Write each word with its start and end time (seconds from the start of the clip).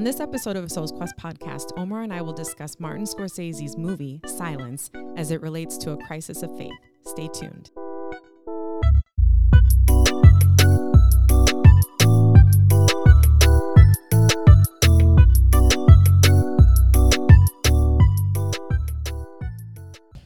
On 0.00 0.04
this 0.04 0.18
episode 0.18 0.56
of 0.56 0.72
Soul's 0.72 0.92
Quest 0.92 1.14
podcast, 1.18 1.72
Omar 1.76 2.00
and 2.00 2.10
I 2.10 2.22
will 2.22 2.32
discuss 2.32 2.80
Martin 2.80 3.04
Scorsese's 3.04 3.76
movie, 3.76 4.18
Silence, 4.24 4.90
as 5.14 5.30
it 5.30 5.42
relates 5.42 5.76
to 5.76 5.90
a 5.90 5.98
crisis 6.06 6.42
of 6.42 6.56
faith. 6.56 6.72
Stay 7.04 7.28
tuned. 7.28 7.70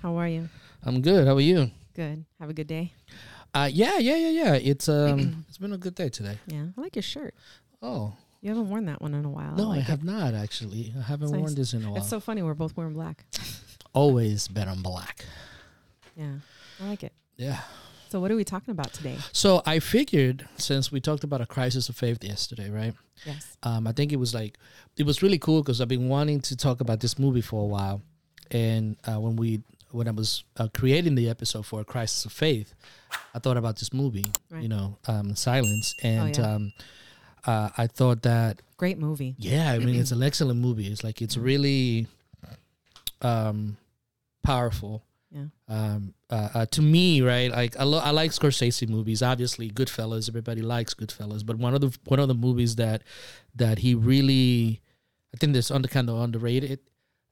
How 0.01 0.15
are 0.17 0.29
you? 0.29 0.49
I'm 0.85 1.03
good. 1.03 1.27
How 1.27 1.35
are 1.35 1.41
you? 1.41 1.73
Good. 1.97 2.25
Have 2.39 2.49
a 2.49 2.55
good 2.55 2.69
day. 2.69 2.93
Uh, 3.53 3.69
yeah, 3.73 3.99
yeah, 3.99 4.15
yeah, 4.15 4.29
yeah. 4.29 4.55
It's 4.55 4.89
um, 4.89 5.45
it's 5.49 5.59
been 5.59 5.73
a 5.73 5.79
good 5.79 5.97
day 5.97 6.11
today. 6.11 6.39
Yeah, 6.47 6.67
I 6.79 6.81
like 6.81 6.95
your 6.95 7.03
shirt. 7.03 7.35
Oh 7.83 8.15
You 8.45 8.51
haven't 8.51 8.69
worn 8.69 8.85
that 8.87 9.01
one 9.01 9.15
in 9.15 9.25
a 9.25 9.31
while. 9.31 9.55
no, 9.57 9.65
I, 9.65 9.77
like 9.77 9.79
it. 9.81 9.85
have 9.85 10.05
not 10.05 10.35
actually. 10.35 10.93
I 10.99 11.03
haven't 11.03 11.31
It's 11.31 11.37
worn 11.39 11.55
this 11.55 11.73
in 11.73 11.83
a 11.83 11.89
while. 11.89 11.97
It's 11.97 12.11
so 12.11 12.21
funny. 12.21 12.43
We're 12.43 12.53
both 12.53 12.77
wearing 12.77 12.93
black. 12.93 13.25
Always 13.95 14.49
been 14.49 14.69
on 14.69 14.83
black. 14.83 15.25
Yeah, 16.15 16.35
I 16.83 16.89
like 16.89 17.03
it. 17.05 17.15
Yeah. 17.39 17.61
So, 18.11 18.21
what 18.21 18.31
are 18.31 18.37
we 18.37 18.45
talking 18.45 18.73
about 18.73 18.93
today? 18.93 19.17
So 19.33 19.63
I 19.65 19.79
figured 19.81 20.47
since 20.59 20.93
we 20.93 21.01
talked 21.01 21.25
about 21.25 21.41
a 21.41 21.47
crisis 21.47 21.89
of 21.89 21.97
faith 21.97 22.23
yesterday, 22.23 22.69
right? 22.71 22.93
Yes. 23.25 23.57
Um, 23.63 23.87
I 23.87 23.93
think 23.93 24.13
it 24.13 24.17
was 24.17 24.35
like 24.35 24.59
it 24.99 25.07
was 25.07 25.23
really 25.23 25.39
cool 25.39 25.63
because 25.63 25.81
I've 25.81 25.89
been 25.89 26.09
wanting 26.11 26.41
to 26.43 26.55
talk 26.57 26.83
about 26.83 27.01
this 27.01 27.19
movie 27.19 27.41
for 27.41 27.63
a 27.63 27.67
while, 27.67 28.03
and 28.51 28.97
uh, 29.05 29.19
when 29.21 29.37
we 29.37 29.63
when 29.91 30.07
I 30.07 30.11
was 30.11 30.45
uh, 30.59 30.69
creating 30.75 31.15
the 31.15 31.31
episode 31.31 31.65
for 31.65 31.81
a 31.81 31.85
crisis 31.85 32.25
of 32.27 32.33
faith, 32.33 32.75
I 33.35 33.39
thought 33.39 33.57
about 33.57 33.79
this 33.79 33.93
movie, 33.93 34.27
Right. 34.51 34.63
you 34.63 34.69
know, 34.69 34.99
um, 35.09 35.35
Silence, 35.35 35.95
and 36.03 36.37
yeah. 36.37 36.55
um, 36.55 36.73
uh, 37.47 37.71
I 37.77 37.87
thought 37.87 38.23
that 38.23 38.61
Great 38.77 38.99
movie. 38.99 39.35
Yeah, 39.39 39.71
I 39.73 39.79
mean 39.79 39.95
it's 39.95 40.13
an 40.13 40.23
excellent 40.23 40.61
movie. 40.61 40.89
It's 40.89 41.05
like 41.05 41.23
it's 41.23 41.37
really 41.37 42.07
um 43.23 43.77
powerful. 44.43 45.03
Yeah. 45.31 45.47
Um 45.69 46.15
uh, 46.31 46.49
uh 46.55 46.67
to 46.67 46.83
me, 46.83 47.21
right? 47.23 47.51
Like 47.51 47.79
I 47.79 47.85
lo- 47.85 48.01
I 48.01 48.11
like 48.11 48.33
Scorsese 48.33 48.89
movies. 48.89 49.23
Obviously, 49.23 49.71
Goodfellas, 49.71 50.29
everybody 50.29 50.63
likes 50.63 50.95
Goodfellas, 50.95 51.45
but 51.45 51.57
one 51.57 51.75
of 51.75 51.81
the 51.81 51.97
one 52.05 52.21
of 52.21 52.29
the 52.29 52.35
movies 52.35 52.77
that 52.77 53.03
that 53.55 53.79
he 53.79 53.95
really 53.95 54.81
I 55.35 55.37
think 55.37 55.55
that's 55.55 55.71
under 55.71 55.89
kind 55.89 56.09
of 56.09 56.19
underrated. 56.19 56.81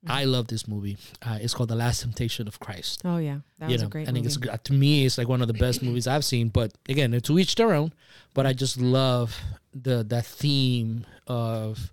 Mm-hmm. 0.05 0.11
I 0.13 0.25
love 0.25 0.49
this 0.49 0.67
movie. 0.67 0.97
Uh, 1.23 1.39
it's 1.41 1.55
called 1.55 1.69
The 1.69 1.77
Last 1.77 2.01
Temptation 2.03 2.49
of 2.49 2.59
Christ. 2.59 3.03
Oh 3.05 3.19
yeah, 3.19 3.39
that 3.61 3.69
you 3.69 3.75
was 3.75 3.83
know, 3.83 3.87
a 3.87 3.91
great 3.91 4.01
movie. 4.01 4.11
I 4.11 4.13
think 4.23 4.25
movie. 4.37 4.51
it's 4.55 4.63
to 4.65 4.73
me 4.73 5.05
it's 5.07 5.17
like 5.19 5.29
one 5.29 5.41
of 5.43 5.49
the 5.49 5.55
best 5.55 5.83
movies 5.87 6.07
I've 6.09 6.25
seen. 6.25 6.49
But 6.49 6.73
again, 6.89 7.13
to 7.21 7.39
each 7.39 7.55
their 7.55 7.73
own. 7.73 7.93
But 8.35 8.47
I 8.47 8.53
just 8.53 8.81
love 8.81 9.39
the 9.73 10.03
that 10.05 10.27
theme 10.27 11.07
of 11.29 11.93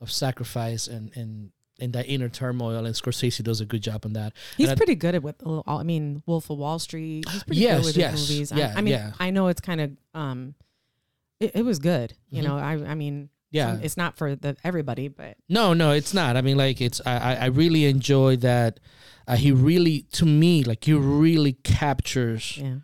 of 0.00 0.10
sacrifice 0.10 0.86
and 0.88 1.10
and 1.16 1.50
and 1.80 1.92
that 1.94 2.06
inner 2.06 2.28
turmoil. 2.28 2.84
And 2.84 2.94
Scorsese 2.94 3.42
does 3.42 3.60
a 3.62 3.64
good 3.64 3.82
job 3.82 4.04
on 4.04 4.12
that. 4.12 4.34
He's 4.58 4.68
I- 4.68 4.74
pretty 4.74 4.94
good 4.96 5.14
at 5.14 5.22
with. 5.22 5.36
I 5.66 5.82
mean, 5.84 6.22
Wolf 6.26 6.50
of 6.50 6.58
Wall 6.58 6.78
Street. 6.78 7.24
He's 7.30 7.44
pretty 7.44 7.62
Yes, 7.62 7.78
good 7.78 7.86
with 7.86 7.96
yes, 7.96 8.12
his 8.12 8.30
movies. 8.30 8.52
yeah, 8.54 8.72
I, 8.74 8.78
I 8.78 8.80
mean, 8.82 8.92
yeah. 8.94 9.12
I 9.18 9.30
know 9.30 9.46
it's 9.48 9.60
kind 9.62 9.80
of 9.80 9.90
um, 10.14 10.54
it, 11.40 11.52
it 11.54 11.64
was 11.64 11.78
good. 11.78 12.12
You 12.28 12.42
Mhm. 12.42 12.46
know, 12.46 12.58
I 12.58 12.72
I 12.90 12.94
mean, 12.94 13.30
Yeah. 13.50 13.74
some- 13.74 13.82
it's 13.84 13.96
not 13.96 14.16
for 14.16 14.34
the 14.36 14.56
everybody, 14.64 15.08
but 15.08 15.36
No, 15.48 15.72
no, 15.74 15.92
it's 15.92 16.12
not. 16.12 16.36
I 16.36 16.42
mean, 16.42 16.56
like 16.56 16.80
it's 16.80 17.00
I 17.06 17.16
I, 17.16 17.34
I 17.34 17.46
really 17.46 17.84
enjoy 17.86 18.36
that. 18.36 18.80
Uh, 19.26 19.36
he 19.36 19.52
really, 19.52 20.02
to 20.12 20.24
me, 20.24 20.64
like 20.64 20.84
he 20.84 20.94
really 20.94 21.52
captures 21.52 22.56
yeah, 22.56 22.76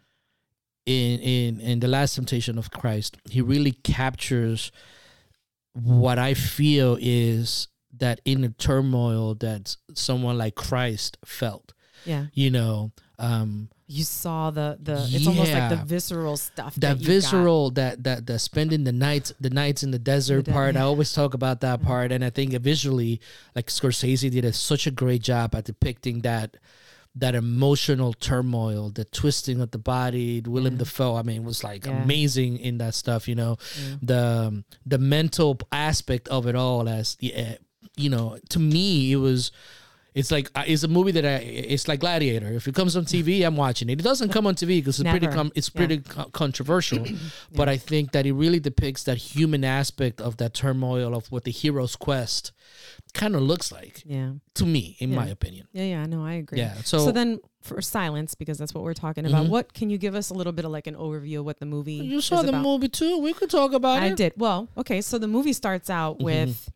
in 0.87 1.21
in 1.21 1.61
in 1.61 1.81
the 1.81 1.89
last 1.89 2.15
temptation 2.15 2.59
of 2.59 2.71
christ 2.71 3.17
he 3.31 3.41
really 3.41 3.73
captures 3.73 4.71
what 5.73 6.19
i 6.19 6.35
feel 6.35 6.97
is 7.01 7.69
that 7.97 8.21
inner 8.25 8.49
turmoil 8.51 9.35
that 9.35 9.77
someone 9.95 10.37
like 10.39 10.55
christ 10.55 11.17
felt 11.25 11.73
yeah. 12.05 12.27
you 12.35 12.51
know 12.51 12.91
um 13.19 13.69
You 13.87 14.03
saw 14.05 14.51
the 14.51 14.79
the. 14.83 14.97
It's 15.13 15.27
almost 15.27 15.53
like 15.53 15.69
the 15.71 15.83
visceral 15.85 16.37
stuff. 16.37 16.75
that 16.77 16.97
got. 16.99 17.07
visceral 17.07 17.71
that 17.73 18.03
that 18.05 18.27
that 18.27 18.39
spending 18.41 18.85
the 18.85 18.93
nights 18.93 19.33
the 19.39 19.51
nights 19.51 19.83
in 19.85 19.91
the 19.93 19.99
desert 20.01 20.47
The 20.47 20.53
part 20.53 20.77
i 20.77 20.81
always 20.91 21.13
talk 21.13 21.35
about 21.35 21.61
that 21.61 21.81
Mhm. 21.81 21.85
part 21.87 22.09
and 22.13 22.25
i 22.25 22.31
think 22.31 22.53
visually 22.63 23.21
like 23.55 23.67
scorsese 23.69 24.31
did 24.31 24.45
a, 24.45 24.53
such 24.53 24.87
a 24.87 24.91
great 24.91 25.23
job 25.23 25.55
at 25.55 25.65
depicting 25.65 26.23
that 26.23 26.57
that 27.15 27.35
emotional 27.37 28.13
turmoil 28.15 28.91
the 28.91 29.05
twisting 29.05 29.61
of 29.61 29.71
the 29.71 29.79
body 29.79 30.43
willem 30.45 30.75
Yeah. 30.75 30.79
dafoe 30.83 31.15
i 31.17 31.23
mean 31.23 31.43
it 31.43 31.45
was 31.45 31.63
like 31.63 31.87
Yeah. 31.87 32.03
amazing 32.03 32.59
in 32.59 32.79
that 32.79 32.95
stuff 32.95 33.29
you 33.29 33.37
know 33.37 33.57
Yeah. 33.61 33.97
the 34.03 34.23
um, 34.49 34.65
the 34.85 34.99
mental 34.99 35.59
aspect 35.71 36.27
of 36.29 36.47
it 36.51 36.57
all 36.57 36.89
as 36.89 37.15
the 37.21 37.31
you 37.97 38.09
know 38.11 38.39
to 38.49 38.59
me 38.59 39.13
it 39.13 39.21
was 39.29 39.53
it's 40.15 40.31
like 40.31 40.49
uh, 40.55 40.63
it's 40.67 40.85
a 40.85 40.89
movie 40.89 41.11
that 41.13 41.25
I 41.25 41.37
it's 41.39 41.89
like 41.89 42.01
Gladiator. 42.01 42.53
If 42.53 42.69
it 42.69 42.75
comes 42.75 42.97
on 42.97 43.05
TV, 43.05 43.45
I'm 43.45 43.57
watching 43.57 43.89
it. 43.89 43.99
It 44.01 44.05
doesn't 44.05 44.31
come 44.31 44.47
on 44.47 44.55
TV 44.55 44.79
because 44.79 45.01
it's 45.01 45.11
pretty 45.11 45.27
com- 45.27 45.51
it's 45.57 45.71
Yeah. 45.75 45.79
pretty 45.79 45.99
co- 45.99 46.31
controversial. 46.31 47.05
But 47.53 47.69
I 47.69 47.77
think 47.77 48.13
that 48.13 48.25
it 48.27 48.33
really 48.33 48.61
depicts 48.61 49.03
that 49.05 49.17
human 49.19 49.65
aspect 49.65 50.21
of 50.21 50.37
that 50.39 50.55
turmoil 50.55 51.15
of 51.15 51.31
what 51.33 51.45
the 51.45 51.51
hero's 51.51 51.97
quest 51.97 52.53
kind 53.13 53.35
of 53.37 53.43
looks 53.43 53.71
like 53.73 54.03
Yeah, 54.07 54.33
to 54.55 54.65
me, 54.67 54.97
in 54.99 55.15
my 55.15 55.27
opinion. 55.27 55.67
yeah, 55.73 55.85
yeah. 55.85 56.07
No, 56.07 56.25
I 56.25 56.35
agree. 56.35 56.59
Yeah. 56.59 56.75
So, 56.85 56.99
So, 56.99 57.13
then, 57.13 57.39
for 57.63 57.81
silence, 57.81 58.35
because 58.35 58.59
that's 58.59 58.75
what 58.75 58.83
we're 58.85 58.95
talking 58.95 59.25
about. 59.27 59.47
Mhm. 59.47 59.49
What 59.51 59.73
can 59.73 59.89
you 59.91 59.99
give 59.99 60.15
us 60.15 60.31
a 60.31 60.35
little 60.35 60.53
bit 60.53 60.65
of 60.65 60.71
like 60.73 60.87
an 60.87 60.95
overview 60.97 61.39
of 61.41 61.45
what 61.45 61.59
the 61.61 61.67
movie? 61.67 61.95
you 61.95 62.21
saw 62.21 62.43
the 62.43 62.49
about? 62.51 62.63
movie 62.63 62.89
too. 62.89 63.19
We 63.19 63.33
could 63.33 63.51
talk 63.51 63.73
about 63.73 64.03
I 64.03 64.07
it. 64.07 64.13
I 64.13 64.15
did. 64.15 64.33
Well, 64.37 64.69
okay. 64.77 65.01
So 65.01 65.19
the 65.19 65.29
movie 65.29 65.53
starts 65.53 65.89
out 65.91 66.19
Mhm. 66.19 66.25
with, 66.25 66.69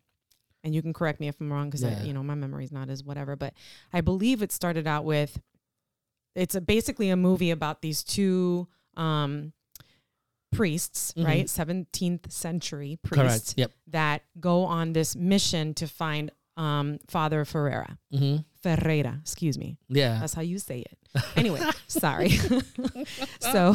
and 0.63 0.73
you 0.75 0.81
can 0.81 0.93
correct 0.93 1.19
me 1.19 1.27
if 1.27 1.39
I'm 1.39 1.51
wrong 1.51 1.67
because 1.69 1.83
Yeah. 1.83 1.99
I, 2.01 2.03
you 2.03 2.13
know, 2.13 2.23
my 2.23 2.35
memory's 2.35 2.71
not 2.71 2.89
as 2.89 3.03
whatever, 3.03 3.35
but 3.35 3.53
I 3.93 4.01
believe 4.01 4.41
it 4.41 4.51
started 4.51 4.87
out 4.87 5.05
with, 5.05 5.39
it's 6.35 6.55
a, 6.55 6.61
basically 6.61 7.09
a 7.09 7.15
movie 7.15 7.51
about 7.51 7.81
these 7.81 8.03
two 8.03 8.67
um, 8.97 9.53
priests, 10.51 11.13
Mhm. 11.15 11.25
right? 11.25 11.45
17th 11.45 12.31
century 12.31 12.97
priests 13.03 13.53
Correct. 13.53 13.57
Yep. 13.57 13.71
that 13.87 14.23
go 14.39 14.63
on 14.65 14.93
this 14.93 15.15
mission 15.15 15.73
to 15.75 15.87
find 15.87 16.31
um, 16.59 16.99
Father 17.07 17.45
Ferreira. 17.45 17.97
hmm 18.11 18.37
Ferreira, 18.61 19.17
excuse 19.21 19.57
me. 19.57 19.77
Yeah. 19.87 20.19
That's 20.19 20.33
how 20.33 20.41
you 20.41 20.59
say 20.59 20.79
it. 20.81 20.97
Anyway, 21.37 21.61
sorry. 21.87 22.29
so 23.39 23.73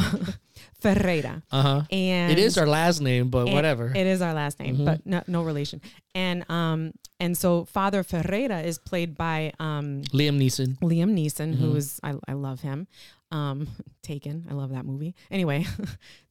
Ferreira. 0.80 1.42
Uh 1.50 1.62
huh. 1.62 1.82
And 1.90 2.32
It 2.32 2.38
is 2.38 2.58
our 2.58 2.66
last 2.66 3.00
name, 3.00 3.28
but 3.30 3.48
whatever. 3.48 3.92
It 3.94 4.06
is 4.06 4.20
our 4.22 4.34
last 4.34 4.60
name, 4.60 4.76
Mhm. 4.76 4.84
but 4.84 5.06
no, 5.06 5.22
no 5.26 5.42
relation. 5.42 5.80
And 6.14 6.44
um 6.50 6.92
and 7.18 7.36
so 7.36 7.64
Father 7.64 8.02
Ferreira 8.02 8.60
is 8.60 8.78
played 8.78 9.16
by 9.16 9.52
um 9.58 10.02
Liam 10.12 10.38
Neeson. 10.38 10.78
Liam 10.80 11.14
Neeson, 11.14 11.54
who 11.54 11.72
Mhm. 11.72 11.76
is 11.76 12.00
I 12.02 12.14
I 12.28 12.34
love 12.34 12.60
him. 12.60 12.86
Um 13.30 13.68
Taken, 14.02 14.46
I 14.50 14.54
love 14.54 14.70
that 14.70 14.84
movie. 14.84 15.14
Anyway, 15.30 15.66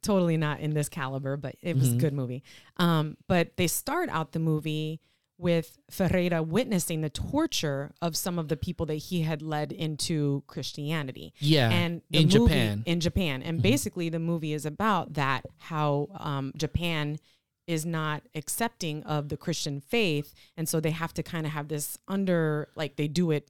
totally 0.03 0.37
not 0.37 0.59
in 0.59 0.73
this 0.75 0.89
caliber, 0.89 1.37
but 1.37 1.55
it 1.61 1.75
was 1.75 1.91
a 1.91 1.95
Mhm. 1.95 1.99
good 1.99 2.13
movie. 2.13 2.43
Um 2.77 3.17
but 3.27 3.57
they 3.57 3.67
start 3.67 4.09
out 4.09 4.31
the 4.31 4.39
movie 4.39 5.01
with 5.37 5.77
Ferreira 5.89 6.41
witnessing 6.43 7.01
the 7.01 7.09
torture 7.09 7.91
of 8.01 8.15
some 8.15 8.37
of 8.39 8.47
the 8.47 8.55
people 8.57 8.85
that 8.85 8.95
he 8.95 9.21
had 9.21 9.41
led 9.41 9.71
into 9.71 10.43
Christianity 10.47 11.33
Yeah. 11.39 11.69
and 11.69 12.01
in 12.11 12.23
movie- 12.29 12.53
Japan. 12.53 12.83
in 12.85 12.99
Japan, 12.99 13.41
and 13.43 13.59
Mhm. 13.59 13.63
basically 13.63 14.09
the 14.09 14.19
movie 14.19 14.53
is 14.53 14.65
about 14.65 15.13
that 15.15 15.45
how 15.57 16.07
um, 16.19 16.53
Japan 16.55 17.17
is 17.65 17.85
not 17.85 18.23
accepting 18.35 19.03
of 19.03 19.29
the 19.29 19.37
Christian 19.37 19.79
faith, 19.79 20.33
and 20.57 20.67
so 20.67 20.79
they 20.79 20.91
have 20.91 21.13
to 21.13 21.23
kind 21.23 21.45
of 21.45 21.53
have 21.53 21.67
this 21.69 21.97
under 22.07 22.67
like 22.75 22.95
they 22.97 23.07
do 23.07 23.31
it 23.31 23.49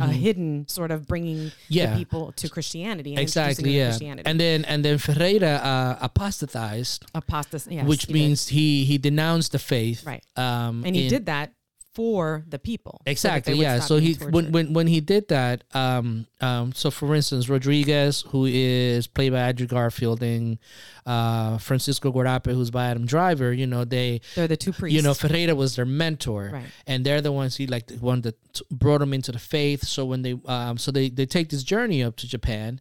a 0.00 0.06
Mhm. 0.06 0.12
hidden 0.24 0.68
sort 0.68 0.90
of 0.90 1.06
bringing 1.06 1.50
Yeah. 1.68 1.90
the 1.90 1.96
people 1.98 2.32
to 2.40 2.48
Christianity 2.48 3.12
and 3.14 3.20
Exactly. 3.20 3.76
Yeah. 3.76 3.88
Christianity. 3.90 4.26
And 4.30 4.38
then 4.40 4.64
and 4.64 4.84
then 4.84 4.98
Ferreira 4.98 5.54
uh, 5.72 5.98
apostatized, 6.08 7.04
apostas, 7.14 7.66
yes, 7.70 7.86
which 7.86 8.02
he 8.06 8.12
did. 8.12 8.18
means 8.18 8.48
he 8.48 8.84
he 8.84 8.98
denounced 8.98 9.52
the 9.52 9.58
faith. 9.58 10.04
right, 10.06 10.24
Um, 10.36 10.84
and 10.86 10.94
he 10.96 11.04
in- 11.04 11.10
did 11.10 11.26
that 11.26 11.52
for 11.98 12.44
the 12.48 12.60
people 12.60 13.02
so 13.04 13.10
Exactly. 13.10 13.54
would 13.54 13.62
yeah. 13.62 13.80
So 13.80 13.96
he 13.98 14.14
when, 14.14 14.52
when 14.52 14.72
when 14.72 14.86
he 14.86 15.00
did 15.00 15.26
that, 15.28 15.64
um, 15.74 16.26
um, 16.40 16.72
so 16.72 16.92
for 16.92 17.12
instance, 17.12 17.48
Rodrigues, 17.48 18.22
who 18.28 18.46
is 18.46 19.08
played 19.08 19.32
by 19.32 19.40
Andrew 19.40 19.66
Garfield, 19.66 20.22
and 20.22 20.58
uh, 21.04 21.58
Francisco 21.58 22.12
Garupe, 22.12 22.52
who's 22.52 22.70
by 22.70 22.86
Adam 22.86 23.04
Driver, 23.04 23.52
you 23.52 23.66
know, 23.66 23.84
they, 23.84 24.20
they're 24.36 24.46
the 24.46 24.56
two 24.56 24.72
priests, 24.72 24.94
you 24.94 25.02
know, 25.02 25.12
Ferreira 25.12 25.56
was 25.56 25.74
their 25.74 25.84
mentor, 25.86 26.50
right, 26.52 26.66
and 26.86 27.04
they're 27.04 27.20
the 27.20 27.32
ones 27.32 27.56
he 27.56 27.66
like 27.66 27.88
the 27.88 27.96
one 27.96 28.20
that 28.20 28.36
brought 28.70 28.98
them 29.00 29.12
into 29.12 29.32
the 29.32 29.40
faith. 29.40 29.82
So 29.84 30.04
when 30.04 30.22
they, 30.22 30.36
um, 30.46 30.78
so 30.78 30.92
they 30.92 31.08
they 31.08 31.26
take 31.26 31.48
this 31.48 31.64
journey 31.64 32.04
up 32.04 32.14
to 32.18 32.28
Japan 32.28 32.80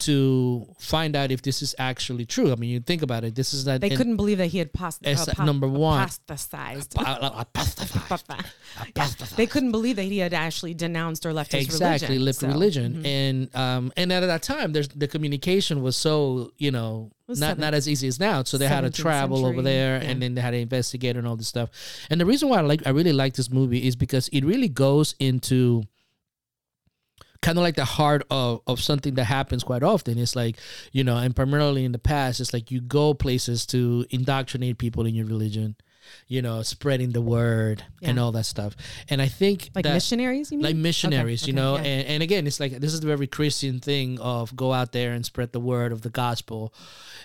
to 0.00 0.66
find 0.78 1.14
out 1.16 1.30
if 1.30 1.42
this 1.42 1.62
is 1.62 1.74
actually 1.78 2.26
true. 2.26 2.52
I 2.52 2.56
mean, 2.56 2.70
you 2.70 2.80
think 2.80 3.02
about 3.02 3.24
it. 3.24 3.34
This 3.34 3.54
is 3.54 3.64
that 3.64 3.80
they 3.80 3.88
and- 3.88 3.96
couldn't 3.96 4.16
believe 4.16 4.38
that 4.38 4.48
he 4.48 4.58
had 4.58 4.70
It's 5.02 5.28
uh, 5.28 5.44
number 5.44 5.68
one. 5.68 6.02
apostatized. 6.02 6.94
apostatized. 6.98 8.46
Yeah, 8.96 9.08
they 9.36 9.46
couldn't 9.46 9.70
believe 9.70 9.96
that 9.96 10.02
he 10.04 10.18
had 10.18 10.34
actually 10.34 10.74
denounced 10.74 11.24
or 11.24 11.32
left 11.32 11.52
his 11.52 11.68
religion. 11.68 11.92
exactly 11.92 12.18
left 12.18 12.40
so, 12.40 12.48
religion 12.48 13.02
mhm. 13.02 13.06
and 13.06 13.56
um 13.56 13.92
and 13.96 14.12
at 14.12 14.20
that 14.20 14.42
time 14.42 14.72
there's 14.72 14.88
the 14.88 15.06
communication 15.06 15.80
was 15.82 15.96
so 15.96 16.52
you 16.58 16.70
know 16.70 17.10
not 17.28 17.36
seven- 17.36 17.60
not 17.60 17.74
as 17.74 17.88
easy 17.88 18.08
as 18.08 18.20
now. 18.20 18.42
So 18.42 18.58
they 18.58 18.66
had 18.68 18.82
to 18.82 18.90
17th 18.90 18.94
travel 18.96 19.46
over 19.46 19.62
there, 19.62 20.02
yeah. 20.02 20.10
and 20.10 20.20
then 20.20 20.34
they 20.34 20.40
had 20.42 20.50
to 20.50 20.58
investigate 20.58 21.16
and 21.16 21.26
all 21.26 21.36
this 21.36 21.48
stuff. 21.48 21.70
And 22.10 22.20
the 22.20 22.26
reason 22.26 22.48
why 22.48 22.58
I 22.58 22.60
like 22.62 22.86
I 22.86 22.90
really 22.90 23.12
like 23.14 23.34
this 23.34 23.50
movie 23.50 23.86
is 23.86 23.96
because 23.96 24.28
it 24.28 24.44
really 24.44 24.68
goes 24.68 25.14
into 25.18 25.84
kind 27.44 27.58
of 27.58 27.62
like 27.62 27.76
the 27.76 27.84
heart 27.84 28.22
of, 28.30 28.62
of 28.66 28.80
something 28.80 29.14
that 29.16 29.24
happens 29.24 29.62
quite 29.62 29.82
often. 29.82 30.18
It's 30.18 30.34
like, 30.34 30.56
you 30.92 31.04
know, 31.04 31.18
and 31.18 31.36
primarily 31.36 31.84
in 31.84 31.92
the 31.92 31.98
past, 31.98 32.40
it's 32.40 32.54
like 32.54 32.70
you 32.70 32.80
go 32.80 33.12
places 33.12 33.66
to 33.66 34.06
indoctrinate 34.08 34.78
people 34.78 35.04
in 35.04 35.14
your 35.14 35.26
religion, 35.26 35.76
you 36.28 36.42
know, 36.42 36.62
spreading 36.62 37.12
the 37.12 37.20
word 37.20 37.84
and 38.02 38.18
all 38.18 38.32
that 38.32 38.44
stuff. 38.44 38.76
And 39.08 39.20
I 39.20 39.28
think 39.28 39.70
like 39.74 39.84
that, 39.84 39.94
missionaries, 39.94 40.50
you 40.50 40.58
mean? 40.58 40.64
like 40.66 40.76
missionaries, 40.76 41.42
Okay, 41.42 41.52
you 41.52 41.58
okay, 41.58 41.62
know, 41.62 41.76
yeah. 41.76 41.90
and, 41.90 42.08
and 42.08 42.22
again, 42.22 42.46
it's 42.46 42.60
like 42.60 42.72
this 42.72 42.92
is 42.92 43.00
the 43.00 43.06
very 43.06 43.26
Christian 43.26 43.80
thing 43.80 44.18
of 44.20 44.54
go 44.56 44.72
out 44.72 44.92
there 44.92 45.12
and 45.12 45.24
spread 45.24 45.52
the 45.52 45.60
word 45.60 45.92
of 45.92 46.02
the 46.02 46.10
gospel, 46.10 46.72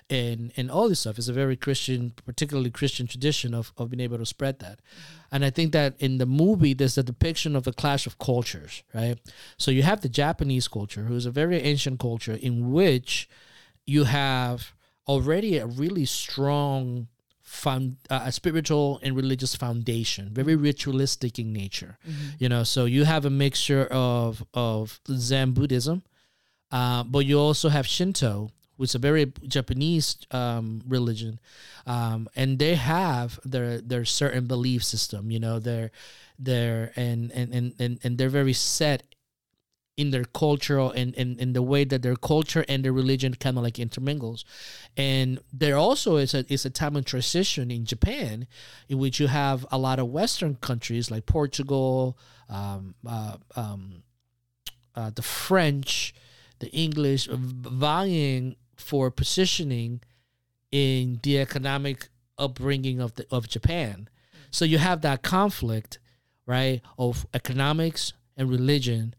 and 0.09 0.51
and 0.57 0.69
all 0.71 0.89
this 0.89 1.01
stuff. 1.01 1.17
It's 1.17 1.27
a 1.27 1.33
very 1.33 1.55
Christian, 1.55 2.13
particularly 2.25 2.71
Christian 2.71 3.07
tradition 3.07 3.53
of 3.53 3.71
of 3.77 3.89
being 3.89 4.01
able 4.01 4.17
to 4.17 4.25
spread 4.25 4.59
that. 4.59 4.79
And 5.31 5.45
I 5.45 5.51
think 5.51 5.71
that 5.73 5.93
in 5.99 6.17
the 6.17 6.25
movie, 6.25 6.73
there's 6.73 6.97
a 6.97 7.03
depiction 7.03 7.55
of 7.55 7.63
the 7.63 7.73
clash 7.73 8.07
of 8.07 8.17
cultures, 8.17 8.83
right? 8.93 9.19
So 9.57 9.69
you 9.71 9.83
have 9.83 10.01
the 10.01 10.09
Japanese 10.09 10.67
culture, 10.67 11.03
who 11.03 11.15
is 11.15 11.25
a 11.25 11.31
very 11.31 11.57
ancient 11.61 11.99
culture, 11.99 12.33
in 12.33 12.71
which 12.71 13.29
you 13.85 14.05
have 14.05 14.73
already 15.07 15.57
a 15.57 15.65
really 15.65 16.05
strong 16.05 17.07
found 17.49 17.97
uh, 18.11 18.21
a 18.25 18.31
spiritual 18.31 18.99
and 19.01 19.15
religious 19.15 19.55
foundation 19.55 20.29
very 20.31 20.55
ritualistic 20.55 21.39
in 21.39 21.51
nature. 21.51 21.97
You 22.37 22.47
know 22.47 22.63
so 22.63 22.85
you 22.85 23.05
have 23.05 23.25
a 23.25 23.29
mixture 23.29 23.87
of 23.89 24.43
of 24.53 24.99
zen 25.11 25.51
buddhism 25.51 26.03
uh, 26.71 27.03
but 27.03 27.25
you 27.25 27.39
also 27.39 27.69
have 27.69 27.87
shinto 27.87 28.51
which 28.77 28.91
is 28.91 28.95
a 28.95 28.99
very 28.99 29.33
japanese 29.47 30.17
um, 30.31 30.81
religion 30.87 31.39
um, 31.87 32.29
and 32.35 32.59
they 32.59 32.75
have 32.75 33.39
their 33.43 33.81
their 33.81 34.05
certain 34.05 34.45
belief 34.45 34.83
system 34.83 35.31
you 35.31 35.39
know 35.39 35.57
they're 35.59 35.91
they're 36.37 36.91
and 36.95 37.31
and 37.31 37.53
and 37.53 37.73
and, 37.79 37.99
and 38.03 38.17
they're 38.17 38.29
very 38.29 38.53
set 38.53 39.03
in 39.99 40.11
their 40.11 40.23
cultural 40.23 40.89
and 40.91 41.13
in, 41.15 41.37
in 41.39 41.53
the 41.53 41.61
way 41.61 41.83
that 41.83 42.01
their 42.01 42.15
culture 42.15 42.63
and 42.69 42.83
their 42.83 42.93
religion 42.93 43.33
kind 43.33 43.57
of 43.57 43.63
like 43.63 43.77
intermingles 43.77 44.45
and 44.95 45.39
there 45.53 45.77
also 45.77 46.17
is 46.17 46.33
a 46.33 46.45
is 46.51 46.65
a 46.65 46.69
time 46.69 46.95
of 46.95 47.05
transition 47.05 47.71
in 47.71 47.85
Japan 47.85 48.47
in 48.87 48.97
which 48.97 49.19
you 49.19 49.27
have 49.27 49.65
a 49.71 49.77
lot 49.77 49.99
of 49.99 50.07
Western 50.07 50.55
countries 50.55 51.09
like 51.09 51.25
Portugal, 51.25 52.17
um, 52.49 52.95
uh, 53.07 53.37
um, 53.55 54.03
uh, 54.95 55.11
the 55.13 55.21
French, 55.21 56.13
the 56.59 56.69
English 56.71 57.27
vying 57.31 58.55
for 58.75 59.11
positioning 59.11 60.01
in 60.71 61.19
the 61.23 61.39
economic 61.39 62.09
upbringing 62.37 62.99
of 62.99 63.15
the 63.15 63.25
of 63.31 63.47
Japan. 63.47 64.09
So 64.51 64.65
you 64.65 64.79
have 64.79 65.01
that 65.01 65.21
conflict, 65.21 65.99
right, 66.45 66.81
of 66.97 67.25
economics 67.33 68.13
and 68.35 68.49
religion 68.49 69.13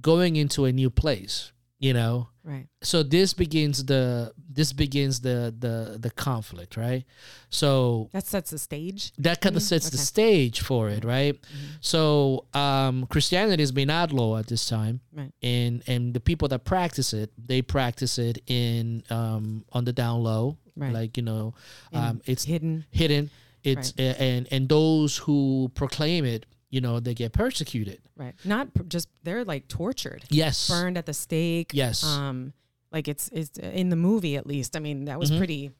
going 0.00 0.36
into 0.36 0.64
a 0.64 0.72
new 0.72 0.90
place, 0.90 1.52
you 1.78 1.92
know 1.92 2.28
right. 2.42 2.66
so 2.82 3.02
this 3.02 3.34
begins 3.34 3.84
the 3.84 4.32
this 4.50 4.72
begins 4.72 5.20
the 5.20 5.54
the 5.58 5.98
the 6.00 6.10
conflict 6.10 6.76
right 6.78 7.04
so 7.50 8.08
That 8.12 8.26
sets 8.26 8.50
the 8.50 8.58
stage. 8.58 9.12
that 9.18 9.42
kind 9.42 9.56
of 9.56 9.62
Mhm. 9.62 9.66
sets 9.66 9.90
the 9.90 9.98
stage 9.98 10.60
for 10.60 10.88
it 10.88 11.04
right 11.04 11.36
so 11.80 12.46
um 12.54 13.06
christianity 13.06 13.62
has 13.62 13.72
been 13.72 13.90
outlawed 13.90 14.40
at 14.40 14.46
this 14.46 14.66
time 14.66 15.00
Right. 15.12 15.32
and 15.42 15.82
and 15.86 16.14
the 16.14 16.20
people 16.20 16.48
that 16.48 16.64
practice 16.64 17.12
it 17.12 17.30
they 17.36 17.60
practice 17.60 18.18
it 18.18 18.38
in 18.46 19.02
um 19.10 19.64
on 19.72 19.84
the 19.84 19.92
down 19.92 20.22
low 20.22 20.56
Right. 20.76 20.92
like 20.94 21.16
you 21.18 21.22
know 21.22 21.54
um 21.92 22.20
it's 22.24 22.44
hidden. 22.44 22.84
hidden 22.90 23.28
it's 23.64 23.92
a- 23.98 24.16
and 24.22 24.48
and 24.50 24.68
those 24.68 25.18
who 25.18 25.70
proclaim 25.74 26.24
it 26.24 26.46
you 26.70 26.80
know 26.80 27.00
they 27.00 27.14
get 27.14 27.32
persecuted 27.32 28.00
Right. 28.16 28.34
Not 28.44 28.72
pr- 28.74 28.82
just 28.84 29.08
they're 29.22 29.44
like 29.44 29.68
tortured, 29.68 30.24
yes 30.30 30.68
burned 30.68 30.96
at 30.98 31.06
the 31.06 31.12
stake. 31.14 31.70
Yes. 31.74 32.02
Um, 32.04 32.52
like 32.92 33.08
it's 33.08 33.28
it's 33.32 33.58
in 33.58 33.88
the 33.90 33.96
movie 33.96 34.36
at 34.36 34.46
least. 34.46 34.76
I 34.76 34.80
mean, 34.80 35.04
that 35.06 35.18
was 35.18 35.30
Mhm. 35.30 35.38
pretty 35.38 35.70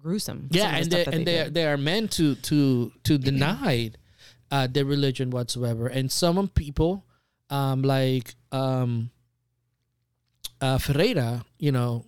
gruesome. 0.00 0.48
yeah 0.50 0.76
and 0.76 0.90
they, 0.90 1.04
and 1.04 1.26
they 1.26 1.48
they, 1.50 1.66
are 1.66 1.76
meant 1.76 2.10
to 2.12 2.34
to 2.36 2.90
to 3.04 3.18
deny 3.18 3.90
uh 4.50 4.66
their 4.66 4.84
religion 4.86 5.30
whatsoever 5.30 5.86
and 5.88 6.10
some 6.10 6.48
people 6.48 7.04
um 7.50 7.82
like 7.82 8.34
um 8.52 9.10
uh 10.60 10.78
ferreira 10.78 11.44
you 11.58 11.70
know 11.72 12.04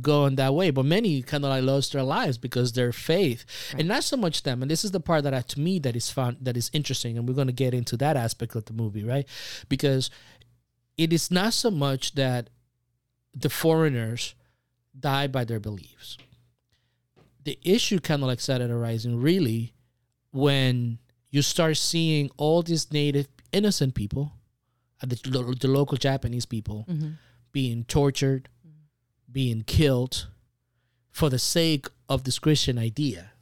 going 0.00 0.36
that 0.36 0.54
way 0.54 0.70
but 0.70 0.84
many 0.84 1.22
kind 1.22 1.44
of 1.44 1.48
like 1.50 1.62
lost 1.62 1.92
their 1.94 2.02
lives 2.02 2.36
because 2.36 2.72
their 2.74 2.92
faith 2.92 3.46
Right. 3.72 3.80
and 3.80 3.88
not 3.88 4.04
so 4.04 4.16
much 4.18 4.42
them 4.42 4.60
and 4.60 4.70
this 4.70 4.84
is 4.84 4.90
the 4.90 5.00
part 5.00 5.24
that 5.24 5.32
I, 5.32 5.40
to 5.40 5.60
me 5.60 5.78
that 5.78 5.96
is 5.96 6.10
fun 6.10 6.36
that 6.42 6.56
is 6.58 6.70
interesting 6.74 7.16
and 7.16 7.26
we're 7.26 7.34
going 7.34 7.46
to 7.46 7.52
get 7.54 7.72
into 7.72 7.96
that 7.96 8.14
aspect 8.16 8.54
of 8.54 8.66
the 8.66 8.74
movie 8.74 9.02
right 9.04 9.26
because 9.70 10.10
it 10.98 11.10
is 11.12 11.30
not 11.30 11.54
so 11.54 11.70
much 11.70 12.14
that 12.16 12.50
the 13.34 13.48
foreigners 13.48 14.34
die 14.98 15.26
by 15.26 15.44
their 15.44 15.60
beliefs 15.60 16.18
the 17.44 17.58
issue 17.64 17.98
kind 17.98 18.22
of 18.22 18.28
like 18.28 18.40
started 18.40 18.70
arising 18.70 19.20
really 19.20 19.72
when 20.32 20.98
you 21.30 21.40
start 21.42 21.76
seeing 21.76 22.30
all 22.36 22.62
these 22.62 22.92
native 22.92 23.28
innocent 23.52 23.94
people 23.94 24.32
uh, 25.02 25.06
the, 25.06 25.56
the 25.60 25.68
local 25.68 25.96
japanese 25.96 26.44
people 26.46 26.84
Mhm. 26.88 27.14
being 27.52 27.84
tortured 27.84 28.48
being 29.30 29.62
killed 29.62 30.28
for 31.10 31.28
the 31.30 31.38
sake 31.38 31.86
of 32.08 32.24
this 32.24 32.38
christian 32.38 32.78
idea 32.78 33.32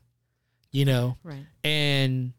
you 0.73 0.85
know 0.85 1.17
Right. 1.23 1.47
and 1.65 2.33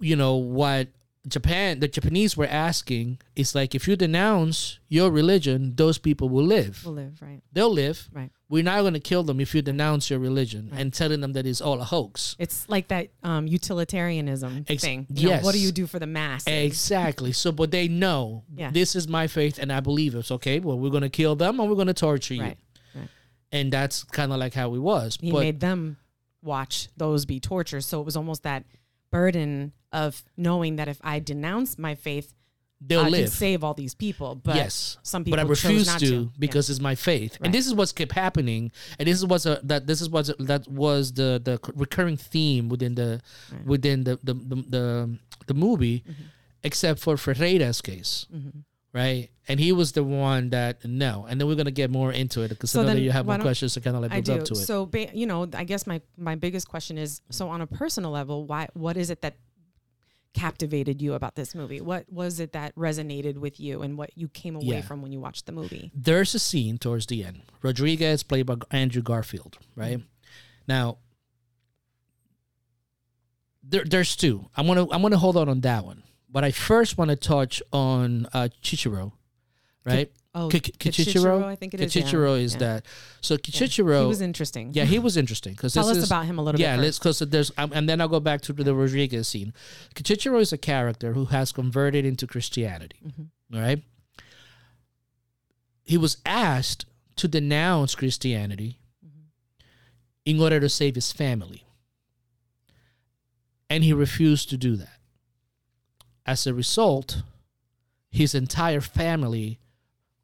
you 0.00 0.16
know 0.16 0.36
what 0.36 0.88
japan 1.26 1.80
the 1.80 1.88
japanese 1.88 2.36
were 2.36 2.46
asking 2.46 3.18
is 3.36 3.54
like 3.54 3.74
if 3.74 3.86
you 3.88 3.96
denounce 3.96 4.78
your 4.88 5.10
religion 5.10 5.74
those 5.76 5.98
people 5.98 6.28
will 6.28 6.44
live 6.44 6.82
We'll 6.84 6.94
live. 6.94 7.20
Right. 7.20 7.42
they'll 7.52 7.72
live 7.72 8.08
Right. 8.12 8.30
We're 8.50 8.62
not 8.64 8.80
going 8.80 8.94
to 8.94 9.00
kill 9.00 9.22
them 9.22 9.40
if 9.40 9.54
you 9.54 9.60
denounce 9.62 10.08
your 10.10 10.18
religion 10.18 10.68
Right. 10.72 10.80
and 10.80 10.92
telling 10.92 11.20
them 11.20 11.32
that 11.34 11.46
it's 11.46 11.60
all 11.60 11.80
a 11.80 11.84
hoax 11.84 12.34
It's 12.38 12.68
like 12.68 12.88
that 12.88 13.08
um, 13.22 13.46
utilitarianism 13.46 14.64
Ex- 14.68 14.82
thing. 14.82 15.06
You 15.10 15.30
know, 15.30 15.38
what 15.40 15.52
do 15.52 15.60
you 15.60 15.72
do 15.72 15.86
for 15.86 15.98
the 15.98 16.06
mass? 16.06 16.44
exactly 16.46 17.32
so 17.32 17.52
but 17.52 17.70
they 17.70 17.88
know 17.88 18.44
Yeah. 18.56 18.70
this 18.70 18.96
is 18.96 19.06
my 19.08 19.26
faith 19.26 19.58
and 19.58 19.72
i 19.72 19.80
believe 19.80 20.14
it's 20.14 20.30
okay 20.30 20.60
well 20.60 20.78
we're 20.78 20.90
going 20.90 21.02
to 21.02 21.08
kill 21.10 21.36
them 21.36 21.60
and 21.60 21.68
we're 21.68 21.74
going 21.76 21.86
to 21.88 21.94
torture 21.94 22.34
you 22.34 22.42
Right. 22.42 22.58
Right. 22.94 23.08
and 23.52 23.72
that's 23.72 24.04
kind 24.04 24.32
of 24.32 24.38
like 24.38 24.54
how 24.54 24.74
it 24.74 24.78
was 24.78 25.18
He 25.20 25.30
but 25.32 25.40
made 25.40 25.60
them 25.60 25.96
watch 26.42 26.88
those 26.96 27.26
be 27.26 27.40
tortured. 27.40 27.82
So 27.82 28.00
it 28.00 28.04
was 28.04 28.16
almost 28.16 28.44
that 28.44 28.64
burden 29.10 29.72
of 29.92 30.22
knowing 30.36 30.76
that 30.76 30.86
if 30.86 30.98
I 31.02 31.18
denounce 31.18 31.78
my 31.78 31.94
faith, 31.96 32.32
they'll 32.80 33.00
I 33.00 33.04
can 33.04 33.12
live 33.12 33.28
save 33.30 33.64
all 33.64 33.74
these 33.74 33.94
people. 33.94 34.36
But 34.36 34.56
yes 34.56 34.98
some 35.02 35.24
people 35.24 35.36
but 35.38 35.44
I 35.44 35.48
refuse 35.48 35.86
not 35.86 36.00
to, 36.00 36.06
to, 36.06 36.32
because 36.38 36.70
it's 36.70 36.80
my 36.80 36.94
faith, 36.94 37.32
Right. 37.32 37.46
and 37.46 37.54
this 37.54 37.66
is 37.66 37.74
what's 37.74 37.92
kept 37.92 38.12
happening, 38.12 38.70
and 38.98 39.08
this 39.08 39.16
is 39.18 39.26
what's 39.26 39.46
a, 39.46 39.60
that 39.64 39.86
this 39.86 40.00
is 40.00 40.08
what's 40.08 40.28
a, 40.28 40.34
that 40.40 40.68
was 40.68 41.12
the 41.14 41.40
the 41.44 41.58
recurring 41.74 42.16
theme 42.16 42.68
within 42.68 42.94
the 42.94 43.20
Right. 43.52 43.64
within 43.66 44.04
the 44.04 44.18
the 44.22 44.34
the, 44.34 44.56
the, 44.68 45.18
the 45.46 45.54
movie, 45.54 46.04
Mm-hmm. 46.08 46.22
except 46.62 47.00
for 47.00 47.16
Ferreira's 47.16 47.80
case, 47.80 48.26
Mhm. 48.34 48.62
right? 48.92 49.30
And 49.48 49.58
he 49.58 49.72
was 49.72 49.92
the 49.92 50.04
one 50.04 50.50
that 50.50 50.84
no, 50.84 51.26
and 51.28 51.40
then 51.40 51.48
we're 51.48 51.54
gonna 51.56 51.70
get 51.70 51.90
more 51.90 52.12
into 52.12 52.42
it 52.42 52.48
because 52.50 52.70
So 52.70 52.82
I 52.82 52.84
know 52.86 52.94
that 52.94 53.00
you 53.00 53.10
have 53.10 53.24
more 53.26 53.38
questions 53.38 53.74
to 53.74 53.80
kind 53.80 53.96
of 53.96 54.02
like 54.02 54.12
I 54.12 54.20
build 54.20 54.40
up 54.40 54.44
to 54.46 54.52
it. 54.54 54.56
So, 54.56 54.86
ba- 54.86 55.10
you 55.14 55.26
know, 55.26 55.48
I 55.54 55.64
guess 55.64 55.86
my 55.86 56.00
my 56.16 56.34
biggest 56.34 56.68
question 56.68 56.98
is: 56.98 57.22
so 57.30 57.48
on 57.48 57.60
a 57.60 57.66
personal 57.66 58.10
level, 58.10 58.46
why? 58.46 58.68
What 58.74 58.96
is 58.96 59.08
it 59.10 59.22
that 59.22 59.34
captivated 60.38 61.02
you 61.02 61.14
about 61.14 61.34
this 61.34 61.54
movie? 61.54 61.80
What 61.80 62.10
was 62.12 62.40
it 62.40 62.52
that 62.52 62.74
resonated 62.76 63.36
with 63.38 63.58
you, 63.60 63.82
and 63.82 63.98
what 63.98 64.16
you 64.16 64.28
came 64.28 64.54
away 64.56 64.76
Yeah. 64.76 64.80
from 64.82 65.02
when 65.02 65.12
you 65.12 65.20
watched 65.20 65.46
the 65.46 65.52
movie? 65.52 65.90
there's 65.94 66.34
a 66.34 66.38
scene 66.38 66.78
towards 66.78 67.06
the 67.06 67.24
end. 67.24 67.42
Rodrigues, 67.62 68.22
played 68.22 68.46
by 68.46 68.56
Andrew 68.70 69.02
Garfield, 69.02 69.58
right? 69.76 70.00
Now, 70.66 70.98
there, 73.62 73.84
there's 73.84 74.16
two. 74.16 74.46
I'm 74.56 74.66
gonna 74.66 74.86
I'm 74.90 75.02
gonna 75.02 75.18
hold 75.18 75.36
on 75.36 75.48
on 75.48 75.60
that 75.60 75.84
one, 75.84 76.02
but 76.30 76.44
I 76.44 76.50
first 76.50 76.96
want 76.98 77.10
to 77.10 77.16
touch 77.16 77.62
on 77.72 78.26
uh, 78.32 78.48
Chichiro, 78.62 79.12
right? 79.84 80.10
Oh, 80.40 80.48
Ki- 80.48 80.60
Ki- 80.60 80.72
Kichichiro, 80.90 81.42
I 81.44 81.56
think 81.56 81.74
it 81.74 81.80
is. 81.80 81.94
yeah. 81.96 82.02
Kichichiro 82.02 82.40
is 82.40 82.52
Yeah. 82.54 82.58
that. 82.58 82.86
So 83.20 83.34
Yeah. 83.34 83.38
Kichichiro, 83.38 84.00
He 84.02 84.06
was 84.06 84.20
interesting. 84.20 84.72
yeah, 84.72 84.84
he 84.84 84.98
was 84.98 85.16
interesting 85.16 85.52
because 85.54 85.74
Tell 85.74 85.88
us 85.88 85.96
is, 85.96 86.04
about 86.04 86.26
him 86.26 86.38
a 86.38 86.42
little 86.42 86.58
bit. 86.58 86.62
yeah, 86.62 86.76
bit. 86.76 86.82
let's 86.84 86.98
because 86.98 87.18
there's 87.18 87.50
um, 87.58 87.72
and 87.74 87.88
then 87.88 88.00
I'll 88.00 88.08
go 88.08 88.20
back 88.20 88.40
to 88.42 88.52
the 88.52 88.74
Rodrigues 88.74 89.26
scene. 89.28 89.52
Kichichiro 89.94 90.40
is 90.40 90.52
a 90.52 90.58
character 90.58 91.12
who 91.14 91.26
has 91.26 91.50
converted 91.52 92.04
into 92.04 92.26
Christianity. 92.26 92.96
Mhm. 93.04 93.28
all 93.54 93.60
right. 93.60 93.82
He 95.84 95.96
was 95.96 96.18
asked 96.26 96.84
to 97.16 97.26
denounce 97.28 97.94
Christianity 97.94 98.78
Mm-hmm. 99.04 99.22
in 100.26 100.40
order 100.40 100.60
to 100.60 100.68
save 100.68 100.94
his 100.94 101.12
family, 101.12 101.64
and 103.70 103.84
he 103.84 103.92
refused 103.92 104.48
to 104.50 104.56
do 104.56 104.76
that. 104.76 104.98
As 106.26 106.46
a 106.46 106.52
result, 106.54 107.22
his 108.10 108.34
entire 108.34 108.80
family 108.82 109.58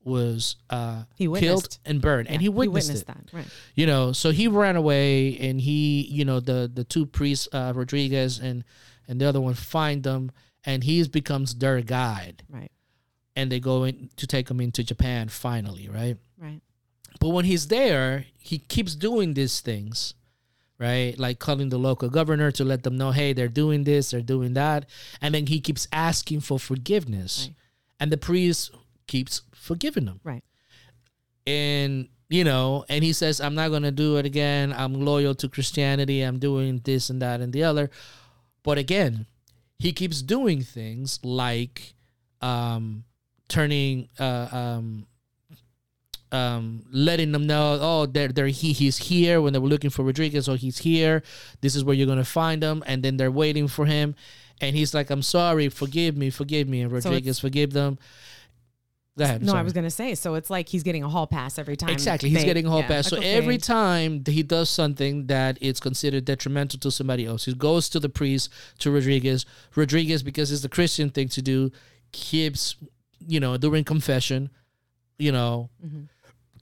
was 0.05 0.57
uh, 0.71 1.05
He 1.17 1.27
killed 1.29 1.79
and 1.85 2.01
burned, 2.01 2.29
and 2.29 2.41
he 2.41 2.47
Yeah, 2.49 2.53
witnessed, 2.53 2.91
it. 3.03 3.07
that. 3.07 3.25
Right. 3.33 3.47
You 3.75 3.87
know, 3.87 4.13
so 4.13 4.31
he 4.31 4.49
ran 4.49 4.77
away, 4.77 5.37
and 5.39 5.61
he, 5.61 6.03
you 6.11 6.25
know, 6.25 6.41
the 6.41 6.71
the 6.73 6.85
two 6.85 7.07
priests, 7.07 7.49
uh, 7.53 7.73
Rodrigues 7.75 8.39
and 8.39 8.65
and 9.09 9.21
the 9.21 9.27
other 9.27 9.41
one, 9.41 9.55
find 9.55 10.03
them, 10.03 10.31
and 10.65 10.85
he 10.85 11.07
becomes 11.09 11.55
their 11.57 11.81
guide, 11.83 12.43
Right. 12.49 12.71
and 13.37 13.51
they 13.53 13.61
go 13.61 13.85
in 13.85 14.11
to 14.17 14.27
take 14.27 14.51
him 14.51 14.61
into 14.61 14.83
Japan 14.83 15.29
finally, 15.29 15.89
right? 15.89 16.17
Right. 16.39 16.61
But 17.21 17.29
when 17.31 17.45
he's 17.45 17.69
there, 17.69 18.27
he 18.39 18.59
keeps 18.59 18.95
doing 18.95 19.35
these 19.35 19.61
things, 19.61 20.15
right? 20.79 21.19
Like 21.19 21.39
calling 21.39 21.69
the 21.69 21.79
local 21.79 22.09
governor 22.09 22.51
to 22.53 22.65
let 22.65 22.83
them 22.83 22.97
know, 22.97 23.11
hey, 23.13 23.33
they're 23.33 23.49
doing 23.49 23.85
this, 23.85 24.11
they're 24.11 24.21
doing 24.21 24.55
that. 24.55 24.87
And 25.21 25.35
then 25.35 25.47
he 25.47 25.61
keeps 25.61 25.87
asking 25.93 26.41
for 26.41 26.59
forgiveness. 26.59 27.47
Right. 27.49 27.57
And 28.01 28.11
the 28.13 28.17
priest 28.17 28.71
keeps 29.07 29.43
forgiving 29.55 30.07
them. 30.07 30.21
Right. 30.25 30.45
And, 31.47 32.09
you 32.29 32.45
know, 32.45 32.85
and 32.89 33.05
he 33.05 33.13
says, 33.13 33.41
I'm 33.41 33.55
not 33.55 33.69
going 33.69 33.83
to 33.83 33.91
do 33.91 34.17
it 34.17 34.27
again. 34.27 34.73
I'm 34.77 35.05
loyal 35.05 35.35
to 35.37 35.49
Christianity. 35.49 36.23
I'm 36.23 36.39
doing 36.39 36.81
this 36.85 37.11
and 37.11 37.21
that 37.23 37.41
and 37.41 37.53
the 37.53 37.65
other. 37.65 37.91
But 38.63 38.79
again, 38.79 39.27
he 39.79 39.93
keeps 39.93 40.23
doing 40.23 40.63
things 40.63 41.21
like 41.23 41.95
um, 42.41 43.05
turning, 43.49 44.09
uh, 44.19 44.49
um, 44.51 45.07
um, 46.33 46.85
letting 46.91 47.33
them 47.33 47.47
know, 47.47 47.79
oh, 47.81 48.07
they're, 48.07 48.29
they're 48.29 48.49
he 48.49 48.73
he's 48.73 48.97
here 48.97 49.41
when 49.41 49.53
they 49.53 49.59
were 49.59 49.69
looking 49.69 49.91
for 49.91 50.03
Rodrigues. 50.03 50.49
Oh, 50.49 50.55
he's 50.55 50.79
here. 50.79 51.23
This 51.61 51.77
is 51.77 51.85
where 51.85 51.95
you're 51.95 52.09
gonna 52.09 52.25
find 52.25 52.63
him, 52.63 52.83
and 52.87 53.03
then 53.03 53.17
they're 53.17 53.31
waiting 53.31 53.69
for 53.69 53.87
him, 53.87 54.17
and 54.61 54.75
he's 54.75 54.95
like, 54.95 55.11
I'm 55.11 55.23
sorry, 55.23 55.69
forgive 55.69 56.17
me, 56.17 56.31
forgive 56.31 56.69
me, 56.69 56.81
and 56.81 56.91
So 57.03 57.11
Rodrigues 57.11 57.39
forgive 57.39 57.73
them. 57.73 57.99
Ahead. 59.17 59.45
No, 59.45 59.55
I 59.55 59.63
was 59.63 59.73
gonna 59.73 59.91
say. 59.93 60.17
So 60.17 60.35
it's 60.35 60.51
like 60.51 60.69
he's 60.69 60.83
getting 60.83 61.05
a 61.05 61.09
hall 61.09 61.29
pass 61.29 61.57
every 61.57 61.77
time. 61.77 61.91
Exactly, 61.91 62.31
he's 62.31 62.41
they- 62.41 62.45
getting 62.47 62.67
a 62.67 62.71
hall 62.71 62.81
yeah, 62.81 62.89
pass. 62.89 63.09
So 63.09 63.19
every 63.23 63.59
time 63.59 64.25
he 64.27 64.43
does 64.43 64.69
something 64.69 65.27
that 65.29 65.57
it's 65.61 65.79
considered 65.79 66.25
detrimental 66.25 66.81
to 66.81 66.91
somebody 66.91 67.25
else, 67.25 67.45
he 67.45 67.55
goes 67.55 67.89
to 67.91 68.01
the 68.01 68.09
priest, 68.09 68.51
to 68.81 68.91
Rodrigues. 68.91 69.47
Rodrigues, 69.77 70.25
because 70.25 70.51
it's 70.51 70.63
the 70.63 70.69
Christian 70.69 71.11
thing 71.11 71.29
to 71.29 71.41
do, 71.43 71.71
keeps, 72.11 72.75
you 73.25 73.39
know, 73.39 73.57
during 73.57 73.85
confession, 73.85 74.51
you 75.17 75.31
know, 75.31 75.71
Mhm. 75.87 76.09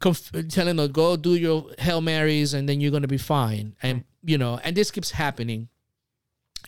conf- 0.01 0.49
telling 0.51 0.77
them 0.77 0.93
go 0.93 1.17
do 1.17 1.35
your 1.35 1.71
hail 1.79 2.03
marys 2.03 2.53
and 2.53 2.69
then 2.69 2.83
you're 2.83 2.91
gonna 2.91 3.09
be 3.09 3.17
fine, 3.17 3.77
and 3.83 3.99
Right. 3.99 4.05
you 4.25 4.37
know, 4.37 4.61
and 4.63 4.77
this 4.77 4.91
keeps 4.91 5.13
happening 5.13 5.69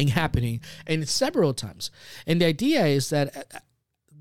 and 0.00 0.08
happening, 0.08 0.60
and 0.86 1.06
several 1.06 1.52
times. 1.52 1.90
And 2.26 2.40
the 2.40 2.46
idea 2.46 2.86
is 2.86 3.10
that. 3.10 3.62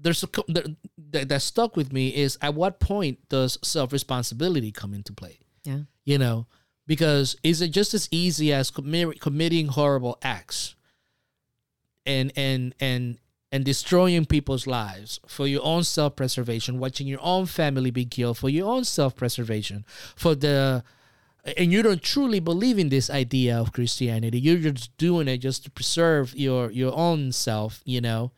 There's 0.04 0.24
a 0.24 0.28
that, 0.50 0.76
that 1.12 1.30
that 1.30 1.42
stuck 1.42 1.76
with 1.76 1.92
me 1.92 2.10
is 2.10 2.38
at 2.42 2.54
what 2.54 2.80
point 2.80 3.18
does 3.30 3.58
self 3.64 3.92
responsibility 3.92 4.72
come 4.72 4.94
into 4.94 5.14
play? 5.14 5.40
Yeah. 5.64 5.80
You 6.04 6.18
know, 6.18 6.48
because 6.86 7.38
is 7.44 7.62
it 7.62 7.70
just 7.70 7.94
as 7.94 8.10
easy 8.12 8.54
as 8.54 8.70
commi- 8.70 9.20
committing 9.20 9.70
horrible 9.70 10.18
acts 10.22 10.76
and 12.06 12.32
and 12.36 12.76
and 12.80 13.18
and 13.52 13.64
destroying 13.64 14.26
people's 14.26 14.68
lives 14.68 15.20
for 15.28 15.48
your 15.48 15.64
own 15.64 15.84
self 15.84 16.18
preservation, 16.18 16.80
watching 16.80 17.08
your 17.08 17.22
own 17.22 17.46
family 17.46 17.90
be 17.90 18.06
killed 18.06 18.38
for 18.38 18.50
your 18.50 18.70
own 18.70 18.84
self 18.84 19.16
preservation, 19.16 19.86
for 20.16 20.36
the 20.36 20.84
and 21.58 21.72
you 21.74 21.82
don't 21.82 22.02
truly 22.02 22.40
believe 22.40 22.80
in 22.80 22.88
this 22.88 23.10
idea 23.10 23.58
of 23.58 23.74
Christianity. 23.74 24.40
You're 24.40 24.72
just 24.72 24.96
doing 24.98 25.28
it 25.28 25.38
just 25.38 25.64
to 25.64 25.72
preserve 25.72 26.36
your 26.36 26.72
your 26.72 26.94
own 26.94 27.32
self, 27.32 27.82
you 27.86 28.02
know 28.02 28.34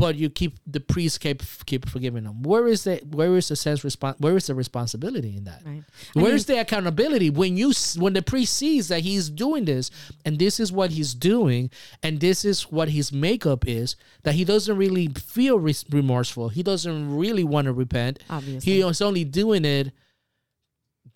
but 0.00 0.16
you 0.16 0.30
keep 0.30 0.58
the 0.66 0.80
priest 0.80 1.20
keep 1.20 1.42
keep 1.66 1.88
forgiving 1.88 2.24
them. 2.24 2.42
Where 2.42 2.66
is 2.66 2.84
the 2.84 2.96
where 3.10 3.36
is 3.36 3.48
the 3.48 3.56
sense 3.56 3.80
respon 3.82 4.14
Where 4.18 4.36
is 4.36 4.46
the 4.46 4.54
responsibility 4.54 5.36
in 5.36 5.44
that? 5.44 5.62
Right. 5.64 5.84
I 6.16 6.20
Where's 6.20 6.48
mean- 6.48 6.56
the 6.56 6.60
accountability 6.62 7.30
when 7.30 7.56
you 7.56 7.72
when 7.96 8.14
the 8.14 8.22
priest 8.22 8.54
sees 8.56 8.88
that 8.88 9.00
he's 9.02 9.28
doing 9.30 9.66
this 9.66 9.90
and 10.24 10.38
this 10.38 10.58
is 10.58 10.72
what 10.72 10.90
he's 10.90 11.14
doing 11.14 11.70
and 12.02 12.18
this 12.20 12.44
is 12.44 12.62
what 12.72 12.88
his 12.88 13.12
makeup 13.12 13.68
is 13.68 13.96
that 14.22 14.34
he 14.34 14.44
doesn't 14.44 14.76
really 14.76 15.08
feel 15.08 15.58
res- 15.58 15.84
remorseful. 15.90 16.48
He 16.48 16.62
doesn't 16.62 17.14
really 17.16 17.44
want 17.44 17.66
to 17.66 17.72
repent. 17.72 18.18
Obviously. 18.30 18.72
He 18.72 18.80
is 18.80 19.00
only 19.02 19.24
doing 19.24 19.64
it 19.64 19.92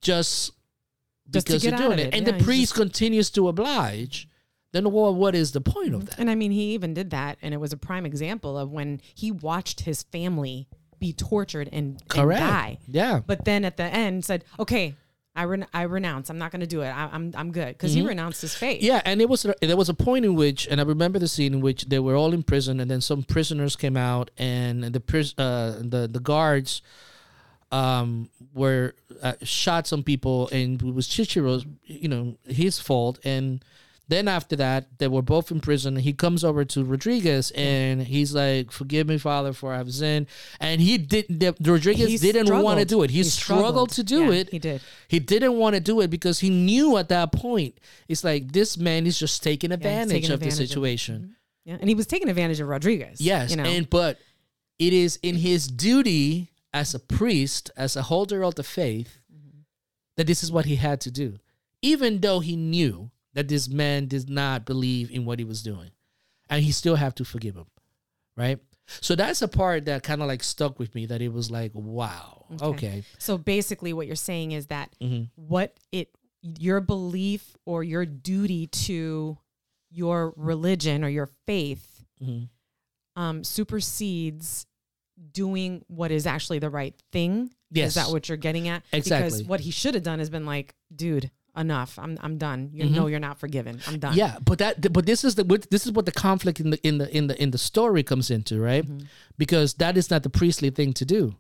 just 0.01 0.53
Just 1.31 1.47
because 1.47 1.63
he's 1.63 1.73
doing 1.73 1.99
it, 1.99 2.09
it. 2.09 2.15
and 2.15 2.27
Yeah, 2.27 2.37
the 2.37 2.45
priest 2.45 2.73
just- 2.73 2.75
continues 2.75 3.31
to 3.31 3.49
oblige. 3.49 4.29
Then 4.75 4.91
what 4.91 5.15
what 5.15 5.37
is 5.37 5.53
the 5.53 5.61
point 5.61 5.95
of 5.95 6.07
that? 6.07 6.19
And 6.19 6.29
I 6.29 6.35
mean, 6.35 6.51
he 6.51 6.73
even 6.75 6.95
did 6.95 7.11
that, 7.11 7.39
and 7.41 7.55
it 7.55 7.59
was 7.59 7.73
a 7.73 7.77
prime 7.77 8.05
example 8.05 8.59
of 8.59 8.73
when 8.73 9.01
he 9.15 9.31
watched 9.31 9.83
his 9.83 10.03
family 10.03 10.67
be 10.99 11.13
tortured 11.13 11.69
and, 11.71 11.93
and 11.93 12.09
Correct. 12.09 12.41
die. 12.41 12.79
Yeah. 12.89 13.21
But 13.25 13.45
then 13.45 13.65
at 13.65 13.77
the 13.77 13.85
end 13.85 14.25
said, 14.25 14.45
"Okay, 14.59 14.97
I 15.37 15.45
ren- 15.45 15.69
I 15.73 15.83
renounce. 15.83 16.29
I'm 16.29 16.39
not 16.39 16.51
going 16.51 16.61
to 16.61 16.67
do 16.67 16.81
it. 16.83 16.89
I- 16.89 17.09
I'm 17.13 17.33
I'm 17.37 17.53
good." 17.53 17.69
Because 17.69 17.93
he 17.95 18.03
renounced 18.03 18.43
his 18.43 18.57
faith. 18.57 18.79
Mm-hmm. 18.79 18.87
Yeah, 18.87 19.03
and 19.05 19.21
it 19.21 19.29
was 19.29 19.47
there 19.63 19.77
was 19.77 19.89
a 19.89 19.95
point 19.95 20.25
in 20.25 20.35
which, 20.35 20.67
and 20.67 20.81
I 20.81 20.85
remember 20.85 21.21
the 21.21 21.29
scene 21.29 21.55
in 21.55 21.61
which 21.61 21.85
they 21.85 22.01
were 22.01 22.17
all 22.17 22.33
in 22.35 22.43
prison, 22.43 22.81
and 22.81 22.91
then 22.91 23.01
some 23.01 23.23
prisoners 23.23 23.77
came 23.77 23.97
out, 23.97 24.33
and 24.39 24.83
the 24.83 24.99
pris- 24.99 25.39
uh, 25.39 25.81
the 25.85 26.09
the 26.09 26.21
guards 26.21 26.83
um 27.71 28.29
were 28.53 28.95
uh, 29.23 29.35
shot 29.43 29.87
some 29.87 30.03
people, 30.03 30.49
and 30.51 30.83
it 30.83 30.95
was 30.95 31.07
Chichiro's, 31.07 31.65
you 31.85 32.09
know, 32.09 32.37
his 32.45 32.81
fault, 32.81 33.21
and. 33.25 33.65
Then 34.07 34.29
after 34.29 34.55
that, 34.57 34.99
they 34.99 35.09
were 35.09 35.23
both 35.23 35.51
in 35.51 35.61
prison. 35.61 35.97
He 35.97 36.13
comes 36.13 36.45
over 36.45 36.65
to 36.67 36.85
Rodrigues 36.85 37.51
and 37.53 38.03
he's 38.03 38.35
like, 38.35 38.71
"Forgive 38.71 39.09
me, 39.09 39.17
Father, 39.17 39.55
for 39.55 39.73
I 39.73 39.79
have 39.79 39.93
sinned." 39.93 40.27
And 40.61 40.81
he 40.81 40.99
did. 40.99 41.27
The, 41.29 41.55
Rodrigues 41.61 42.01
He 42.01 42.19
didn't 42.19 42.63
want 42.63 42.81
to 42.81 42.85
do 42.85 43.03
it. 43.03 43.11
He, 43.11 43.19
He 43.19 43.25
struggled, 43.25 43.91
struggled. 43.91 43.91
to 43.91 44.05
do 44.05 44.25
Yeah, 44.27 44.41
it. 44.41 44.51
he 44.51 44.59
did. 44.59 44.83
He 45.09 45.19
didn't 45.21 45.55
want 45.55 45.75
to 45.75 45.81
do 45.81 46.01
it 46.03 46.09
because 46.09 46.41
he 46.41 46.51
knew 46.51 46.99
at 46.99 47.09
that 47.09 47.33
point 47.33 47.79
it's 48.07 48.23
like 48.23 48.53
this 48.53 48.77
man 48.77 49.07
is 49.07 49.19
just 49.19 49.43
taking 49.43 49.73
advantage 49.73 50.11
taking 50.11 50.31
of 50.33 50.41
the 50.41 50.47
advantage 50.47 50.65
of 50.65 50.69
situation. 50.69 51.37
Yeah, 51.65 51.79
and 51.81 51.89
he 51.89 51.95
was 51.95 52.07
taking 52.07 52.29
advantage 52.29 52.61
of 52.61 52.69
Rodrigues. 52.69 53.23
Yes, 53.23 53.53
you 53.53 53.57
know. 53.57 53.65
and 53.65 53.89
but 53.89 54.19
it 54.79 54.93
is 54.93 55.19
in 55.23 55.37
his 55.37 55.67
duty 55.67 56.51
as 56.75 56.95
a 56.95 56.99
priest, 56.99 57.71
as 57.75 57.97
a 57.97 58.03
holder 58.03 58.45
of 58.45 58.57
the 58.57 58.63
faith, 58.65 59.19
mm-hmm. 59.33 59.61
that 60.17 60.27
this 60.27 60.43
is 60.43 60.53
what 60.53 60.67
he 60.67 60.77
had 60.77 61.01
to 61.03 61.11
do, 61.11 61.39
even 61.81 62.21
though 62.21 62.41
he 62.41 62.55
knew 62.55 63.11
that 63.35 63.49
this 63.49 63.69
man 63.69 64.07
did 64.07 64.29
not 64.31 64.65
believe 64.65 65.11
in 65.11 65.25
what 65.25 65.39
he 65.39 65.45
was 65.45 65.63
doing, 65.63 65.91
and 66.49 66.63
he 66.65 66.73
still 66.73 66.97
have 66.97 67.15
to 67.17 67.25
forgive 67.25 67.55
him, 67.57 67.67
right? 68.37 68.59
So 69.01 69.15
that's 69.15 69.41
a 69.43 69.49
part 69.49 69.87
that 69.87 70.03
kind 70.03 70.21
of 70.23 70.29
like 70.29 70.43
stuck 70.43 70.79
with 70.79 70.95
me. 70.95 71.07
That 71.07 71.23
it 71.23 71.33
was 71.33 71.51
like, 71.51 71.73
wow, 71.75 72.45
okay, 72.61 73.03
So 73.19 73.39
basically, 73.39 73.93
what 73.93 74.07
you're 74.07 74.17
saying 74.17 74.53
is 74.53 74.67
that 74.67 74.95
Mhm. 75.01 75.31
what 75.37 75.79
it 75.93 76.11
your 76.43 76.81
belief 76.83 77.57
or 77.65 77.83
your 77.83 78.05
duty 78.05 78.67
to 78.67 79.39
your 79.91 80.35
religion 80.37 81.03
or 81.03 81.09
your 81.09 81.31
faith 81.47 82.05
Mhm. 82.23 82.51
um, 83.17 83.43
supersedes 83.45 84.67
doing 85.33 85.85
what 85.87 86.11
is 86.11 86.27
actually 86.27 86.59
the 86.59 86.69
right 86.69 86.95
thing. 87.13 87.55
Yes. 87.71 87.89
Is 87.89 87.95
that 87.95 88.11
what 88.13 88.29
you're 88.29 88.37
getting 88.37 88.69
at? 88.69 88.85
Exactly. 88.93 89.31
Because 89.39 89.49
what 89.49 89.61
he 89.61 89.71
should 89.71 89.95
have 89.95 90.03
done 90.03 90.19
has 90.19 90.29
been 90.29 90.45
like, 90.45 90.75
dude, 90.95 91.31
enough. 91.57 91.99
I'm 91.99 92.19
I'm 92.23 92.39
done. 92.39 92.71
You 92.73 92.85
know 92.91 93.07
you're 93.07 93.21
not 93.21 93.39
forgiven. 93.39 93.81
I'm 93.87 93.99
done. 93.99 94.13
Mm-hmm. 94.13 94.19
Yeah, 94.19 94.39
but 94.45 94.59
that 94.59 94.93
but 94.93 95.07
this 95.07 95.25
is 95.25 95.35
the 95.37 95.45
this 95.71 95.87
is 95.87 95.93
what 95.93 96.07
the 96.07 96.13
conflict 96.13 96.61
in 96.61 96.71
the 96.71 96.87
in 96.87 96.99
the 96.99 97.17
in 97.17 97.27
the 97.29 97.41
in 97.43 97.51
the 97.51 97.59
story 97.59 98.03
comes 98.03 98.31
into, 98.31 98.61
right? 98.61 98.85
Mm-hmm. 98.85 99.07
Because 99.39 99.75
that 99.75 99.97
is 99.97 100.11
not 100.11 100.23
the 100.23 100.31
priestly 100.31 100.71
thing 100.71 100.93
to 100.95 101.05
do. 101.05 101.37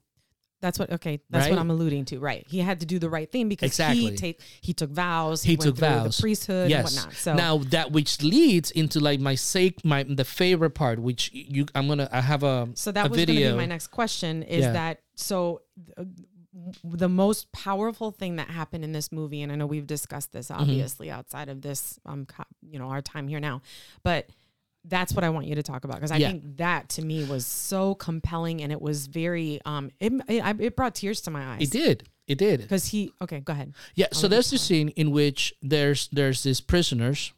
That's 0.60 0.78
what 0.78 0.90
okay. 0.92 1.20
That's 1.28 1.44
Right? 1.44 1.50
what 1.50 1.58
I'm 1.58 1.70
alluding 1.70 2.06
to. 2.06 2.18
Right. 2.20 2.46
He 2.48 2.60
had 2.60 2.80
to 2.80 2.86
do 2.86 2.98
the 2.98 3.10
right 3.10 3.30
thing 3.30 3.50
because 3.50 3.66
Exactly. 3.68 4.00
he 4.12 4.16
take 4.16 4.40
he 4.62 4.72
took 4.72 4.88
vows. 4.90 5.42
He 5.42 5.52
went 5.56 5.62
took 5.62 5.76
vows. 5.76 6.16
The 6.16 6.22
priesthood 6.22 6.70
yes. 6.70 6.96
and 6.96 6.96
whatnot. 6.96 7.14
So 7.20 7.34
now 7.34 7.58
that 7.68 7.92
which 7.92 8.22
leads 8.22 8.70
into 8.70 8.98
like 8.98 9.20
my 9.20 9.34
sake 9.34 9.84
my 9.84 10.04
the 10.04 10.24
favorite 10.24 10.70
part, 10.70 11.00
which 11.00 11.30
you 11.34 11.66
I'm 11.74 11.86
gonna 11.86 12.08
I 12.10 12.22
have 12.22 12.44
a 12.44 12.68
So 12.74 12.92
that 12.92 13.10
was 13.10 13.18
video. 13.20 13.50
be 13.52 13.56
my 13.58 13.66
next 13.66 13.88
question. 13.88 14.42
Is 14.42 14.60
Yeah. 14.62 14.72
that 14.72 15.00
so? 15.16 15.60
th- 15.96 16.08
The 16.84 17.08
most 17.08 17.50
powerful 17.52 18.10
thing 18.12 18.36
that 18.36 18.48
happened 18.48 18.84
in 18.84 18.92
this 18.92 19.10
movie, 19.10 19.42
and 19.42 19.50
I 19.50 19.56
know 19.56 19.66
we've 19.66 19.86
discussed 19.86 20.32
this 20.32 20.48
Mm-hmm. 20.48 20.60
obviously 20.60 21.10
outside 21.10 21.48
of 21.48 21.62
this, 21.62 21.98
um, 22.06 22.26
you 22.62 22.78
know, 22.78 22.86
our 22.88 23.02
time 23.02 23.26
here 23.28 23.40
now, 23.40 23.60
but 24.02 24.28
that's 24.84 25.14
what 25.14 25.24
I 25.24 25.30
want 25.30 25.46
you 25.46 25.54
to 25.54 25.62
talk 25.62 25.84
about 25.84 25.96
because 25.96 26.10
I 26.12 26.18
Yeah. 26.18 26.28
think 26.32 26.58
that 26.58 26.90
to 26.90 27.02
me 27.02 27.24
was 27.24 27.46
so 27.46 27.94
compelling 27.94 28.62
and 28.62 28.70
it 28.70 28.80
was 28.80 29.06
very, 29.06 29.60
um, 29.64 29.90
it 29.98 30.12
it, 30.28 30.60
it 30.60 30.76
brought 30.76 30.94
tears 30.94 31.22
to 31.22 31.30
my 31.30 31.54
eyes. 31.54 31.62
It 31.62 31.70
did. 31.70 32.08
It 32.26 32.38
did. 32.38 32.60
because 32.60 32.86
he. 32.86 33.12
Okay, 33.20 33.40
go 33.40 33.52
ahead. 33.52 33.74
Yeah, 33.94 34.06
so 34.12 34.28
there's 34.28 34.50
this 34.50 34.62
scene 34.62 34.90
in 34.90 35.10
which 35.10 35.52
there's 35.60 36.08
there's 36.08 36.42
these 36.42 36.60
prisoners, 36.60 37.32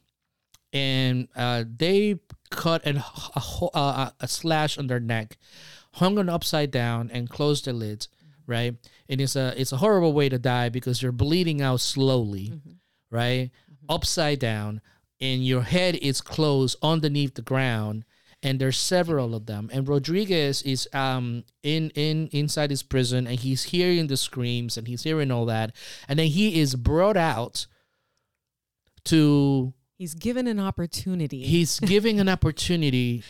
and 0.72 1.28
uh, 1.34 1.64
they 1.66 2.20
cut 2.50 2.86
a, 2.86 2.98
ho- 2.98 3.70
uh, 3.74 4.10
a 4.20 4.28
slash 4.28 4.78
on 4.78 4.86
their 4.88 5.00
neck, 5.00 5.38
hung 5.94 6.14
them 6.16 6.28
upside 6.28 6.70
down, 6.70 7.10
and 7.12 7.28
closed 7.30 7.64
their 7.64 7.74
lids. 7.74 8.08
Right, 8.46 8.76
and 9.08 9.20
it's 9.20 9.34
a 9.34 9.60
it's 9.60 9.72
a 9.72 9.78
horrible 9.78 10.12
way 10.12 10.28
to 10.28 10.38
die 10.38 10.68
because 10.68 11.02
you're 11.02 11.10
bleeding 11.12 11.60
out 11.60 11.80
slowly, 11.80 12.52
right, 13.10 13.50
upside 13.88 14.38
down, 14.38 14.80
and 15.20 15.44
your 15.44 15.62
head 15.62 15.96
is 15.96 16.20
closed 16.20 16.78
underneath 16.80 17.34
the 17.34 17.42
ground, 17.42 18.04
and 18.42 18.60
there's 18.60 18.76
several 18.76 19.34
of 19.34 19.46
them. 19.46 19.68
And 19.72 19.88
Rodrigues 19.88 20.62
is 20.62 20.88
um 20.92 21.42
in 21.64 21.90
in 21.96 22.28
inside 22.28 22.70
his 22.70 22.84
prison, 22.84 23.26
and 23.26 23.40
he's 23.40 23.64
hearing 23.64 24.06
the 24.06 24.16
screams 24.16 24.76
and 24.76 24.86
he's 24.86 25.02
hearing 25.02 25.32
all 25.32 25.46
that, 25.46 25.74
and 26.08 26.18
then 26.18 26.28
he 26.28 26.60
is 26.60 26.76
brought 26.76 27.16
out 27.16 27.66
to 29.06 29.72
He's 29.98 30.14
given 30.14 30.46
an 30.46 30.60
opportunity. 30.60 31.42
he's 31.42 31.80
giving 31.94 32.20
an 32.20 32.28
opportunity 32.28 33.24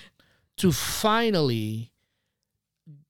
to 0.56 0.72
finally 0.72 1.92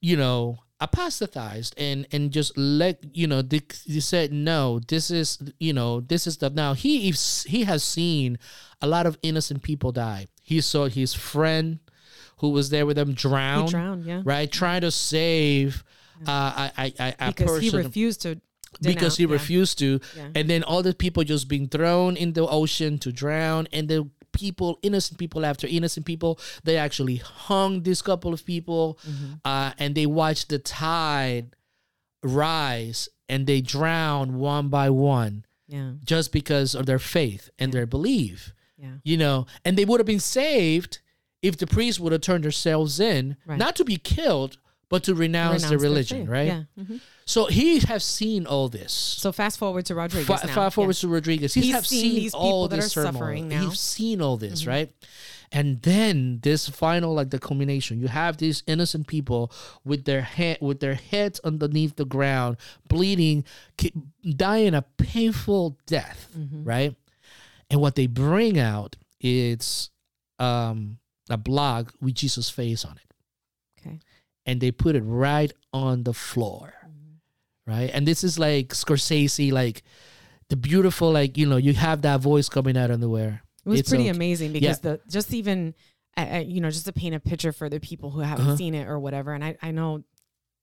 you 0.01 0.17
know 0.17 0.59
apostatized 0.81 1.75
and 1.79 2.07
and 2.13 2.31
just 2.31 2.57
let 2.57 2.99
you 3.17 3.27
know 3.27 3.41
they, 3.41 3.61
they 3.89 4.01
said 4.01 4.31
no 4.33 4.79
this 4.89 5.11
is 5.11 5.39
you 5.59 5.73
know 5.73 6.01
this 6.01 6.27
is 6.27 6.37
the 6.37 6.51
now 6.51 6.75
he 6.75 7.11
he 7.47 7.65
has 7.65 7.83
seen 7.83 8.39
a 8.83 8.87
lot 8.87 9.07
of 9.07 9.19
innocent 9.23 9.63
people 9.63 9.91
die 9.91 10.27
he 10.43 10.61
saw 10.61 10.87
his 10.87 11.15
friend 11.15 11.79
who 12.41 12.51
was 12.51 12.69
there 12.69 12.85
with 12.85 12.99
him 12.99 13.15
drown, 13.15 13.67
drowned, 13.67 14.05
yeah. 14.05 14.21
right 14.25 14.53
trying 14.53 14.83
to 14.83 14.91
save 14.91 15.83
uh, 16.27 16.31
I, 16.31 16.73
I, 16.79 16.93
I, 16.99 17.15
a 17.29 17.33
Because 17.33 17.61
he 17.61 17.71
refused 17.71 18.23
to. 18.23 18.41
because 18.81 19.17
he 19.17 19.25
yeah. 19.25 19.33
refused 19.33 19.79
to 19.79 20.01
Yeah. 20.17 20.29
and 20.35 20.49
then 20.51 20.63
all 20.63 20.83
the 20.83 20.95
people 20.95 21.25
just 21.25 21.49
being 21.49 21.69
thrown 21.69 22.17
in 22.17 22.35
the 22.35 22.47
ocean 22.47 22.99
to 22.99 23.13
drown 23.13 23.67
and 23.73 23.89
the 23.89 24.09
people 24.37 24.79
innocent 24.83 25.19
people 25.19 25.45
after 25.45 25.67
innocent 25.67 26.05
people 26.07 26.39
they 26.65 26.77
actually 26.77 27.17
hung 27.17 27.83
this 27.83 28.01
couple 28.03 28.33
of 28.33 28.45
people 28.45 28.99
Mm-hmm. 29.09 29.33
uh, 29.45 29.73
and 29.79 29.95
they 29.95 30.07
watched 30.07 30.49
the 30.49 30.59
tide 30.59 31.57
rise 32.23 33.09
and 33.29 33.47
they 33.47 33.61
drowned 33.61 34.33
one 34.39 34.69
by 34.69 34.91
one 34.91 35.45
Yeah. 35.69 35.93
just 36.05 36.33
because 36.33 36.75
of 36.75 36.87
their 36.87 36.99
faith 36.99 37.51
and 37.59 37.73
their 37.73 37.87
belief 37.87 38.53
Yeah. 38.79 38.97
you 39.05 39.17
know 39.17 39.47
and 39.65 39.77
they 39.77 39.85
would 39.85 40.01
have 40.01 40.07
been 40.07 40.21
saved 40.21 40.99
if 41.43 41.57
the 41.57 41.67
priests 41.67 42.01
would 42.01 42.13
have 42.13 42.23
turned 42.23 42.45
themselves 42.45 42.99
in 43.01 43.37
Right. 43.47 43.59
not 43.59 43.77
to 43.77 43.85
be 43.85 43.97
killed 43.97 44.59
but 44.89 45.03
to 45.05 45.15
renounce, 45.15 45.63
Renounce 45.65 45.71
their 45.71 45.79
religion 45.79 46.27
right 46.29 46.47
Yeah. 46.47 46.63
mhm. 46.79 47.01
so 47.25 47.47
he 47.47 47.79
has 47.81 48.05
seen 48.05 48.47
all 48.47 48.69
this 48.69 48.93
So 48.93 49.33
fast 49.33 49.59
forward 49.59 49.85
to 49.87 49.95
Rodrigues 49.95 50.27
Fa- 50.27 50.47
now. 50.47 50.55
fast 50.55 50.75
forward 50.77 50.97
Yeah. 50.97 51.01
to 51.01 51.09
Rodrigues. 51.09 51.55
He's, 51.55 51.65
He's 51.65 51.75
have 51.75 51.87
seen 51.87 52.01
seen, 52.01 52.15
these 52.15 52.33
people 52.33 52.47
all 52.47 52.69
this 52.69 52.93
suffering 52.93 53.49
now. 53.49 53.61
Mm-hmm. 53.63 53.71
He's 53.71 53.81
seen 53.81 54.21
all 54.23 54.37
this, 54.37 54.67
right? 54.67 54.93
And 55.53 55.81
then 55.83 56.41
this 56.43 56.69
final, 56.69 57.15
like 57.15 57.31
the 57.31 57.39
culmination, 57.39 58.01
you 58.01 58.09
have 58.09 58.37
these 58.39 58.63
innocent 58.67 59.07
people 59.07 59.53
with 59.85 60.05
their 60.05 60.23
head, 60.23 60.59
with 60.61 60.81
their 60.81 60.95
heads 60.97 61.41
underneath 61.45 61.95
the 61.97 62.05
ground, 62.05 62.57
bleeding, 62.89 63.45
ki- 63.79 63.93
dying 64.37 64.75
a 64.75 64.83
painful 64.83 65.79
death, 65.87 66.29
Mm-hmm. 66.37 66.65
right? 66.65 66.95
And 67.71 67.81
what 67.81 67.95
they 67.97 68.07
bring 68.07 68.59
out 68.59 68.97
is 69.21 69.91
um, 70.39 70.99
a 71.31 71.37
blog 71.37 71.91
with 72.01 72.15
Jesus' 72.15 72.51
face 72.51 72.85
on 72.85 72.93
it. 72.97 73.03
And 74.47 74.61
they 74.61 74.71
put 74.71 74.97
it 74.97 75.03
right 75.03 75.53
on 75.73 76.05
the 76.05 76.15
floor, 76.15 76.73
Mm-hmm. 76.87 77.71
right? 77.71 77.91
And 77.93 78.07
this 78.07 78.23
is 78.25 78.39
like 78.39 78.69
Scorsese, 78.69 79.53
like 79.53 79.83
the 80.49 80.57
beautiful, 80.57 81.11
like 81.13 81.37
you 81.37 81.47
know, 81.47 81.57
you 81.57 81.73
have 81.75 82.03
that 82.03 82.21
voice 82.21 82.49
coming 82.49 82.77
out 82.77 82.91
of 82.91 83.01
nowhere. 83.01 83.43
It 83.65 83.69
was 83.69 83.81
It's 83.81 83.89
pretty 83.89 84.05
okay. 84.05 84.17
amazing 84.17 84.53
because 84.53 84.79
the 84.81 85.01
just 85.11 85.35
even 85.35 85.75
uh, 86.17 86.43
you 86.47 86.61
know 86.61 86.71
just 86.71 86.87
to 86.87 86.93
paint 86.93 87.15
a 87.15 87.21
picture 87.21 87.53
for 87.53 87.69
the 87.69 87.81
people 87.81 88.11
who 88.11 88.21
haven't 88.21 88.47
Uh-huh. 88.47 88.57
seen 88.57 88.75
it 88.75 88.87
or 88.89 88.99
whatever. 88.99 89.35
And 89.35 89.45
I 89.45 89.57
I 89.61 89.73
know 89.73 90.05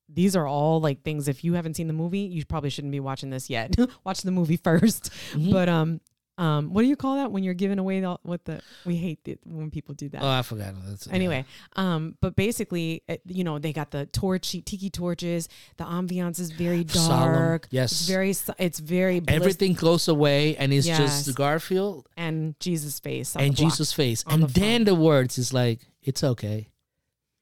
these 0.09 0.35
are 0.35 0.47
all 0.47 0.79
like 0.79 1.03
things. 1.03 1.27
If 1.27 1.43
you 1.43 1.53
haven't 1.53 1.75
seen 1.75 1.87
the 1.87 1.93
movie, 1.93 2.19
you 2.19 2.45
probably 2.45 2.69
shouldn't 2.69 2.91
be 2.91 2.99
watching 2.99 3.29
this 3.29 3.49
yet. 3.49 3.75
Watch 4.05 4.21
the 4.21 4.31
movie 4.31 4.57
1st 4.57 5.09
Mhm. 5.33 5.51
But 5.51 5.67
um 5.69 5.99
um 6.37 6.73
what 6.73 6.81
do 6.81 6.87
you 6.87 6.95
call 6.95 7.15
that 7.17 7.31
when 7.31 7.43
you're 7.43 7.53
giving 7.53 7.77
away 7.79 7.99
the, 7.99 8.17
what 8.23 8.43
the 8.45 8.61
we 8.85 8.95
hate 8.95 9.19
it 9.25 9.39
when 9.45 9.69
people 9.69 9.93
do 9.93 10.09
that. 10.09 10.21
Oh, 10.21 10.27
I 10.27 10.41
forgot. 10.41 10.73
That's, 10.85 11.07
Anyway, 11.07 11.45
um, 11.75 12.17
but 12.21 12.35
basically, 12.35 13.03
it, 13.07 13.21
you 13.27 13.43
know, 13.43 13.59
they 13.59 13.71
got 13.71 13.91
the 13.91 14.07
torch, 14.07 14.51
tiki 14.51 14.89
torches. 14.89 15.47
The 15.77 15.83
ambiance 15.83 16.39
is 16.39 16.51
very 16.51 16.85
Solemn, 16.87 17.33
dark. 17.33 17.67
yes. 17.71 17.91
it's 17.91 18.07
very, 18.07 18.35
it's 18.57 18.79
very 18.79 19.21
everything 19.27 19.73
goes 19.73 20.07
away, 20.07 20.55
and 20.57 20.73
it's 20.73 20.87
Yes. 20.87 21.25
just 21.25 21.37
Garfield 21.37 22.07
and 22.17 22.59
Jesus' 22.59 22.99
face 22.99 23.35
and. 23.35 23.55
Jesus' 23.55 23.93
face, 23.93 24.23
and 24.27 24.43
the 24.43 24.47
then 24.59 24.83
the 24.85 24.95
words 24.95 25.37
is 25.37 25.53
like, 25.53 25.79
"It's 26.01 26.23
okay." 26.23 26.69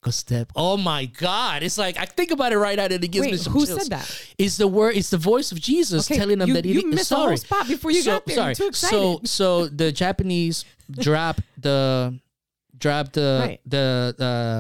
Go 0.03 0.09
step. 0.09 0.51
Oh 0.55 0.77
my 0.77 1.05
God! 1.05 1.61
It's 1.61 1.77
like 1.77 1.95
I 1.97 2.05
think 2.05 2.31
about 2.31 2.51
it 2.53 2.57
right 2.57 2.75
now, 2.75 2.85
and 2.85 2.93
it 3.03 3.07
gives 3.09 3.23
me 3.25 3.33
Wait, 3.33 3.39
some 3.39 3.53
who 3.53 3.67
chills. 3.67 3.83
said 3.83 3.91
that? 3.91 4.25
It's 4.39 4.57
the 4.57 4.67
word. 4.67 4.95
It's 4.97 5.11
the 5.11 5.17
voice 5.19 5.51
of 5.51 5.61
Jesus 5.61 6.09
Okay, 6.09 6.17
telling 6.17 6.39
them 6.39 6.47
you, 6.49 6.53
that 6.55 6.65
he 6.65 6.73
you 6.73 6.87
missed 6.89 7.09
the 7.09 7.17
whole 7.17 7.37
spot 7.37 7.67
before 7.67 7.91
you 7.91 8.01
so, 8.01 8.13
got 8.13 8.25
there. 8.25 8.35
Sorry. 8.35 8.47
You're 8.47 8.55
too 8.55 8.67
excited. 8.67 8.95
So 8.95 9.19
so 9.25 9.67
the 9.67 9.91
Japanese 9.91 10.65
drop 10.91 11.39
the 11.55 12.19
drop 12.75 13.13
the 13.13 13.37
Right. 13.47 13.59
the 13.67 14.15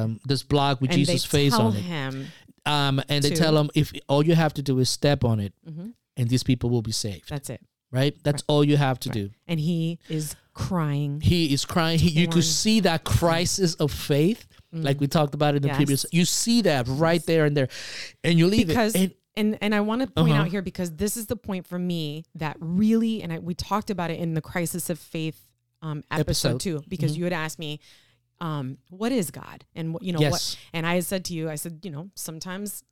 um, 0.05 0.19
this 0.25 0.43
block 0.43 0.79
with 0.79 0.91
and 0.91 0.99
Jesus' 0.99 1.25
face 1.25 1.55
on 1.55 1.75
it. 1.75 1.79
him, 1.81 2.27
Um, 2.67 3.01
and 3.09 3.23
they 3.23 3.31
tell 3.31 3.57
him 3.57 3.71
if 3.73 3.91
all 4.07 4.23
you 4.23 4.35
have 4.35 4.53
to 4.53 4.61
do 4.61 4.77
is 4.77 4.91
step 4.91 5.23
on 5.23 5.39
it, 5.39 5.53
Mhm. 5.67 5.93
and 6.17 6.29
these 6.29 6.43
people 6.43 6.69
will 6.69 6.83
be 6.83 6.91
saved. 6.91 7.29
that's 7.29 7.49
it. 7.49 7.61
Right. 7.91 8.15
That's 8.23 8.43
all 8.47 8.63
you 8.63 8.77
have 8.77 8.99
to 9.01 9.09
Right. 9.09 9.13
do. 9.15 9.29
And 9.47 9.59
he 9.59 9.97
is 10.07 10.35
crying. 10.53 11.19
He 11.19 11.51
is 11.51 11.65
crying. 11.65 11.97
He, 11.99 12.09
you 12.11 12.27
could 12.27 12.43
see 12.45 12.79
that 12.81 13.03
crisis 13.03 13.73
of 13.75 13.91
faith, 13.91 14.45
like 14.71 14.99
we 14.99 15.07
talked 15.07 15.33
about 15.33 15.55
in 15.55 15.61
the 15.61 15.67
Yes. 15.69 15.77
previous. 15.77 16.05
You 16.11 16.25
see 16.25 16.61
that 16.63 16.87
right 16.87 17.25
there 17.25 17.45
and 17.45 17.55
there, 17.57 17.67
and 18.23 18.37
you 18.39 18.47
leave 18.47 18.67
because 18.67 18.95
it. 18.95 19.17
And, 19.35 19.53
and 19.53 19.57
and 19.61 19.75
I 19.75 19.81
want 19.81 20.01
to 20.01 20.07
point 20.07 20.31
Uh-huh. 20.33 20.41
out 20.43 20.47
here 20.49 20.61
because 20.61 20.95
this 20.95 21.15
is 21.17 21.25
the 21.27 21.35
point 21.35 21.65
for 21.67 21.79
me 21.79 22.25
that 22.35 22.57
really 22.59 23.21
and 23.23 23.31
I, 23.33 23.39
we 23.39 23.53
talked 23.53 23.89
about 23.89 24.11
it 24.11 24.19
in 24.19 24.33
the 24.33 24.41
crisis 24.41 24.89
of 24.89 24.99
faith 24.99 25.39
um, 25.81 26.03
episode, 26.11 26.19
Episode. 26.49 26.59
too 26.59 26.83
because 26.87 27.13
Mhm. 27.13 27.17
you 27.17 27.23
had 27.25 27.33
asked 27.33 27.57
me 27.59 27.79
um, 28.39 28.77
what 28.89 29.11
is 29.11 29.31
God 29.31 29.65
and 29.75 29.93
what 29.93 30.03
you 30.03 30.11
know 30.13 30.19
Yes. 30.19 30.31
what 30.31 30.57
and 30.73 30.85
I 30.85 30.99
said 30.99 31.25
to 31.25 31.33
you 31.33 31.49
I 31.49 31.55
said 31.55 31.79
you 31.83 31.91
know 31.91 32.09
sometimes 32.15 32.83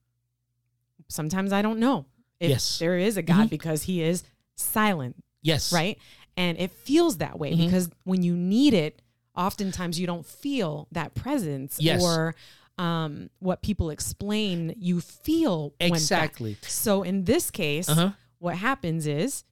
sometimes 1.07 1.51
I 1.53 1.61
don't 1.61 1.79
know 1.79 2.05
if 2.39 2.49
Yes. 2.49 2.79
there 2.79 2.97
is 2.97 3.17
a 3.17 3.21
God 3.21 3.47
Mhm. 3.47 3.49
because 3.49 3.83
he 3.83 4.01
is 4.01 4.23
silent 4.55 5.15
yes. 5.41 5.71
right 5.73 5.97
and 6.37 6.57
it 6.57 6.71
feels 6.71 7.17
that 7.17 7.37
way 7.39 7.53
Mhm. 7.53 7.65
because 7.65 7.89
when 8.03 8.23
you 8.23 8.35
need 8.35 8.73
it 8.73 9.01
oftentimes 9.35 9.99
you 9.99 10.07
don't 10.07 10.25
feel 10.25 10.87
that 10.91 11.15
presence 11.15 11.77
Yes. 11.79 12.03
or 12.03 12.35
um, 12.77 13.29
what 13.39 13.61
people 13.61 13.89
explain 13.89 14.73
you 14.77 15.01
feel 15.01 15.73
when 15.79 15.91
Exactly. 15.93 16.57
so 16.61 17.03
in 17.03 17.25
this 17.25 17.51
case, 17.51 17.89
Uh-huh. 17.89 18.11
what 18.39 18.55
happens 18.57 19.05
is 19.05 19.43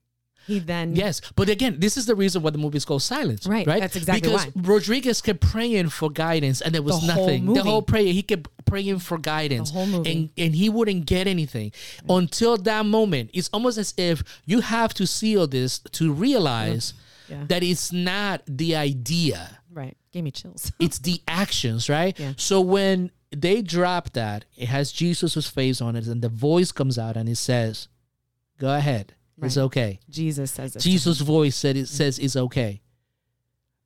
he 0.46 0.58
then 0.60 0.96
Yes, 0.96 1.20
but 1.36 1.50
again, 1.50 1.76
this 1.78 1.98
is 1.98 2.06
the 2.06 2.14
reason 2.14 2.40
why 2.40 2.48
the 2.48 2.56
movie 2.56 2.78
is 2.78 2.86
called 2.86 3.02
Silence. 3.02 3.46
Right, 3.46 3.66
Right. 3.66 3.80
that's 3.80 3.96
exactly 3.96 4.30
because 4.30 4.46
why. 4.46 4.52
Rodrigues 4.62 5.20
kept 5.20 5.42
praying 5.42 5.90
for 5.90 6.10
guidance, 6.10 6.62
and 6.62 6.74
there 6.74 6.80
was 6.80 6.94
The 7.06 7.12
whole 7.12 7.26
nothing. 7.26 7.44
movie. 7.44 7.60
The 7.60 7.64
whole 7.68 7.82
prayer, 7.82 8.10
he 8.14 8.22
kept 8.22 8.48
praying 8.64 9.00
for 9.00 9.18
guidance, 9.18 9.70
whole 9.72 10.06
and 10.06 10.30
and 10.38 10.54
he 10.54 10.70
wouldn't 10.70 11.04
get 11.04 11.26
anything 11.26 11.70
until 12.08 12.56
that 12.56 12.86
moment. 12.86 13.28
It's 13.34 13.50
almost 13.52 13.76
as 13.76 13.92
if 13.98 14.22
you 14.46 14.62
have 14.62 14.94
to 14.94 15.06
see 15.06 15.36
all 15.36 15.46
this 15.46 15.80
to 15.92 16.10
realize 16.14 16.94
Yeah. 17.28 17.44
that 17.48 17.62
it's 17.62 17.92
not 17.92 18.40
the 18.46 18.74
idea. 18.74 19.57
Right 20.08 20.12
gave 20.12 20.24
me 20.24 20.30
chills. 20.30 20.72
it's 20.80 20.98
the 20.98 21.20
actions, 21.28 21.88
right? 21.88 22.18
Yeah. 22.18 22.32
So 22.36 22.60
when 22.60 23.10
they 23.30 23.62
drop 23.62 24.12
that, 24.14 24.44
it 24.56 24.68
has 24.68 24.92
Jesus' 24.92 25.48
face 25.48 25.80
on 25.80 25.96
it, 25.96 26.06
and 26.06 26.22
the 26.22 26.28
voice 26.28 26.72
comes 26.72 26.98
out 26.98 27.16
and 27.16 27.28
it 27.28 27.36
says, 27.36 27.88
Go 28.58 28.74
ahead. 28.74 29.14
It's 29.40 29.56
okay. 29.56 30.00
Jesus 30.10 30.50
says 30.50 30.74
it. 30.74 30.80
Jesus' 30.80 31.20
voice 31.20 31.54
said 31.54 31.76
it 31.76 31.86
says 31.86 32.18
it's 32.18 32.36
okay. 32.36 32.80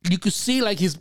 You 0.08 0.18
could 0.18 0.32
see 0.32 0.62
like 0.62 0.78
his 0.78 0.98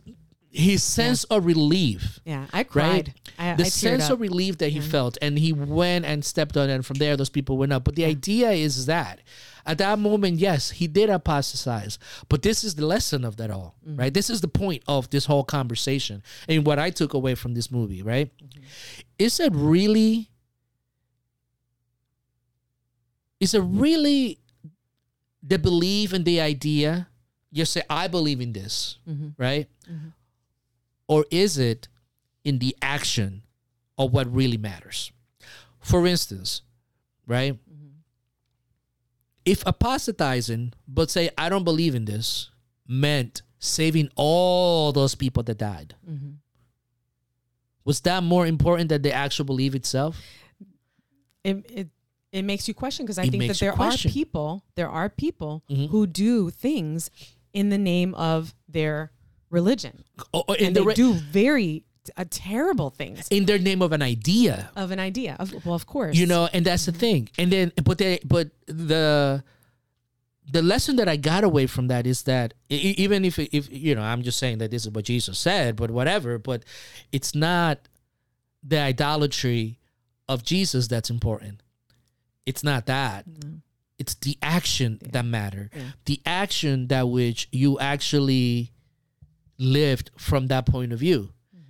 his 0.53 0.83
sense 0.83 1.23
of 1.25 1.45
relief, 1.45 2.19
yeah, 2.25 2.45
I 2.51 2.57
right? 2.59 2.69
cried. 2.69 3.13
I, 3.39 3.53
the 3.55 3.63
I 3.65 3.69
sense 3.69 4.09
of 4.09 4.19
relief 4.19 4.57
that 4.57 4.69
he 4.69 4.79
Yeah. 4.79 4.85
felt, 4.89 5.17
and 5.21 5.39
he 5.39 5.53
went 5.53 6.03
and 6.05 6.25
stepped 6.25 6.57
on 6.57 6.69
it, 6.69 6.73
and 6.73 6.85
from 6.85 6.97
there 6.97 7.15
those 7.15 7.29
people 7.29 7.57
went 7.57 7.71
up. 7.71 7.85
But 7.85 7.95
the 7.95 8.03
idea 8.05 8.51
is 8.51 8.85
that 8.87 9.21
at 9.65 9.77
that 9.77 9.97
moment, 9.99 10.39
yes, 10.39 10.71
he 10.71 10.87
did 10.87 11.09
apostatize, 11.09 11.97
but 12.27 12.41
this 12.41 12.63
is 12.65 12.75
the 12.75 12.85
lesson 12.85 13.23
of 13.23 13.37
that 13.37 13.49
all, 13.49 13.75
Mm-hmm. 13.87 13.97
right? 13.99 14.13
This 14.13 14.29
is 14.29 14.41
the 14.41 14.47
point 14.49 14.83
of 14.87 15.09
this 15.09 15.25
whole 15.25 15.43
conversation, 15.45 16.21
and 16.49 16.65
what 16.65 16.79
I 16.79 16.89
took 16.89 17.13
away 17.13 17.35
from 17.35 17.53
this 17.53 17.71
movie, 17.71 18.01
right? 18.03 18.29
Mm-hmm. 18.43 18.61
Is 19.19 19.39
it 19.39 19.53
really? 19.55 20.29
Is 23.39 23.53
it 23.53 23.61
really 23.61 24.39
the 25.41 25.57
belief 25.57 26.13
and 26.13 26.25
the 26.25 26.41
idea? 26.41 27.07
You 27.51 27.65
say, 27.65 27.81
I 27.89 28.07
believe 28.07 28.39
in 28.39 28.53
this, 28.53 28.97
Mhm. 29.09 29.33
right? 29.37 29.67
Or 31.11 31.25
is 31.29 31.57
it 31.57 31.89
in 32.45 32.59
the 32.59 32.73
action 32.81 33.43
of 33.97 34.13
what 34.13 34.33
really 34.33 34.55
matters? 34.55 35.11
For 35.81 36.07
instance, 36.07 36.61
right? 37.27 37.59
If 39.43 39.61
apostatizing, 39.65 40.71
but 40.87 41.11
say, 41.11 41.29
I 41.37 41.49
don't 41.49 41.65
believe 41.65 41.95
in 41.95 42.05
this, 42.05 42.49
meant 42.87 43.41
saving 43.59 44.09
all 44.15 44.93
those 44.93 45.13
people 45.15 45.43
that 45.43 45.57
died, 45.57 45.95
Mhm. 46.09 46.35
was 47.83 47.99
that 48.01 48.23
more 48.23 48.47
important 48.47 48.87
than 48.87 49.01
the 49.01 49.11
actual 49.11 49.43
belief 49.43 49.75
itself? 49.75 50.17
It, 51.43 51.65
it 51.69 51.89
it 52.31 52.43
makes 52.43 52.69
you 52.69 52.73
question 52.73 53.05
because 53.05 53.17
I 53.19 53.23
It 53.23 53.31
think 53.31 53.47
that 53.47 53.59
there 53.59 53.73
are 53.77 53.97
people 53.97 54.63
there 54.75 54.89
are 54.89 55.09
people 55.09 55.63
Mhm. 55.69 55.89
who 55.89 56.07
do 56.07 56.49
things 56.49 57.09
in 57.51 57.67
the 57.67 57.77
name 57.77 58.13
of 58.15 58.55
their 58.69 59.11
religion. 59.51 60.03
Oh, 60.33 60.43
oh, 60.47 60.53
and 60.55 60.75
the 60.75 60.79
they 60.81 60.85
re- 60.87 60.93
do 60.95 61.13
very 61.13 61.83
uh, 62.17 62.25
terrible 62.29 62.89
things. 62.89 63.27
In 63.29 63.45
their 63.45 63.59
name 63.59 63.81
of 63.83 63.91
an 63.91 64.01
idea. 64.01 64.71
of 64.75 64.89
an 64.91 64.99
idea. 64.99 65.35
Of, 65.39 65.65
well, 65.65 65.75
of 65.75 65.85
course, 65.85 66.15
you 66.17 66.25
know 66.25 66.49
and 66.51 66.65
that's 66.65 66.85
the 66.85 66.91
thing. 66.91 67.29
And 67.37 67.51
then 67.51 67.71
but 67.83 67.97
they 67.99 68.19
but 68.25 68.49
the 68.65 69.43
the 70.51 70.61
lesson 70.63 70.95
that 70.95 71.07
i 71.07 71.15
got 71.15 71.43
away 71.43 71.67
from 71.67 71.87
that 71.87 72.07
is 72.07 72.23
that 72.23 72.55
even 72.69 73.23
if 73.23 73.37
if 73.37 73.71
you 73.71 73.93
know 73.95 74.01
i'm 74.01 74.23
just 74.23 74.39
saying 74.39 74.57
that 74.57 74.71
this 74.71 74.83
is 74.85 74.89
what 74.89 75.05
jesus 75.05 75.37
said 75.39 75.75
but 75.75 75.91
whatever 75.91 76.39
but 76.39 76.63
it's 77.11 77.35
not 77.35 77.77
the 78.63 78.77
idolatry 78.79 79.77
of 80.27 80.43
jesus 80.43 80.87
that's 80.87 81.09
important. 81.11 81.61
It's 82.45 82.63
not 82.63 82.87
that. 82.87 83.25
It's 83.99 84.15
the 84.15 84.35
action 84.41 84.99
that 85.11 85.25
matter. 85.25 85.69
Yeah. 85.75 85.81
the 86.05 86.21
action 86.25 86.87
that 86.87 87.07
which 87.07 87.47
you 87.51 87.79
actually 87.79 88.71
lived 89.61 90.11
from 90.17 90.47
that 90.47 90.65
point 90.65 90.91
of 90.91 90.99
view. 90.99 91.29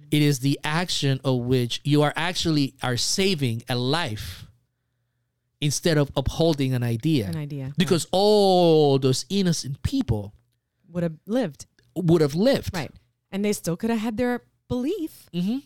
It 0.10 0.21
is 0.21 0.39
the 0.39 0.60
action 0.63 1.21
of 1.23 1.39
which 1.39 1.80
you 1.84 2.01
are 2.01 2.12
actually 2.15 2.73
are 2.84 2.97
saving 2.97 3.63
a 3.69 3.75
life 3.75 4.45
instead 5.62 5.97
of 5.97 6.12
upholding 6.17 6.73
an 6.73 6.84
idea. 6.84 7.27
An 7.27 7.38
idea 7.38 7.73
because 7.77 8.08
all 8.12 8.99
those 8.99 9.25
innocent 9.30 9.82
people 9.84 10.34
would 10.89 11.04
have 11.04 11.17
lived. 11.25 11.65
would 11.95 12.21
have 12.21 12.36
lived. 12.36 12.75
Right, 12.75 12.91
and 13.32 13.45
they 13.45 13.54
still 13.54 13.77
could 13.77 13.89
have 13.89 13.99
had 13.99 14.17
their 14.17 14.41
belief, 14.67 15.30
hmm 15.34 15.60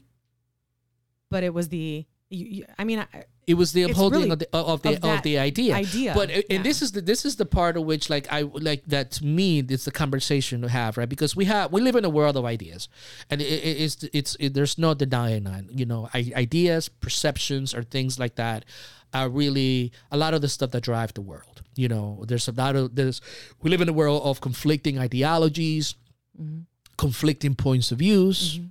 but 1.31 1.43
it 1.43 1.53
was 1.53 1.69
the. 1.69 2.05
You, 2.29 2.45
you, 2.45 2.65
I 2.77 2.83
mean, 2.83 2.99
I, 2.99 3.25
it 3.47 3.53
was 3.55 3.73
the 3.73 3.83
upholding 3.83 4.21
really 4.21 4.31
of 4.31 4.39
the 4.39 4.47
of 4.53 4.81
the 4.81 4.89
of 4.95 5.03
of, 5.03 5.21
the 5.23 5.37
idea. 5.37 5.75
idea, 5.75 6.13
but 6.15 6.29
yeah. 6.29 6.41
and 6.49 6.63
this 6.63 6.81
is 6.81 6.91
the 6.93 7.01
this 7.01 7.25
is 7.25 7.35
the 7.35 7.45
part 7.45 7.77
of 7.77 7.83
which 7.83 8.09
like 8.09 8.27
i 8.31 8.41
like 8.41 8.83
that 8.85 9.11
to 9.11 9.25
me 9.25 9.59
it's 9.59 9.85
the 9.85 9.91
conversation 9.91 10.61
to 10.61 10.69
have 10.69 10.97
right? 10.97 11.09
Because 11.09 11.35
we 11.35 11.45
have 11.45 11.71
we 11.71 11.81
live 11.81 11.95
in 11.95 12.05
a 12.05 12.09
world 12.09 12.37
of 12.37 12.45
ideas. 12.45 12.89
And 13.29 13.41
it, 13.41 13.45
it, 13.45 13.81
it's 13.81 14.03
it's 14.13 14.37
it, 14.39 14.53
there's 14.53 14.77
no 14.77 14.93
denying 14.93 15.43
that 15.43 15.71
you 15.71 15.85
know 15.85 16.09
I, 16.13 16.31
ideas 16.35 16.89
perceptions 16.89 17.73
or 17.73 17.83
things 17.83 18.19
like 18.19 18.35
that 18.35 18.65
are 19.13 19.29
really 19.29 19.91
a 20.11 20.17
lot 20.17 20.33
of 20.33 20.41
the 20.41 20.49
stuff 20.49 20.71
that 20.71 20.83
drive 20.83 21.13
the 21.13 21.21
world 21.21 21.61
you 21.75 21.89
know? 21.89 22.23
There's 22.25 22.47
a 22.47 22.53
lot 22.53 22.75
of 22.75 22.95
there's 22.95 23.21
we 23.61 23.69
live 23.69 23.81
in 23.81 23.89
a 23.89 23.93
world 23.93 24.23
of 24.23 24.41
conflicting 24.41 24.97
ideologies 24.97 25.95
mm-hmm. 26.39 26.61
conflicting 26.97 27.55
points 27.55 27.91
of 27.91 27.99
views. 27.99 28.57
Mm-hmm. 28.57 28.67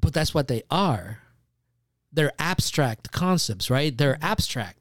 But 0.00 0.12
that's 0.12 0.34
what 0.34 0.48
they 0.48 0.62
are 0.70 1.21
they're 2.12 2.32
abstract 2.38 3.10
concepts, 3.12 3.70
right? 3.70 3.96
They're 3.96 4.14
mm-hmm. 4.14 4.24
abstract. 4.24 4.78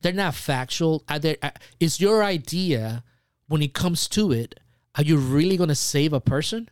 They're 0.00 0.12
not 0.12 0.34
factual. 0.34 1.02
Are 1.08 1.18
they, 1.18 1.36
uh, 1.42 1.48
uh 1.48 1.50
is 1.80 2.00
your 2.00 2.22
idea, 2.22 3.02
when 3.48 3.62
it 3.62 3.74
comes 3.74 4.06
to 4.08 4.30
it, 4.32 4.60
are 4.94 5.02
you 5.02 5.16
really 5.16 5.56
going 5.56 5.68
to 5.68 5.74
save 5.74 6.12
a 6.12 6.20
person, 6.20 6.68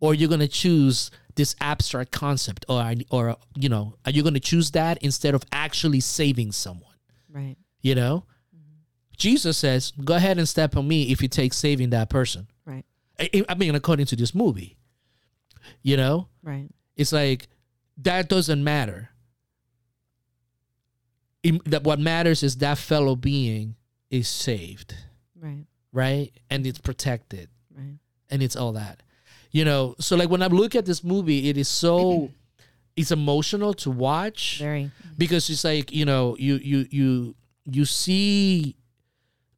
or 0.00 0.10
are 0.10 0.14
you 0.14 0.28
going 0.28 0.40
to 0.40 0.48
choose 0.48 1.10
this 1.36 1.54
abstract 1.60 2.12
concept, 2.12 2.64
or 2.68 2.94
or 3.10 3.36
you 3.54 3.68
know, 3.68 3.94
are 4.04 4.10
you 4.10 4.22
going 4.22 4.34
to 4.34 4.40
choose 4.40 4.70
that 4.72 4.98
instead 5.02 5.34
of 5.34 5.44
actually 5.52 6.00
saving 6.00 6.52
someone? 6.52 6.94
right, 7.30 7.56
You 7.82 7.94
know, 7.94 8.24
mm-hmm. 8.54 8.80
Jesus 9.16 9.58
says, 9.58 9.92
"Go 10.04 10.14
ahead 10.14 10.38
and 10.38 10.48
step 10.48 10.76
on 10.76 10.88
me 10.88 11.10
if 11.12 11.22
you 11.22 11.28
take 11.28 11.52
saving 11.52 11.90
that 11.90 12.10
person." 12.10 12.48
right, 12.64 12.84
I, 13.18 13.44
I 13.48 13.54
mean, 13.54 13.74
according 13.74 14.06
to 14.06 14.16
this 14.16 14.34
movie, 14.34 14.76
you 15.82 15.96
know, 15.96 16.28
right, 16.42 16.68
it's 16.96 17.12
like 17.12 17.48
that 17.98 18.28
doesn't 18.28 18.62
matter. 18.64 19.10
That 21.66 21.84
what 21.84 21.98
matters 21.98 22.42
is 22.42 22.56
that 22.56 22.78
fellow 22.78 23.16
being 23.16 23.76
is 24.10 24.28
saved, 24.28 24.94
right, 25.40 25.64
right? 25.92 26.32
And 26.50 26.66
it's 26.66 26.78
protected, 26.78 27.48
right. 27.76 27.98
and 28.30 28.42
it's 28.42 28.56
all 28.56 28.72
that, 28.72 29.02
you 29.50 29.64
know. 29.64 29.94
So 30.00 30.16
like 30.16 30.30
when 30.30 30.42
I 30.42 30.46
look 30.46 30.74
at 30.74 30.86
this 30.86 31.02
movie, 31.04 31.48
it 31.48 31.56
is 31.56 31.68
so 31.68 32.30
it's 32.96 33.10
emotional 33.10 33.74
to 33.74 33.90
watch 33.90 34.58
Very. 34.58 34.90
because 35.16 35.48
it's 35.50 35.64
like 35.64 35.92
you 35.92 36.04
know 36.04 36.36
you 36.38 36.56
you 36.56 36.86
you 36.90 37.34
you 37.64 37.84
see 37.84 38.74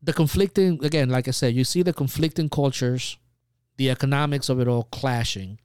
the 0.02 0.12
conflicting 0.12 0.84
again 0.84 1.08
like 1.08 1.28
i 1.28 1.30
said 1.30 1.54
you 1.54 1.64
see 1.64 1.82
the 1.82 1.92
conflicting 1.92 2.48
cultures 2.48 3.16
the 3.76 3.90
economics 3.90 4.48
of 4.48 4.60
it 4.60 4.68
all 4.68 4.84
clashing 4.84 5.58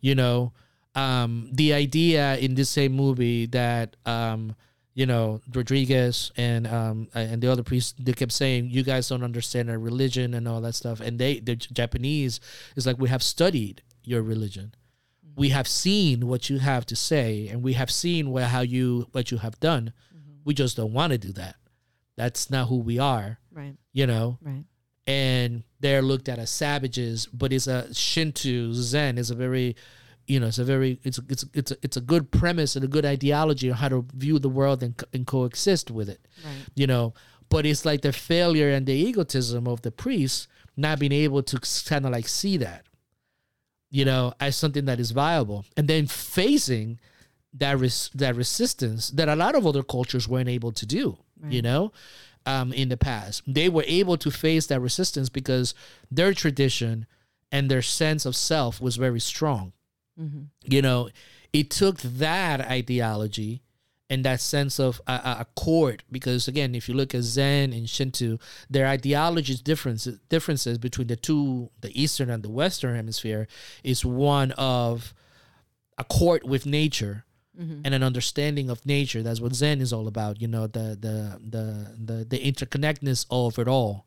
you 0.00 0.14
know 0.14 0.52
um 0.94 1.48
the 1.52 1.72
idea 1.72 2.36
in 2.38 2.54
this 2.54 2.70
same 2.70 2.92
movie 2.92 3.46
that 3.46 3.96
um 4.06 4.54
you 4.94 5.06
know 5.06 5.40
rodrigues 5.54 6.32
and 6.36 6.66
um 6.66 7.08
and 7.14 7.40
the 7.40 7.50
other 7.50 7.62
priests 7.62 7.94
they 7.98 8.12
kept 8.12 8.32
saying 8.32 8.68
you 8.70 8.82
guys 8.82 9.08
don't 9.08 9.22
understand 9.22 9.70
our 9.70 9.78
religion 9.78 10.34
and 10.34 10.46
all 10.46 10.60
that 10.60 10.74
stuff. 10.74 11.00
And 11.00 11.18
they 11.18 11.40
the 11.40 11.56
japanese 11.56 12.40
is 12.76 12.86
like 12.86 12.98
we 12.98 13.08
have 13.08 13.22
studied 13.22 13.82
your 14.04 14.22
religion. 14.22 14.74
We 15.34 15.48
have 15.48 15.66
seen 15.66 16.26
what 16.26 16.50
you 16.50 16.58
have 16.58 16.84
to 16.86 16.96
say 16.96 17.48
and 17.48 17.62
we 17.62 17.72
have 17.72 17.90
seen 17.90 18.30
what 18.30 18.44
how 18.44 18.60
you 18.60 19.08
what 19.12 19.30
you 19.30 19.38
have 19.38 19.58
done. 19.60 19.92
We 20.44 20.54
just 20.54 20.76
don't 20.76 20.92
want 20.92 21.12
to 21.12 21.18
do 21.18 21.32
that. 21.32 21.56
That's 22.16 22.50
not 22.50 22.68
who 22.68 22.78
we 22.78 22.98
are. 22.98 23.38
Right, 23.52 23.74
you 23.92 24.06
know? 24.06 24.38
Right, 24.42 24.64
and 25.06 25.64
they're 25.80 26.02
looked 26.02 26.28
at 26.28 26.38
as 26.38 26.50
savages 26.50 27.26
but 27.26 27.52
it's 27.52 27.66
a 27.66 27.92
shinto 27.94 28.72
zen. 28.72 29.16
Is 29.18 29.30
a 29.30 29.34
very 29.34 29.76
you 30.26 30.38
know 30.40 30.46
it's 30.46 30.58
a 30.58 30.64
very 30.64 30.98
it's 31.02 31.18
it's 31.28 31.44
it's 31.52 31.70
a, 31.72 31.76
it's 31.82 31.96
a 31.96 32.00
good 32.00 32.30
premise 32.30 32.76
and 32.76 32.84
a 32.84 32.88
good 32.88 33.04
ideology 33.04 33.70
on 33.70 33.76
how 33.76 33.88
to 33.88 34.06
view 34.14 34.38
the 34.38 34.48
world 34.48 34.82
and, 34.82 35.02
and 35.12 35.26
coexist 35.26 35.90
with 35.90 36.08
it 36.08 36.20
right, 36.44 36.54
you 36.74 36.86
know? 36.86 37.14
But 37.48 37.66
it's 37.66 37.84
like 37.84 38.00
the 38.00 38.12
failure 38.12 38.70
and 38.70 38.86
the 38.86 38.94
egotism 38.94 39.68
of 39.68 39.82
the 39.82 39.90
priests 39.90 40.48
not 40.76 40.98
being 40.98 41.12
able 41.12 41.42
to 41.42 41.60
kind 41.86 42.06
of 42.06 42.12
like 42.12 42.28
see 42.28 42.56
that 42.56 42.86
you 43.90 44.04
know 44.04 44.32
as 44.40 44.56
something 44.56 44.86
that 44.86 44.98
is 45.00 45.10
viable. 45.10 45.64
And 45.76 45.86
then 45.88 46.06
facing 46.06 46.98
that 47.54 47.78
res- 47.78 48.10
that 48.14 48.34
resistance 48.36 49.10
that 49.10 49.28
a 49.28 49.36
lot 49.36 49.54
of 49.54 49.66
other 49.66 49.82
cultures 49.82 50.26
weren't 50.28 50.48
able 50.48 50.72
to 50.72 50.86
do 50.86 51.18
you 51.50 51.60
know 51.62 51.92
um, 52.46 52.72
in 52.72 52.88
the 52.88 52.96
past. 52.96 53.42
They 53.46 53.68
were 53.68 53.84
able 53.86 54.16
to 54.18 54.30
face 54.30 54.66
that 54.68 54.80
resistance 54.80 55.28
because 55.28 55.74
their 56.10 56.32
tradition 56.32 57.06
and 57.50 57.70
their 57.70 57.82
sense 57.82 58.24
of 58.24 58.34
self 58.34 58.80
was 58.80 58.96
very 58.96 59.20
strong 59.20 59.72
hmm 60.16 60.42
you 60.64 60.82
know 60.82 61.08
it 61.52 61.70
took 61.70 62.00
that 62.00 62.60
ideology 62.60 63.62
and 64.10 64.24
that 64.24 64.40
sense 64.40 64.78
of 64.78 65.00
a, 65.06 65.36
accord 65.40 66.02
because 66.10 66.46
again 66.46 66.74
if 66.74 66.88
you 66.88 66.94
look 66.94 67.14
at 67.14 67.22
zen 67.22 67.72
and 67.72 67.88
shinto 67.88 68.38
their 68.68 68.86
ideologies 68.86 69.60
differences 69.60 70.18
differences 70.28 70.78
between 70.78 71.06
the 71.06 71.16
two 71.16 71.70
the 71.80 72.00
eastern 72.00 72.28
and 72.30 72.42
the 72.42 72.50
western 72.50 72.94
hemisphere 72.94 73.48
is 73.82 74.04
one 74.04 74.52
of 74.52 75.14
accord 75.98 76.42
with 76.44 76.66
nature 76.66 77.24
hmm 77.56 77.80
and 77.84 77.94
an 77.94 78.02
understanding 78.02 78.70
of 78.70 78.86
nature. 78.86 79.22
That's 79.22 79.40
what 79.40 79.54
zen 79.54 79.80
is 79.82 79.92
all 79.92 80.08
about 80.08 80.40
you 80.40 80.48
know 80.48 80.66
the 80.66 80.96
the 80.98 81.38
the 81.46 81.64
the, 81.98 82.24
the 82.24 82.38
interconnectedness 82.38 83.26
of 83.30 83.58
it 83.58 83.68
all 83.68 84.06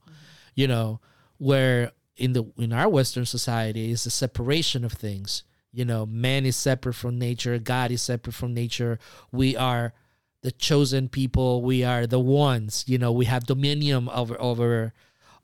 you 0.55 0.67
know 0.67 0.99
where 1.37 1.91
in 2.17 2.33
the 2.33 2.43
in 2.57 2.73
our 2.73 2.89
western 2.89 3.25
society 3.25 3.91
is 3.91 4.03
the 4.03 4.09
separation 4.09 4.83
of 4.83 4.93
things 4.93 5.43
you 5.75 5.83
know 5.85 6.05
man 6.05 6.45
is 6.45 6.55
separate 6.55 6.93
from 6.93 7.19
nature 7.19 7.59
god 7.59 7.91
is 7.91 8.01
separate 8.01 8.33
from 8.33 8.53
nature. 8.53 8.97
We 9.31 9.55
are 9.57 9.93
the 10.41 10.51
chosen 10.51 11.09
people. 11.09 11.61
We 11.61 11.83
are 11.83 12.07
the 12.07 12.19
ones 12.19 12.85
you 12.87 12.97
know 12.97 13.11
we 13.11 13.25
have 13.25 13.45
dominion 13.45 14.07
over 14.09 14.39
over 14.39 14.93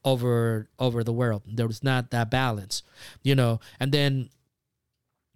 over 0.06 0.70
over 0.80 1.04
the 1.04 1.14
world. 1.14 1.44
There's 1.46 1.84
not 1.84 2.12
that 2.12 2.32
balance 2.32 2.82
you 3.22 3.36
know. 3.36 3.60
And 3.80 3.92
then 3.92 4.30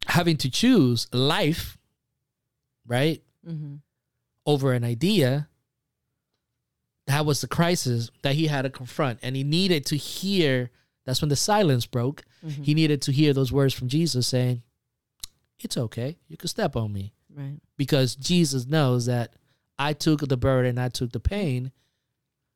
having 0.08 0.38
to 0.38 0.49
choose 0.49 1.08
life 1.12 1.77
right 2.88 3.21
hmm 3.45 3.75
over 4.47 4.73
an 4.73 4.84
idea 4.84 5.47
that 7.08 7.25
was 7.25 7.41
the 7.41 7.47
crisis 7.47 8.12
that 8.21 8.36
he 8.36 8.45
had 8.45 8.62
to 8.62 8.69
confront. 8.69 9.17
And 9.23 9.36
he 9.36 9.43
needed 9.43 9.88
to 9.88 9.97
hear 9.97 10.69
that's 11.03 11.19
when 11.21 11.29
the 11.29 11.36
silence 11.36 11.86
broke. 11.88 12.23
Hmm 12.41 12.49
he 12.62 12.73
needed 12.75 13.01
to 13.01 13.12
hear 13.12 13.34
those 13.34 13.51
words 13.51 13.73
from 13.73 13.88
jesus 13.88 14.27
saying 14.27 14.62
it's 15.60 15.78
okay 15.78 16.18
you 16.28 16.38
can 16.38 16.48
step 16.48 16.76
on 16.76 16.91
me 16.91 17.13
right, 17.34 17.60
because 17.78 18.15
jesus 18.15 18.65
knows 18.65 19.06
that 19.06 19.34
i 19.80 19.94
took 19.94 20.22
the 20.28 20.38
burden 20.38 20.78
i 20.78 20.89
took 20.89 21.12
the 21.12 21.20
pain 21.20 21.72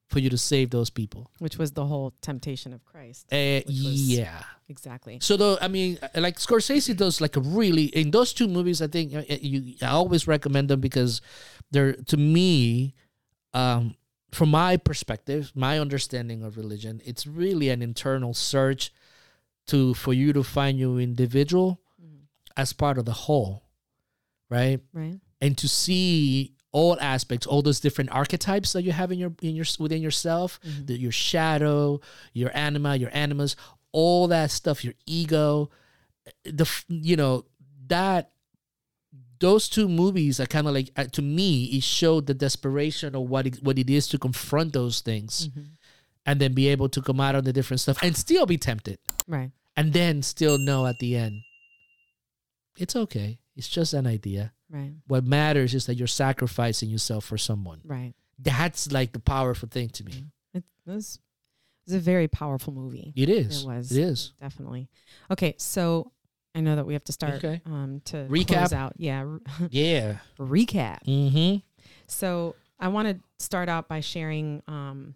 for 0.07 0.19
you 0.19 0.29
to 0.29 0.37
save 0.37 0.71
those 0.71 0.89
people 0.89 1.29
which 1.39 1.57
was 1.57 1.71
the 1.73 1.85
whole 1.85 2.13
temptation 2.21 2.73
of 2.73 2.83
Christ. 2.85 3.27
uh, 3.31 3.61
yeah 3.67 4.43
Exactly. 4.69 5.17
So 5.19 5.35
though 5.35 5.57
I 5.59 5.67
mean, 5.67 5.97
uh, 6.01 6.21
like 6.21 6.37
Scorsese 6.37 6.95
does 6.95 7.19
like 7.19 7.35
a 7.35 7.41
really 7.41 7.85
in 7.85 8.11
those 8.11 8.33
two 8.33 8.47
movies. 8.47 8.81
I 8.83 8.87
think 8.87 9.15
uh, 9.15 9.23
you 9.41 9.73
I 9.81 9.87
always 9.87 10.27
recommend 10.27 10.69
them 10.69 10.79
because 10.79 11.21
they're 11.71 11.93
to 11.93 12.17
me, 12.17 12.93
um, 13.55 13.95
from 14.31 14.49
my 14.49 14.77
perspective, 14.77 15.51
my 15.55 15.79
understanding 15.79 16.43
of 16.43 16.55
religion, 16.55 17.01
it's 17.03 17.25
really 17.25 17.69
an 17.69 17.81
internal 17.81 18.35
search 18.35 18.93
to 19.67 19.95
for 19.95 20.13
you 20.13 20.33
to 20.33 20.43
find 20.43 20.77
your 20.77 20.99
individual. 20.99 21.81
As 22.57 22.73
part 22.73 22.97
of 22.97 23.05
the 23.05 23.11
whole, 23.13 23.63
right? 24.49 24.79
Right. 24.93 25.19
And 25.41 25.57
to 25.57 25.67
see 25.67 26.53
all 26.71 26.99
aspects, 26.99 27.47
all 27.47 27.61
those 27.61 27.79
different 27.79 28.11
archetypes 28.11 28.73
that 28.73 28.83
you 28.83 28.91
have 28.91 29.11
in 29.11 29.17
your 29.19 29.33
in 29.41 29.55
your 29.55 29.65
within 29.79 30.01
yourself, 30.01 30.59
Mhm. 30.63 30.87
the, 30.87 30.99
your 30.99 31.11
shadow, 31.11 31.99
your 32.33 32.51
anima, 32.55 32.95
your 32.95 33.09
animus, 33.13 33.55
all 33.91 34.27
that 34.27 34.51
stuff, 34.51 34.83
your 34.83 34.93
ego, 35.05 35.69
the 36.43 36.67
you 36.89 37.15
know 37.15 37.45
that 37.87 38.31
those 39.39 39.69
two 39.69 39.87
movies 39.87 40.39
are 40.39 40.45
kind 40.45 40.67
of 40.67 40.73
like 40.73 40.91
uh, 40.97 41.05
to 41.05 41.21
me 41.21 41.65
it 41.65 41.81
showed 41.83 42.27
the 42.27 42.33
desperation 42.33 43.15
of 43.15 43.23
what 43.29 43.47
it, 43.47 43.63
what 43.63 43.79
it 43.79 43.89
is 43.89 44.07
to 44.09 44.17
confront 44.19 44.73
those 44.73 44.99
things 45.01 45.47
Mhm. 45.47 45.67
and 46.25 46.41
then 46.41 46.53
be 46.53 46.67
able 46.67 46.89
to 46.89 47.01
come 47.01 47.19
out 47.21 47.35
on 47.35 47.45
the 47.45 47.53
different 47.53 47.79
stuff 47.79 47.97
and 48.03 48.15
still 48.17 48.45
be 48.45 48.57
tempted 48.57 48.99
Right. 49.27 49.51
and 49.77 49.93
then 49.93 50.21
still 50.23 50.57
know 50.57 50.85
at 50.85 50.99
the 50.99 51.15
end 51.15 51.41
it's 52.79 52.95
okay 52.95 53.39
it's 53.55 53.67
just 53.67 53.93
an 53.93 54.07
idea 54.07 54.53
Right. 54.71 54.93
what 55.07 55.23
matters 55.25 55.73
is 55.73 55.85
that 55.87 55.95
you're 55.95 56.07
sacrificing 56.07 56.89
yourself 56.89 57.25
for 57.25 57.37
someone 57.37 57.81
Right. 57.83 58.13
that's 58.37 58.91
like 58.91 59.11
the 59.13 59.19
powerful 59.19 59.67
thing 59.69 59.89
to 59.89 60.03
me 60.03 60.27
It 60.53 60.63
was 60.85 61.19
it 61.87 61.91
was 61.91 61.95
a 61.95 61.99
very 61.99 62.27
powerful 62.27 62.71
movie. 62.73 63.13
it 63.15 63.29
is 63.29 63.63
It 63.63 63.67
was. 63.67 63.91
it 63.91 64.01
is 64.01 64.33
Definitely. 64.39 64.89
Okay, 65.31 65.55
so 65.57 66.11
I 66.55 66.61
know 66.61 66.75
that 66.75 66.85
we 66.85 66.93
have 66.93 67.03
to 67.05 67.11
start 67.11 67.35
Okay. 67.35 67.61
um 67.65 68.01
to 68.05 68.27
Recap? 68.29 68.73
out. 68.73 68.93
Yeah, 68.97 69.37
yeah 69.71 70.17
recap. 70.39 71.03
mm-hmm 71.05 71.57
So 72.07 72.55
I 72.79 72.87
want 72.89 73.07
to 73.09 73.19
start 73.43 73.69
out 73.69 73.87
by 73.87 73.99
sharing 74.01 74.61
um 74.67 75.15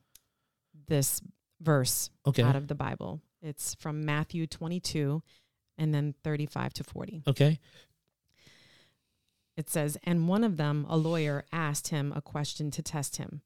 this 0.88 1.22
verse 1.62 2.10
okay 2.26 2.42
out 2.44 2.56
of 2.56 2.68
the 2.68 2.76
Bible. 2.76 3.22
It's 3.42 3.76
from 3.76 4.04
Matthew 4.06 4.48
22 4.48 5.22
and 5.78 5.94
then 5.94 6.16
35 6.24 6.74
to 6.74 6.84
40. 6.84 7.24
okay 7.28 7.60
It 9.56 9.70
says, 9.70 9.98
And 10.04 10.28
one 10.28 10.44
of 10.44 10.58
them, 10.58 10.86
a 10.90 10.98
lawyer, 10.98 11.46
asked 11.52 11.90
him 11.90 12.14
a 12.16 12.22
question 12.22 12.72
to 12.72 12.82
test 12.82 13.18
him 13.18 13.42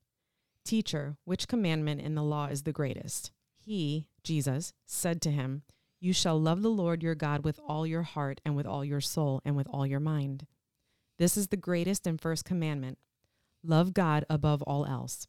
Teacher, 0.63 1.15
which 1.23 1.47
commandment 1.47 2.01
in 2.01 2.15
the 2.15 2.23
law 2.23 2.47
is 2.47 2.63
the 2.63 2.73
greatest? 2.73 3.31
He, 3.57 4.07
Jesus, 4.23 4.73
said 4.85 5.21
to 5.21 5.31
him, 5.31 5.63
You 5.99 6.13
shall 6.13 6.39
love 6.39 6.61
the 6.61 6.69
Lord 6.69 7.01
your 7.01 7.15
God 7.15 7.43
with 7.43 7.59
all 7.65 7.87
your 7.87 8.03
heart 8.03 8.41
and 8.45 8.55
with 8.55 8.65
all 8.65 8.83
your 8.83 9.01
soul 9.01 9.41
and 9.45 9.55
with 9.55 9.67
all 9.69 9.85
your 9.85 9.99
mind. 9.99 10.45
This 11.17 11.37
is 11.37 11.47
the 11.47 11.57
greatest 11.57 12.05
and 12.05 12.19
first 12.19 12.45
commandment. 12.45 12.97
Love 13.63 13.93
God 13.93 14.25
above 14.29 14.61
all 14.63 14.85
else. 14.85 15.27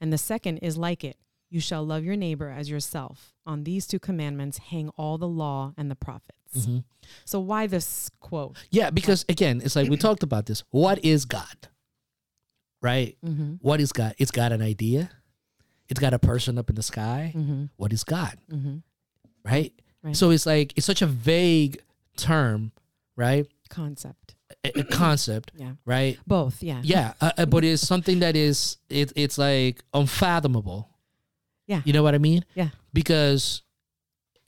And 0.00 0.12
the 0.12 0.18
second 0.18 0.58
is 0.58 0.76
like 0.76 1.04
it. 1.04 1.16
You 1.52 1.60
shall 1.60 1.84
love 1.84 2.02
your 2.02 2.16
neighbor 2.16 2.48
as 2.48 2.70
yourself. 2.70 3.34
On 3.44 3.64
these 3.64 3.86
two 3.86 3.98
commandments 3.98 4.56
hang 4.56 4.88
all 4.96 5.18
the 5.18 5.28
law 5.28 5.74
and 5.76 5.90
the 5.90 5.94
prophets. 5.94 6.64
hmm 6.64 6.78
So, 7.26 7.40
why 7.40 7.66
this 7.66 8.10
quote? 8.20 8.56
Yeah, 8.70 8.88
because 8.90 9.26
again, 9.28 9.60
it's 9.62 9.76
like 9.76 9.90
we 9.90 9.96
talked 10.08 10.22
about 10.22 10.46
this. 10.46 10.64
What 10.70 11.04
is 11.04 11.26
God? 11.26 11.68
Right? 12.80 13.16
Mm-hmm. 13.24 13.54
What 13.60 13.80
is 13.80 13.92
God? 13.92 14.14
It's 14.18 14.30
got 14.30 14.50
an 14.52 14.62
idea. 14.62 15.10
It's 15.88 16.00
got 16.00 16.14
a 16.14 16.18
person 16.18 16.56
up 16.58 16.70
in 16.70 16.76
the 16.76 16.82
sky. 16.82 17.32
Mm-hmm. 17.36 17.64
What 17.76 17.92
is 17.92 18.02
God? 18.02 18.38
Mm-hmm. 18.50 18.76
Right? 19.44 19.72
Right. 20.02 20.16
So 20.16 20.30
it's 20.30 20.46
like 20.46 20.72
it's 20.76 20.86
such 20.86 21.02
a 21.02 21.06
vague 21.06 21.80
term, 22.16 22.72
right? 23.14 23.46
Concept. 23.68 24.34
A, 24.64 24.80
a 24.80 24.84
concept, 24.90 25.52
Yeah. 25.56 25.72
right? 25.84 26.18
Both. 26.26 26.62
Yeah. 26.62 26.80
Yeah, 26.82 27.12
uh, 27.20 27.32
uh, 27.36 27.46
but 27.46 27.62
it's 27.62 27.86
something 27.86 28.20
that 28.20 28.36
is 28.36 28.78
it, 28.88 29.12
it's 29.16 29.36
like 29.38 29.84
unfathomable. 29.92 30.88
Yeah. 31.66 31.82
You 31.84 31.92
know 31.92 32.02
what 32.02 32.14
I 32.14 32.18
mean? 32.18 32.44
Yeah. 32.54 32.68
Because 32.92 33.62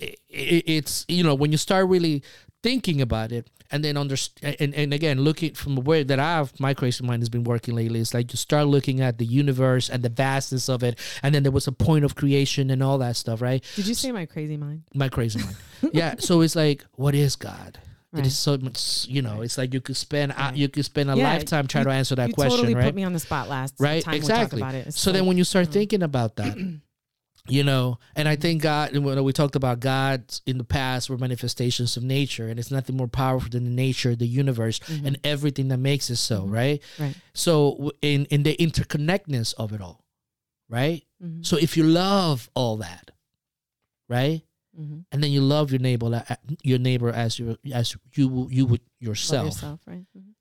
i 0.01 0.07
i 0.07 0.63
it's 0.67 1.05
you 1.09 1.23
know 1.23 1.35
when 1.37 1.53
you 1.53 1.59
start 1.59 1.89
really 1.89 2.23
thinking 2.65 3.01
about 3.01 3.31
it 3.31 3.49
and 3.71 3.85
then 3.85 3.97
understand 3.97 4.57
and, 4.59 4.75
and 4.75 4.93
again 4.93 5.21
looking 5.21 5.55
from 5.55 5.77
the 5.77 5.81
way 5.81 6.03
that 6.03 6.19
I've 6.19 6.59
my 6.59 6.75
crazy 6.75 7.05
mind 7.05 7.23
has 7.23 7.29
been 7.29 7.45
working 7.45 7.77
lately 7.77 8.01
it's 8.01 8.13
like 8.13 8.33
you 8.33 8.37
start 8.37 8.67
looking 8.67 9.01
at 9.01 9.19
the 9.19 9.25
universe 9.25 9.89
and 9.89 10.03
the 10.03 10.09
vastness 10.09 10.69
of 10.69 10.83
it 10.83 10.99
and 11.23 11.33
then 11.33 11.45
there 11.45 11.53
was 11.53 11.69
a 11.69 11.73
point 11.73 12.05
of 12.05 12.17
creation 12.17 12.71
and 12.71 12.83
all 12.83 12.99
that 12.99 13.15
stuff 13.17 13.41
right 13.41 13.63
Did 13.77 13.87
you 13.87 13.95
say 13.95 14.11
my 14.11 14.27
crazy 14.27 14.57
mind? 14.57 14.83
my 14.95 15.09
crazy 15.09 15.39
mind 15.39 15.57
yeah 15.93 16.17
so 16.19 16.41
it's 16.41 16.57
like 16.57 16.85
what 16.97 17.15
is 17.15 17.37
God 17.37 17.79
it 17.79 18.19
Right. 18.19 18.27
is 18.27 18.37
so 18.39 18.57
much 18.59 19.07
you 19.09 19.23
know 19.23 19.43
it's 19.43 19.59
like 19.59 19.73
you 19.75 19.81
could 19.81 19.97
spend 19.97 20.33
uh, 20.37 20.51
you 20.55 20.69
could 20.69 20.85
spend 20.85 21.11
a 21.11 21.17
Yeah, 21.17 21.25
lifetime 21.25 21.67
trying 21.69 21.85
you- 21.85 21.91
to 21.91 21.97
answer 21.97 22.15
that 22.17 22.29
you 22.29 22.35
question 22.35 22.57
totally 22.57 22.75
right 22.75 22.85
put 22.87 22.95
me 22.97 23.05
on 23.05 23.13
the 23.13 23.19
spot 23.21 23.49
last 23.49 23.75
right 23.79 24.03
time 24.03 24.15
exactly 24.15 24.61
about 24.61 24.75
it. 24.75 24.93
So 24.95 25.13
then 25.13 25.27
when 25.27 25.37
you 25.37 25.45
start 25.45 25.69
mm. 25.69 25.73
thinking 25.73 26.03
about 26.03 26.37
that 26.37 26.57
you 27.49 27.63
know 27.63 27.99
and 28.17 28.27
i 28.27 28.37
think 28.37 28.63
god 28.63 28.97
we 28.97 29.33
talked 29.33 29.55
about 29.57 29.79
god 29.81 30.23
in 30.47 30.57
the 30.57 30.65
past 30.65 31.11
were 31.11 31.19
manifestations 31.19 31.97
of 31.97 32.03
nature 32.03 32.49
and 32.49 32.59
it's 32.59 32.71
nothing 32.71 32.97
more 32.97 33.09
powerful 33.09 33.51
than 33.51 33.65
the 33.65 33.71
nature 33.71 34.17
the 34.17 34.27
universe 34.27 34.79
Mhm. 34.81 35.07
and 35.07 35.19
everything 35.25 35.69
that 35.69 35.77
makes 35.79 36.09
it 36.09 36.17
so 36.17 36.43
Mhm. 36.47 36.51
right 36.53 36.83
right. 36.99 37.15
so 37.35 37.93
in 38.01 38.25
in 38.27 38.45
the 38.45 38.57
interconnectedness 38.57 39.53
of 39.55 39.73
it 39.73 39.81
all 39.83 40.05
right 40.71 41.05
Mhm. 41.23 41.45
so 41.45 41.57
if 41.59 41.77
you 41.77 41.85
love 41.85 42.49
all 42.55 42.79
that 42.79 43.11
right 44.09 44.43
Mhm. 44.79 45.05
and 45.13 45.23
then 45.23 45.31
you 45.31 45.43
love 45.43 45.71
your 45.71 45.81
neighbor 45.81 46.25
your 46.63 46.79
neighbor 46.79 47.11
as 47.11 47.39
you 47.39 47.59
as 47.73 47.95
you 48.15 48.49
you 48.51 48.65
would 48.65 48.81
Love 48.81 49.09
yourself 49.11 49.47
yourself, 49.47 49.81
right? 49.87 50.07
Mhm. 50.17 50.33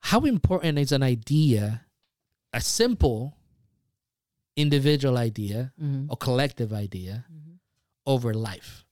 how 0.00 0.20
important 0.22 0.76
is 0.78 0.90
an 0.90 1.04
idea 1.04 1.86
a 2.52 2.60
simple 2.60 3.36
individual 4.56 5.16
idea 5.16 5.72
Mhm. 5.78 6.06
or 6.10 6.16
collective 6.16 6.72
idea 6.72 7.24
Mhm. 7.28 7.58
over 8.06 8.34
life. 8.34 8.83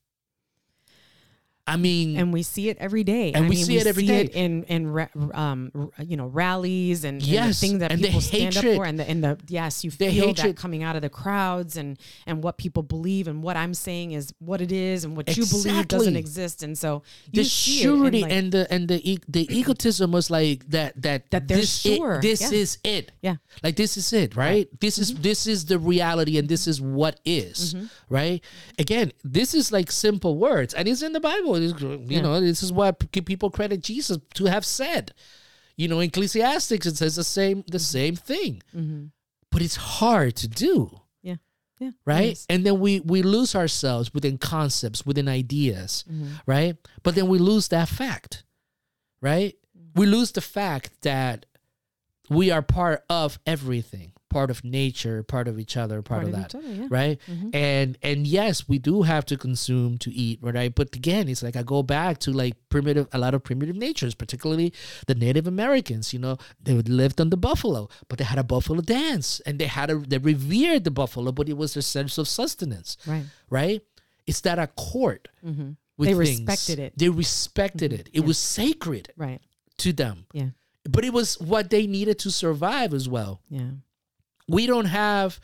I 1.64 1.76
mean, 1.76 2.16
And 2.18 2.32
we 2.32 2.42
see 2.42 2.68
it 2.70 2.76
every 2.80 3.04
day. 3.04 3.32
And 3.32 3.44
I 3.46 3.48
we 3.48 3.54
mean, 3.54 3.64
see 3.64 3.78
it 3.78 3.86
every 3.86 4.02
see 4.02 4.08
day. 4.08 4.20
it 4.22 4.30
in 4.34 4.64
in 4.64 5.08
um 5.32 5.92
you 6.04 6.16
know 6.16 6.26
rallies 6.26 7.04
and, 7.04 7.22
and 7.22 7.50
the 7.50 7.54
things 7.54 7.78
that 7.78 7.92
and 7.92 8.00
people 8.02 8.20
stand 8.20 8.56
up 8.56 8.64
for, 8.64 8.84
and 8.84 8.98
the 8.98 9.08
and 9.08 9.22
the 9.22 9.38
yes, 9.46 9.84
you 9.84 9.92
The 9.92 10.10
feel 10.10 10.26
hatred. 10.26 10.56
that 10.56 10.56
coming 10.56 10.82
out 10.82 10.96
of 10.96 11.02
the 11.02 11.08
crowds 11.08 11.76
and 11.76 11.98
and 12.26 12.42
what 12.42 12.58
people 12.58 12.82
believe 12.82 13.28
and 13.28 13.44
what 13.44 13.56
I'm 13.56 13.74
saying 13.74 14.10
is 14.10 14.34
what 14.40 14.60
it 14.60 14.72
is 14.72 15.04
and 15.04 15.16
what 15.16 15.36
you 15.36 15.46
believe 15.46 15.86
doesn't 15.86 16.16
exist, 16.16 16.64
and 16.64 16.76
so 16.76 17.04
the 17.32 17.42
it 17.42 17.44
and, 17.44 17.46
surety 17.46 18.22
like- 18.22 18.32
and 18.32 18.50
the 18.50 18.66
and 18.72 18.88
the 18.88 19.00
e- 19.08 19.18
the 19.28 19.46
egotism 19.56 20.10
was 20.10 20.30
like 20.30 20.68
that 20.70 21.00
that 21.00 21.30
That 21.30 21.46
they're 21.46 21.58
this 21.58 21.86
it- 21.86 22.22
this 22.22 22.40
yeah. 22.42 22.58
is 22.58 22.78
it. 22.82 23.12
yeah, 23.22 23.36
Like 23.62 23.76
this 23.76 23.96
is 23.96 24.12
it, 24.12 24.34
right? 24.34 24.68
This 24.80 24.98
is 24.98 25.12
Mm-hmm. 25.12 25.22
this 25.22 25.46
is 25.46 25.66
the 25.66 25.78
reality 25.78 26.38
and 26.38 26.48
this 26.48 26.66
is 26.66 26.80
what 26.80 27.20
is, 27.24 27.76
right? 28.08 28.42
Again, 28.80 29.12
this 29.22 29.54
is 29.54 29.70
like 29.70 29.92
simple 29.92 30.36
words 30.38 30.74
and 30.74 30.88
it's 30.88 31.02
in 31.02 31.12
the 31.12 31.20
Bible. 31.20 31.51
It's, 31.54 31.80
you 31.80 32.04
Yeah. 32.08 32.20
know, 32.22 32.40
this 32.40 32.62
is 32.62 32.72
what 32.72 33.10
people 33.10 33.50
credit 33.50 33.82
Jesus 33.82 34.18
to 34.34 34.44
have 34.46 34.64
said. 34.64 35.12
You 35.76 35.88
know, 35.88 36.00
Ecclesiastics 36.00 36.86
it 36.86 36.96
says 36.96 37.16
the 37.16 37.24
same 37.24 37.64
the 37.66 37.78
same 37.78 38.14
thing. 38.16 38.62
hmm 38.72 39.06
But 39.50 39.62
it's 39.62 39.76
hard 39.76 40.36
to 40.36 40.48
do. 40.48 41.00
yeah, 41.22 41.36
yeah, 41.80 41.90
right 42.04 42.38
and 42.48 42.64
then 42.66 42.78
we 42.80 43.00
we 43.00 43.22
lose 43.22 43.54
ourselves 43.54 44.12
within 44.14 44.38
concepts 44.38 45.04
within 45.06 45.28
ideas 45.28 46.04
Mhm. 46.10 46.40
right 46.46 46.76
but 47.02 47.14
then 47.14 47.26
we 47.28 47.38
lose 47.38 47.68
that 47.68 47.88
fact 47.88 48.44
right 49.20 49.54
Mm-hmm. 49.76 50.00
we 50.00 50.06
lose 50.06 50.32
the 50.32 50.40
fact 50.40 50.90
that 51.02 51.46
we 52.30 52.50
are 52.50 52.62
part 52.62 53.04
of 53.08 53.38
everything 53.46 54.12
part 54.32 54.50
of 54.50 54.58
nature 54.64 55.22
part 55.34 55.46
of 55.50 55.54
each 55.62 55.76
other 55.76 55.98
part, 56.02 56.24
of, 56.24 56.32
that 56.32 56.54
other, 56.54 56.66
yeah. 56.80 56.86
right 56.98 57.18
Mhm. 57.32 57.54
and 57.54 57.98
and 58.02 58.26
yes 58.26 58.54
we 58.72 58.78
do 58.90 59.02
have 59.02 59.24
to 59.30 59.36
consume 59.36 59.98
to 60.04 60.10
eat 60.24 60.38
right 60.42 60.74
but 60.74 60.88
again 60.96 61.28
it's 61.32 61.42
like 61.46 61.56
i 61.60 61.62
go 61.74 61.80
back 61.82 62.18
to 62.24 62.30
like 62.42 62.54
primitive 62.74 63.06
a 63.12 63.18
lot 63.24 63.34
of 63.34 63.40
primitive 63.44 63.76
natures 63.76 64.14
particularly 64.14 64.72
the 65.06 65.14
native 65.26 65.46
americans 65.46 66.12
you 66.14 66.18
know 66.24 66.36
they 66.62 66.74
would 66.78 66.88
lived 66.88 67.20
on 67.20 67.28
the 67.34 67.36
buffalo 67.48 67.88
but 68.08 68.18
they 68.18 68.24
had 68.32 68.38
a 68.38 68.44
buffalo 68.54 68.80
dance 68.80 69.40
and 69.46 69.58
they 69.58 69.66
had 69.78 69.90
a 69.90 69.96
they 70.12 70.18
revered 70.18 70.82
the 70.84 70.90
buffalo 71.02 71.30
but 71.32 71.48
it 71.48 71.56
was 71.62 71.74
their 71.74 71.82
sense 71.96 72.16
of 72.18 72.26
sustenance 72.26 72.96
Right. 73.06 73.24
right 73.50 73.80
it's 74.26 74.40
that 74.42 74.58
accord 74.58 75.28
hmm 75.44 75.70
with 75.98 76.08
They 76.08 76.14
things. 76.24 76.40
respected 76.40 76.78
it. 76.86 76.92
they 76.96 77.10
respected 77.10 77.92
it 77.92 78.08
it 78.12 78.20
Yeah. 78.22 78.26
was 78.30 78.38
sacred 78.38 79.04
Right. 79.16 79.40
to 79.84 79.92
them 79.92 80.16
Yeah. 80.32 80.50
but 80.94 81.04
it 81.04 81.12
was 81.12 81.38
what 81.52 81.68
they 81.74 81.86
needed 81.86 82.18
to 82.24 82.30
survive 82.30 82.90
as 83.00 83.06
well 83.14 83.32
Yeah. 83.50 83.72
We 84.48 84.66
don't 84.66 84.86
have 84.86 85.38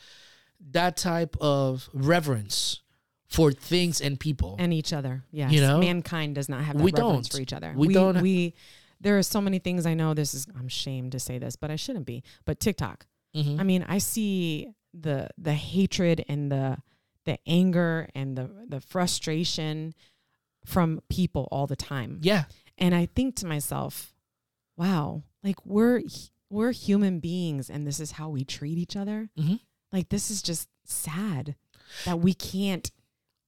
that 0.71 0.97
type 0.97 1.35
of 1.39 1.89
reverence 1.93 2.81
for 3.27 3.51
things 3.51 4.01
and 4.01 4.19
people. 4.19 4.55
and 4.59 4.73
each 4.73 4.91
other. 4.91 5.23
Yes, 5.31 5.51
You 5.51 5.61
know? 5.61 5.79
mankind 5.79 6.35
does 6.35 6.49
not 6.49 6.63
have 6.63 6.77
that 6.77 6.83
We 6.83 6.91
reverence 6.91 7.29
don't. 7.29 7.37
for 7.37 7.41
each 7.41 7.53
other. 7.53 7.73
We 7.75 7.93
don't- 7.93 8.21
We 8.21 8.53
there 9.01 9.17
are 9.17 9.23
so 9.23 9.39
many 9.39 9.59
things 9.59 9.85
I 9.85 9.93
know. 9.93 10.13
This 10.13 10.33
is 10.33 10.47
I'm 10.57 10.65
ashamed 10.67 11.13
to 11.13 11.19
say 11.19 11.37
this, 11.37 11.55
but 11.55 11.71
I 11.71 11.75
shouldn't 11.77 12.05
be. 12.05 12.23
But 12.45 12.59
TikTok. 12.59 13.05
Mhm. 13.35 13.59
I 13.59 13.63
mean, 13.63 13.85
I 13.87 13.99
see 13.99 14.67
the 14.93 15.29
the 15.37 15.53
hatred 15.53 16.25
and 16.27 16.51
the 16.51 16.77
the 17.25 17.37
anger 17.47 18.09
and 18.15 18.35
the 18.37 18.49
the 18.67 18.81
frustration 18.81 19.93
from 20.65 21.01
people 21.09 21.47
all 21.51 21.67
the 21.67 21.75
time. 21.75 22.19
yeah, 22.23 22.45
And 22.77 22.93
I 22.95 23.05
think 23.05 23.35
to 23.37 23.45
myself, 23.45 24.13
wow, 24.75 25.23
like 25.43 25.63
we're 25.65 26.01
we're 26.49 26.71
human 26.71 27.19
beings 27.19 27.69
and 27.69 27.85
this 27.85 27.99
is 27.99 28.11
how 28.11 28.29
we 28.29 28.43
treat 28.43 28.77
each 28.77 28.95
other. 28.95 29.29
Mhm. 29.37 29.59
Like 29.91 30.09
this 30.09 30.29
is 30.31 30.41
just 30.41 30.67
sad 30.85 31.55
that 32.05 32.19
we 32.19 32.33
can't 32.33 32.91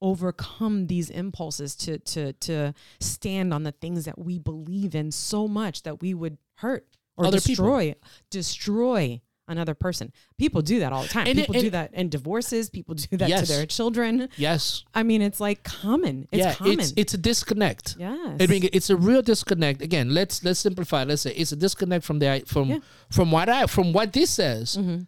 overcome 0.02 0.88
these 0.88 1.10
impulses 1.10 1.76
to 1.76 2.00
to 2.00 2.34
to 2.34 2.74
stand 3.00 3.54
on 3.54 3.64
the 3.64 3.72
things 3.72 4.06
that 4.06 4.18
we 4.18 4.40
believe 4.40 4.96
in 4.96 5.12
so 5.12 5.48
much 5.48 5.84
that 5.84 6.02
we 6.02 6.14
would 6.14 6.38
hurt 6.56 6.88
or 7.18 7.26
Other 7.26 7.40
people. 7.40 7.66
destroy 7.66 7.96
destroy 8.32 9.22
another 9.52 9.74
person. 9.76 10.12
People 10.38 10.62
do 10.62 10.80
that 10.80 10.92
all 10.94 11.04
the 11.04 11.10
time. 11.10 11.28
And 11.28 11.38
people 11.38 11.56
and- 11.56 11.64
do 11.64 11.70
that 11.72 11.94
in 11.94 12.10
divorces. 12.10 12.70
People 12.70 12.96
do 12.96 13.18
that 13.18 13.30
Yes. 13.30 13.48
to 13.48 13.54
their 13.54 13.66
children. 13.66 14.30
Yes. 14.38 14.84
I 14.94 15.04
mean, 15.04 15.22
it's 15.22 15.40
like 15.40 15.64
common. 15.64 16.28
It's 16.32 16.40
yeah, 16.40 16.54
common. 16.56 16.80
it's 16.80 16.94
it's 16.96 17.14
a 17.14 17.18
disconnect. 17.18 17.96
yes. 18.00 18.38
I 18.40 18.48
mean, 18.48 18.70
it's 18.74 18.90
a 18.90 18.96
real 18.96 19.22
disconnect. 19.22 19.82
Again, 19.82 20.14
let's 20.14 20.44
let's 20.44 20.60
simplify. 20.60 21.04
Let's 21.04 21.22
say 21.24 21.32
it's 21.34 21.52
a 21.52 21.56
disconnect 21.56 22.04
from 22.06 22.20
the 22.20 22.44
from 22.48 22.70
Yeah. 22.70 22.80
from 23.10 23.32
what 23.32 23.48
I 23.50 23.68
from 23.68 23.94
what 23.94 24.14
this 24.14 24.30
says 24.32 24.78
Mhm. 24.78 25.08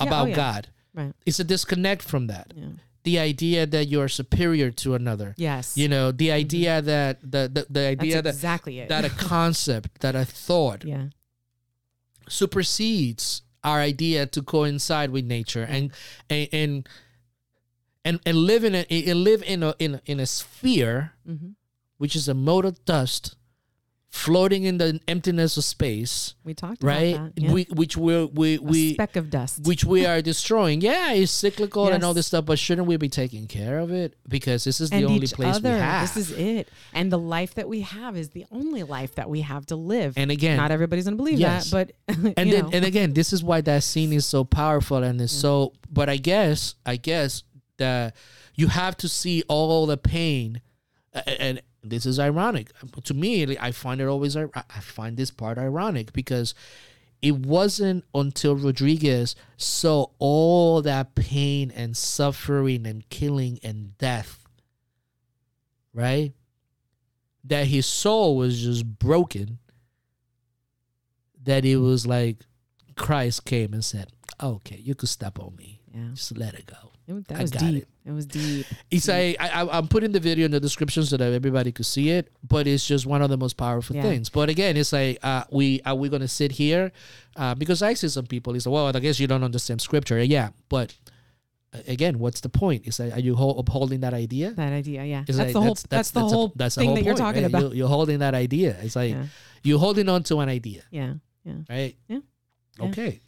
Yeah, 0.00 0.06
about 0.06 0.28
oh. 0.30 0.34
God. 0.34 0.68
Right. 0.92 1.12
It's 1.26 1.40
a 1.40 1.44
disconnect 1.44 2.02
from 2.02 2.26
that. 2.28 2.52
The 3.04 3.18
idea 3.18 3.66
that 3.66 3.84
you're 3.88 4.08
superior 4.08 4.70
to 4.82 4.94
another. 4.94 5.34
Yes. 5.36 5.76
You 5.76 5.88
know, 5.88 6.10
the 6.10 6.30
idea 6.32 6.80
that 6.82 7.20
the 7.20 7.50
the, 7.52 7.66
the 7.68 7.80
That's 7.80 8.00
idea 8.00 8.22
that 8.22 8.34
exactly 8.34 8.78
it. 8.80 8.88
that 8.88 9.04
a 9.04 9.10
concept, 9.34 10.00
that 10.00 10.14
a 10.16 10.24
thought 10.24 10.84
yeah. 10.84 11.08
supersedes 12.28 13.42
our 13.64 13.80
idea 13.80 14.26
to 14.26 14.42
coincide 14.42 15.10
with 15.10 15.24
nature 15.24 15.62
and 15.62 15.90
and 16.30 16.48
and 16.52 16.88
and, 18.04 18.20
and 18.26 18.36
live 18.36 18.64
in 18.64 18.74
a 18.74 18.86
and 18.90 19.24
live 19.24 19.42
in 19.42 19.62
a 19.62 19.74
in 19.78 19.94
a, 19.96 20.00
in 20.06 20.20
a 20.20 20.26
sphere 20.26 21.12
hmm 21.26 21.52
which 21.96 22.16
is 22.16 22.28
a 22.28 22.34
mote 22.34 22.64
of 22.64 22.84
dust 22.84 23.36
floating 24.14 24.62
in 24.62 24.78
the 24.78 25.00
emptiness 25.08 25.56
of 25.56 25.64
space, 25.64 26.34
We 26.44 26.54
talked 26.54 26.84
right? 26.84 27.16
about 27.16 27.34
that. 27.34 27.42
Yeah. 27.42 27.52
We, 27.52 27.64
which 27.74 27.96
we 27.96 28.24
we 28.26 28.54
a 28.58 28.62
we 28.62 28.94
speck 28.94 29.16
of 29.16 29.28
dust. 29.28 29.64
which 29.66 29.84
we 29.84 30.06
are 30.06 30.22
destroying. 30.32 30.80
Yeah, 30.82 31.12
it's 31.14 31.32
cyclical 31.32 31.88
and 31.88 32.04
all 32.04 32.14
this 32.14 32.28
stuff, 32.28 32.44
but 32.44 32.56
shouldn't 32.60 32.86
we 32.86 32.96
be 32.96 33.08
taking 33.08 33.48
care 33.48 33.80
of 33.80 33.90
it 33.90 34.14
because 34.28 34.62
this 34.62 34.80
is 34.80 34.90
the 34.90 35.04
only 35.04 35.26
place 35.26 35.56
other. 35.56 35.72
we 35.72 35.78
have? 35.78 36.14
This 36.14 36.30
is 36.30 36.38
it. 36.38 36.68
And 36.92 37.10
the 37.10 37.18
life 37.18 37.54
that 37.56 37.68
we 37.68 37.80
have 37.80 38.16
is 38.16 38.30
the 38.30 38.46
only 38.52 38.84
life 38.84 39.16
that 39.16 39.28
we 39.28 39.40
have 39.40 39.66
to 39.66 39.76
live. 39.76 40.14
and 40.16 40.30
again, 40.30 40.58
Not 40.58 40.70
everybody's 40.70 41.04
gonna 41.06 41.16
believe 41.16 41.40
Yes. 41.40 41.70
that, 41.72 41.90
but 42.08 42.14
and 42.38 42.52
then 42.52 42.72
and 42.72 42.84
again 42.84 43.14
this 43.14 43.32
is 43.32 43.42
why 43.42 43.62
that 43.62 43.82
scene 43.82 44.12
is 44.12 44.24
so 44.24 44.44
powerful 44.44 44.98
and 45.02 45.20
is 45.20 45.32
so 45.32 45.72
but 45.90 46.08
i 46.08 46.16
guess 46.16 46.74
i 46.86 46.96
guess 46.96 47.42
that 47.78 48.14
you 48.54 48.68
have 48.68 48.96
to 48.98 49.08
see 49.08 49.42
all 49.48 49.86
the 49.86 49.96
pain 49.96 50.60
a- 51.12 51.42
and 51.42 51.60
this 51.84 52.06
is 52.06 52.18
ironic 52.18 52.70
to 53.04 53.14
me 53.14 53.56
i 53.58 53.70
find 53.70 54.00
it 54.00 54.06
always 54.06 54.36
i 54.36 54.46
find 54.80 55.16
this 55.16 55.30
part 55.30 55.58
ironic 55.58 56.12
because 56.12 56.54
it 57.22 57.36
wasn't 57.36 58.04
until 58.14 58.56
rodrigues 58.56 59.36
saw 59.56 60.06
all 60.18 60.82
that 60.82 61.14
pain 61.14 61.70
and 61.70 61.96
suffering 61.96 62.86
and 62.86 63.08
killing 63.10 63.58
and 63.62 63.96
death 63.98 64.44
right 65.92 66.32
that 67.44 67.66
his 67.66 67.86
soul 67.86 68.36
was 68.36 68.62
just 68.62 68.98
broken 68.98 69.58
that 71.42 71.64
it 71.64 71.76
was 71.76 72.06
like 72.06 72.38
Christ 72.96 73.44
came 73.44 73.74
and 73.74 73.84
said, 73.84 74.08
"Okay, 74.42 74.78
you 74.78 74.94
could 74.94 75.10
step 75.10 75.38
on 75.38 75.54
me. 75.56 75.82
yeah, 75.94 76.08
Just 76.14 76.38
let 76.38 76.54
it 76.54 76.64
go." 76.64 76.93
It, 77.06 77.12
was- 77.12 77.24
that 77.24 77.38
I 77.38 77.42
was 77.42 77.50
deep. 77.50 77.82
it. 77.82 77.88
It. 78.06 78.12
was 78.12 78.26
deep. 78.26 78.66
It's 78.90 79.08
I, 79.08 79.34
am 79.50 79.88
putting 79.88 80.12
the 80.12 80.20
video 80.20 80.44
in 80.44 80.50
the 80.50 80.60
description 80.60 81.04
so 81.04 81.16
that 81.16 81.32
everybody 81.32 81.72
could 81.72 81.86
see 81.86 82.10
it, 82.10 82.30
but 82.46 82.66
it's 82.66 82.86
just 82.86 83.06
one 83.06 83.22
of 83.22 83.30
the 83.30 83.36
most 83.38 83.56
powerful 83.56 83.96
Yeah. 83.96 84.02
things. 84.02 84.28
But 84.28 84.48
again, 84.48 84.76
it's 84.76 84.92
like, 84.92 85.18
uh, 85.22 85.44
we 85.50 85.80
are 85.84 85.94
we 85.94 86.08
gonna 86.08 86.28
sit 86.28 86.52
here? 86.52 86.92
Uh, 87.36 87.54
because 87.54 87.82
I 87.82 87.94
see 87.94 88.08
some 88.08 88.26
people, 88.26 88.54
it's 88.54 88.66
like, 88.66 88.72
well, 88.72 88.86
I 88.94 89.00
guess 89.00 89.18
you 89.18 89.26
don't 89.26 89.42
understand 89.44 89.80
scripture. 89.80 90.22
Yeah, 90.22 90.50
but 90.68 90.94
again, 91.86 92.18
what's 92.18 92.40
the 92.40 92.48
point? 92.48 92.82
It's 92.86 92.98
like, 92.98 93.12
are 93.14 93.20
you 93.20 93.34
hol- 93.34 93.58
upholding 93.58 94.00
that 94.00 94.14
idea? 94.14 94.52
That 94.52 94.72
idea, 94.72 95.04
yeah. 95.04 95.24
That's 95.26 95.38
like, 95.38 95.52
the 95.52 95.60
whole. 95.60 95.76
That's, 95.88 96.10
the 96.10 96.20
a- 96.20 96.28
whole 96.28 96.52
that's 96.54 96.74
the 96.76 96.80
thing 96.82 96.88
whole 96.88 96.96
that 96.96 97.04
you're 97.04 97.16
talking 97.16 97.42
right? 97.42 97.48
about. 97.48 97.62
You're, 97.62 97.74
you're 97.74 97.88
holding 97.88 98.18
that 98.20 98.34
idea. 98.34 98.76
It's 98.82 98.96
like 98.96 99.12
yeah, 99.12 99.26
you're 99.62 99.78
holding 99.78 100.08
on 100.08 100.22
to 100.24 100.38
an 100.40 100.48
idea, 100.48 100.82
yeah, 100.90 101.14
yeah. 101.44 101.54
right? 101.68 101.96
Yeah. 102.08 102.18
Yeah. 102.78 102.86
Okay. 102.86 103.20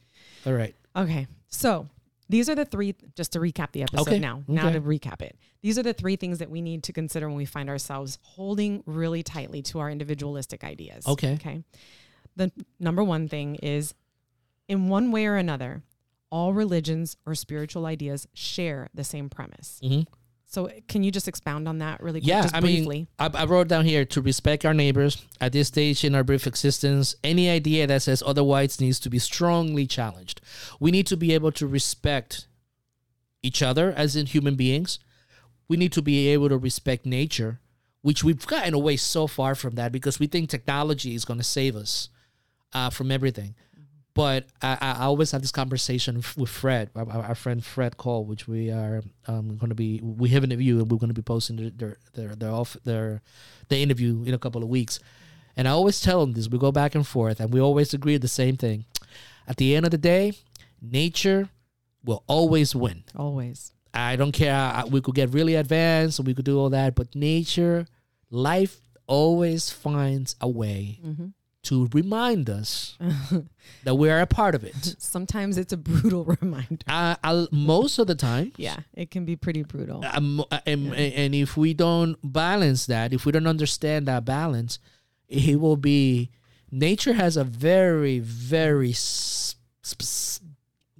All 0.46 0.52
right. 0.52 0.74
Okay, 0.94 1.26
so 1.48 1.88
these 2.28 2.48
are 2.48 2.54
the 2.54 2.64
three. 2.64 2.94
Just 3.14 3.32
to 3.32 3.38
recap 3.40 3.72
the 3.72 3.82
episode 3.82 4.08
Okay, 4.08 4.18
now. 4.18 4.42
Now 4.48 4.68
okay. 4.68 4.74
to 4.74 4.80
recap 4.80 5.22
it. 5.22 5.36
These 5.62 5.78
are 5.78 5.82
the 5.82 5.92
three 5.92 6.16
things 6.16 6.38
that 6.38 6.50
we 6.50 6.60
need 6.60 6.82
to 6.84 6.92
consider 6.92 7.28
when 7.28 7.36
we 7.36 7.44
find 7.44 7.68
ourselves 7.68 8.18
holding 8.22 8.82
really 8.86 9.22
tightly 9.22 9.62
to 9.62 9.78
our 9.78 9.90
individualistic 9.90 10.64
ideas. 10.64 11.06
Okay. 11.06 11.34
Okay. 11.34 11.62
The 12.36 12.52
number 12.78 13.02
one 13.02 13.28
thing 13.28 13.56
is, 13.56 13.94
in 14.68 14.88
one 14.88 15.10
way 15.12 15.26
or 15.26 15.36
another, 15.36 15.82
all 16.30 16.52
religions 16.52 17.16
or 17.24 17.34
spiritual 17.34 17.86
ideas 17.86 18.26
share 18.34 18.88
the 18.92 19.04
same 19.04 19.28
premise. 19.28 19.80
hmm 19.82 20.02
So, 20.48 20.70
can 20.86 21.02
you 21.02 21.10
just 21.10 21.26
expound 21.26 21.68
on 21.68 21.78
that 21.78 22.00
really 22.00 22.20
quick, 22.20 22.28
Yeah, 22.28 22.48
I 22.54 22.60
briefly? 22.60 22.98
mean, 22.98 23.08
I, 23.18 23.30
I 23.34 23.44
wrote 23.46 23.66
down 23.66 23.84
here 23.84 24.04
to 24.04 24.22
respect 24.22 24.64
our 24.64 24.72
neighbors 24.72 25.24
at 25.40 25.52
this 25.52 25.68
stage 25.68 26.04
in 26.04 26.14
our 26.14 26.22
brief 26.22 26.46
existence. 26.46 27.16
Any 27.24 27.50
idea 27.50 27.86
that 27.88 28.02
says 28.02 28.22
otherwise 28.24 28.80
needs 28.80 29.00
to 29.00 29.10
be 29.10 29.18
strongly 29.18 29.86
challenged. 29.86 30.40
We 30.78 30.92
need 30.92 31.06
to 31.08 31.16
be 31.16 31.34
able 31.34 31.50
to 31.52 31.66
respect 31.66 32.46
each 33.42 33.60
other 33.60 33.92
as 33.96 34.14
in 34.14 34.26
human 34.26 34.54
beings. 34.54 35.00
We 35.68 35.76
need 35.76 35.92
to 35.92 36.02
be 36.02 36.28
able 36.28 36.48
to 36.48 36.58
respect 36.58 37.06
nature, 37.06 37.60
which 38.02 38.22
we've 38.22 38.46
gotten 38.46 38.72
away 38.72 38.96
so 38.96 39.26
far 39.26 39.56
from 39.56 39.74
that 39.74 39.90
because 39.90 40.20
we 40.20 40.28
think 40.28 40.48
technology 40.48 41.14
is 41.16 41.24
going 41.24 41.38
to 41.38 41.44
save 41.44 41.74
us 41.74 42.08
uh, 42.72 42.90
from 42.90 43.10
everything. 43.10 43.56
But 44.16 44.46
I, 44.62 44.78
I 44.80 45.04
always 45.04 45.30
have 45.32 45.42
this 45.42 45.52
conversation 45.52 46.22
with 46.38 46.48
Fred, 46.48 46.88
our, 46.96 47.06
our 47.10 47.34
friend 47.34 47.62
Fred 47.62 47.98
Cole, 47.98 48.24
which 48.24 48.48
we 48.48 48.70
are 48.70 49.02
um, 49.26 49.58
going 49.58 49.68
to 49.68 49.74
be 49.74 50.00
we 50.02 50.30
have 50.30 50.42
an 50.42 50.52
interview 50.52 50.78
and 50.78 50.90
we're 50.90 50.96
going 50.96 51.10
to 51.10 51.14
be 51.14 51.20
posting 51.20 51.56
their 51.56 51.70
their 51.70 51.96
their 52.14 52.34
their, 52.34 52.50
off, 52.50 52.78
their 52.84 53.20
the 53.68 53.76
interview 53.76 54.22
in 54.24 54.32
a 54.32 54.38
couple 54.38 54.62
of 54.62 54.70
weeks. 54.70 55.00
And 55.54 55.68
I 55.68 55.72
always 55.72 56.00
tell 56.00 56.22
him 56.22 56.32
this: 56.32 56.48
we 56.48 56.56
go 56.56 56.72
back 56.72 56.94
and 56.94 57.06
forth, 57.06 57.40
and 57.40 57.52
we 57.52 57.60
always 57.60 57.92
agree 57.92 58.14
at 58.14 58.22
the 58.22 58.28
same 58.28 58.56
thing. 58.56 58.86
At 59.46 59.58
the 59.58 59.76
end 59.76 59.84
of 59.84 59.90
the 59.90 59.98
day, 59.98 60.32
nature 60.80 61.50
will 62.02 62.24
always 62.26 62.74
win. 62.74 63.04
Always. 63.14 63.72
I 63.92 64.16
don't 64.16 64.32
care. 64.32 64.54
I, 64.54 64.84
we 64.84 65.02
could 65.02 65.14
get 65.14 65.34
really 65.34 65.56
advanced 65.56 66.18
and 66.18 66.26
we 66.26 66.32
could 66.32 66.46
do 66.46 66.58
all 66.58 66.70
that, 66.70 66.94
but 66.94 67.14
nature, 67.14 67.86
life 68.30 68.80
always 69.06 69.70
finds 69.70 70.36
a 70.40 70.48
way 70.48 71.00
hmm 71.02 71.26
to 71.66 71.88
remind 71.92 72.48
us 72.50 72.96
that 73.84 73.94
we 73.96 74.08
are 74.10 74.20
a 74.20 74.26
part 74.26 74.54
of 74.54 74.62
it. 74.64 74.94
Sometimes 74.98 75.58
it's 75.58 75.72
a 75.72 75.76
brutal 75.76 76.24
reminder. 76.40 76.78
Uh, 76.88 77.16
I'll, 77.24 77.48
most 77.52 77.98
of 77.98 78.06
the 78.06 78.14
time, 78.14 78.52
Yeah, 78.56 78.78
it 78.94 79.10
can 79.10 79.24
be 79.24 79.36
pretty 79.36 79.62
brutal. 79.62 80.04
um, 80.12 80.44
and, 80.64 80.94
and 80.94 81.34
if 81.34 81.56
we 81.56 81.74
don't 81.74 82.16
balance 82.22 82.86
that, 82.86 83.12
if 83.12 83.26
we 83.26 83.32
don't 83.32 83.46
understand 83.46 84.06
that 84.06 84.24
balance, 84.24 84.78
it 85.28 85.60
will 85.60 85.76
be. 85.76 86.30
Nature 86.70 87.14
has 87.14 87.36
a 87.36 87.44
very, 87.44 88.18
very 88.18 88.92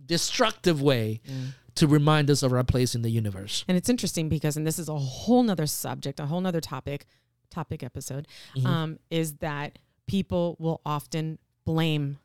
destructive 0.05 0.81
way 0.83 1.21
Yeah. 1.25 1.35
to 1.75 1.87
remind 1.87 2.31
us 2.31 2.43
of 2.43 2.53
our 2.53 2.65
place 2.65 2.95
in 2.95 3.03
the 3.03 3.11
universe. 3.11 3.65
And 3.69 3.77
it's 3.77 3.89
interesting 3.89 4.29
because, 4.29 4.57
and 4.57 4.67
this 4.67 4.79
is 4.79 4.89
a 4.89 4.97
whole 4.99 5.43
nother 5.43 5.67
subject, 5.67 6.21
a 6.21 6.27
whole 6.27 6.41
nother 6.41 6.61
topic, 6.61 7.07
topic 7.51 7.83
episode, 7.83 8.27
Mhm. 8.57 8.67
um, 8.67 8.99
is 9.11 9.35
that 9.37 9.79
people 10.07 10.57
will 10.59 10.81
often 10.85 11.39
blame 11.65 12.19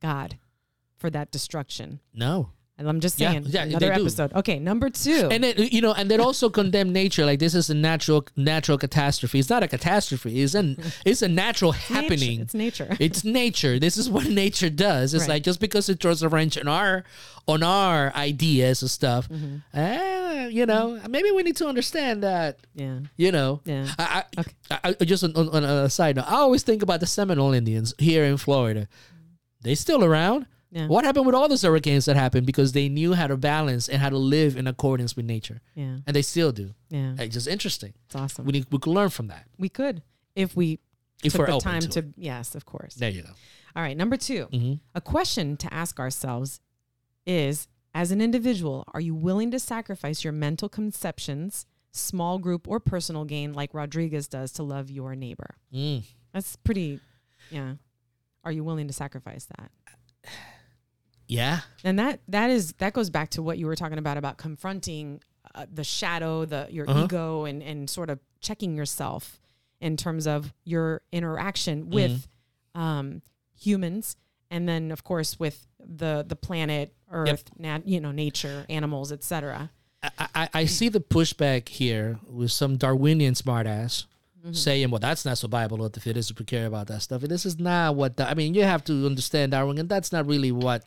God 0.00 0.38
for 0.96 1.10
that 1.10 1.30
destruction. 1.30 2.00
No. 2.12 2.50
And 2.76 2.88
I'm 2.88 2.98
just 2.98 3.16
saying, 3.18 3.44
yeah, 3.46 3.64
they 3.66 3.70
another 3.70 3.94
do. 3.94 4.00
episode. 4.00 4.32
Okay, 4.34 4.58
number 4.58 4.90
two. 4.90 5.28
and 5.30 5.44
then 5.44 5.54
you 5.58 5.80
know 5.80 5.92
and 5.92 6.10
then 6.10 6.20
also 6.20 6.50
condemn 6.50 6.92
nature 6.92 7.24
like 7.24 7.38
this 7.38 7.54
is 7.54 7.70
a 7.70 7.74
natural 7.74 8.26
natural 8.36 8.76
catastrophe 8.78 9.38
it's 9.38 9.48
not 9.48 9.62
a 9.62 9.68
catastrophe 9.68 10.42
it's 10.42 10.54
an 10.54 10.76
it's 11.04 11.22
a 11.22 11.28
natural 11.28 11.70
Nature. 11.72 11.94
happening 11.94 12.40
It's 12.40 12.52
nature. 12.54 12.96
it's 13.00 13.22
nature 13.24 13.78
this 13.78 13.96
is 13.96 14.10
what 14.10 14.26
nature 14.44 14.70
does 14.70 15.14
it's 15.14 15.22
Right. 15.22 15.34
like 15.34 15.42
just 15.44 15.60
because 15.60 15.88
it 15.88 16.00
throws 16.00 16.22
a 16.24 16.28
wrench 16.28 16.58
on 16.58 16.66
our 16.66 17.04
on 17.46 17.62
our 17.62 18.12
ideas 18.16 18.82
and 18.82 18.90
stuff 18.90 19.28
Mhm. 19.28 19.62
eh, 19.72 20.48
you 20.48 20.66
know 20.66 21.00
maybe 21.08 21.30
we 21.30 21.44
need 21.44 21.56
to 21.56 21.68
understand 21.68 22.24
that 22.24 22.58
Yeah. 22.74 22.98
you 23.16 23.30
know 23.30 23.60
Yeah. 23.64 23.86
I, 23.98 24.04
I, 24.36 24.40
Okay. 24.40 24.52
I, 24.72 24.96
I- 25.00 25.04
just 25.04 25.22
on, 25.22 25.36
on, 25.36 25.48
on 25.54 25.62
a 25.64 25.88
side 25.88 26.16
note, 26.16 26.26
I 26.28 26.36
always 26.36 26.64
think 26.64 26.82
about 26.82 26.98
the 26.98 27.06
Seminole 27.06 27.52
Indians 27.54 27.94
here 27.98 28.24
in 28.24 28.36
Florida. 28.36 28.88
They 29.62 29.74
still 29.76 30.02
around. 30.04 30.46
Yeah. 30.74 30.88
What 30.88 31.04
happened 31.04 31.24
with 31.24 31.36
all 31.36 31.48
those 31.48 31.62
hurricanes 31.62 32.04
that 32.06 32.16
happened 32.16 32.46
because 32.46 32.72
they 32.72 32.88
knew 32.88 33.12
how 33.14 33.28
to 33.28 33.36
balance 33.36 33.88
and 33.88 34.02
how 34.02 34.08
to 34.10 34.18
live 34.18 34.56
in 34.56 34.66
accordance 34.66 35.14
with 35.14 35.24
nature, 35.24 35.60
Yeah. 35.76 35.98
and 36.04 36.16
they 36.16 36.22
still 36.22 36.50
do. 36.50 36.74
Yeah. 36.90 37.14
It's 37.16 37.32
just 37.32 37.46
interesting. 37.46 37.94
It's 38.06 38.16
awesome. 38.16 38.44
We 38.44 38.52
need, 38.52 38.66
we 38.72 38.78
can 38.80 38.92
learn 38.92 39.10
from 39.10 39.28
that 39.28 39.46
We 39.56 39.68
could 39.68 40.02
if 40.34 40.56
we 40.56 40.80
if 41.22 41.32
took 41.32 41.46
the 41.46 41.58
time 41.60 41.80
to, 41.80 41.88
to, 42.02 42.08
yes, 42.16 42.56
of 42.56 42.64
course. 42.64 42.96
There 42.96 43.08
you 43.08 43.22
go. 43.22 43.30
All 43.76 43.82
right, 43.82 43.96
number 43.96 44.16
2. 44.16 44.46
hmm 44.52 44.72
A 44.96 45.00
question 45.00 45.56
to 45.58 45.72
ask 45.72 46.00
ourselves 46.00 46.60
is 47.24 47.68
as 47.94 48.10
an 48.10 48.20
individual, 48.20 48.82
are 48.92 49.00
you 49.00 49.14
willing 49.14 49.52
to 49.52 49.60
sacrifice 49.60 50.24
your 50.24 50.32
mental 50.32 50.68
conceptions, 50.68 51.66
small 51.92 52.40
group 52.40 52.66
or 52.66 52.80
personal 52.80 53.24
gain 53.24 53.52
like 53.52 53.72
Rodrigues 53.72 54.26
does 54.26 54.50
to 54.54 54.64
love 54.64 54.90
your 54.90 55.14
neighbor? 55.14 55.54
Mm. 55.72 56.02
That's 56.32 56.56
pretty 56.56 56.98
yeah. 57.52 57.74
Are 58.42 58.50
you 58.50 58.64
willing 58.64 58.88
to 58.88 58.92
sacrifice 58.92 59.46
that? 59.56 59.70
Yeah. 61.26 61.60
And 61.82 61.98
that 61.98 62.20
that 62.28 62.50
is 62.50 62.72
that 62.74 62.92
goes 62.92 63.10
back 63.10 63.30
to 63.30 63.42
what 63.42 63.58
you 63.58 63.66
were 63.66 63.76
talking 63.76 63.98
about 63.98 64.16
about 64.16 64.36
confronting 64.38 65.20
uh, 65.54 65.66
the 65.72 65.84
shadow, 65.84 66.44
the 66.44 66.66
your 66.70 66.88
Uh-huh. 66.88 67.04
ego 67.04 67.44
and 67.44 67.62
and 67.62 67.88
sort 67.88 68.10
of 68.10 68.18
checking 68.40 68.76
yourself 68.76 69.40
in 69.80 69.96
terms 69.96 70.26
of 70.26 70.52
your 70.64 71.00
interaction 71.12 71.90
with 71.90 72.28
um 72.74 73.22
humans 73.58 74.16
and 74.50 74.68
then 74.68 74.90
of 74.90 75.04
course 75.04 75.38
with 75.38 75.66
the 75.78 76.24
the 76.26 76.36
planet, 76.36 76.94
Earth, 77.10 77.44
nat, 77.58 77.86
you 77.86 78.00
know, 78.00 78.10
nature, 78.12 78.66
animals, 78.68 79.12
etc. 79.12 79.70
I, 80.02 80.28
I, 80.34 80.48
I 80.54 80.64
see 80.66 80.88
the 80.90 81.00
pushback 81.00 81.68
here 81.68 82.18
with 82.28 82.52
some 82.52 82.76
Darwinian 82.76 83.34
smartass 83.34 84.04
saying, 84.52 84.90
"Well, 84.90 84.98
that's 84.98 85.24
not 85.24 85.38
so 85.38 85.48
Bible 85.48 85.78
what 85.78 85.94
the 85.94 86.00
fittest 86.00 86.38
we 86.38 86.44
care 86.44 86.66
about 86.66 86.88
that 86.88 87.00
stuff." 87.02 87.22
And 87.22 87.30
this 87.30 87.46
is 87.46 87.58
not 87.58 87.96
what 87.96 88.16
the, 88.18 88.28
I 88.28 88.34
mean. 88.34 88.52
You 88.54 88.64
have 88.64 88.84
to 88.84 89.06
understand 89.06 89.52
Darwin, 89.52 89.78
and 89.78 89.88
that's 89.88 90.12
not 90.12 90.26
really 90.26 90.52
what 90.52 90.84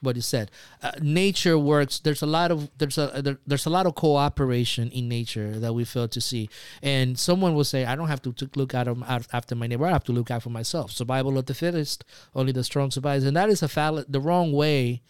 what 0.00 0.16
he 0.16 0.22
said. 0.22 0.50
Uh, 0.82 0.92
nature 1.00 1.58
works. 1.58 1.98
There's 1.98 2.22
a 2.22 2.26
lot 2.26 2.50
of 2.50 2.70
there's 2.78 2.98
a 2.98 3.20
there, 3.22 3.38
there's 3.46 3.66
a 3.66 3.70
lot 3.70 3.86
of 3.86 3.94
cooperation 3.94 4.90
in 4.90 5.08
nature 5.08 5.58
that 5.58 5.74
we 5.74 5.84
fail 5.84 6.08
to 6.08 6.20
see. 6.20 6.48
And 6.82 7.18
someone 7.18 7.54
will 7.54 7.64
say, 7.64 7.84
"I 7.84 7.96
don't 7.96 8.08
have 8.08 8.22
to, 8.22 8.32
to 8.32 8.50
look 8.56 8.74
out, 8.74 8.88
of, 8.88 9.02
out 9.04 9.26
after 9.32 9.54
my 9.54 9.66
neighbor. 9.66 9.86
I 9.86 9.90
have 9.90 10.04
to 10.04 10.12
look 10.12 10.30
out 10.30 10.42
for 10.42 10.50
myself." 10.50 10.90
Survival 10.90 11.38
of 11.38 11.46
the 11.46 11.54
fittest. 11.54 12.04
Only 12.34 12.52
the 12.52 12.64
strong 12.64 12.90
survives, 12.90 13.24
and 13.24 13.36
that 13.36 13.50
is 13.50 13.62
a 13.62 13.68
valid, 13.68 14.06
the 14.08 14.20
wrong 14.20 14.52
way 14.52 15.02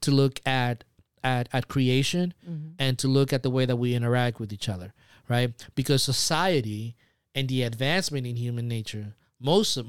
to 0.00 0.10
look 0.10 0.40
at 0.46 0.84
at, 1.22 1.48
at 1.52 1.68
creation 1.68 2.34
and 2.78 2.98
to 2.98 3.08
look 3.08 3.32
at 3.32 3.42
the 3.42 3.50
way 3.50 3.66
that 3.66 3.76
we 3.76 3.94
interact 3.94 4.38
with 4.40 4.52
each 4.52 4.68
other, 4.68 4.94
right? 5.28 5.52
Because 5.74 6.02
society 6.02 6.96
and 7.34 7.48
the 7.48 7.62
advancement 7.62 8.26
in 8.26 8.36
human 8.36 8.68
nature, 8.68 9.14
most 9.40 9.76
of 9.76 9.86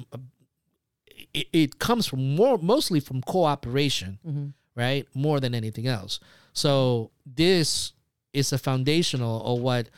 it, 1.34 1.48
it 1.54 1.80
comes 1.80 2.08
from 2.08 2.36
more 2.36 2.58
mostly 2.58 3.00
from 3.00 3.22
cooperation, 3.22 4.20
mm-hmm. 4.26 4.48
right? 4.76 5.08
More 5.14 5.40
than 5.40 5.54
anything 5.54 5.88
else. 5.88 6.20
So 6.54 7.12
this 7.26 7.94
is 8.34 8.52
a 8.54 8.58
foundational 8.58 9.44
of 9.46 9.62
what 9.62 9.90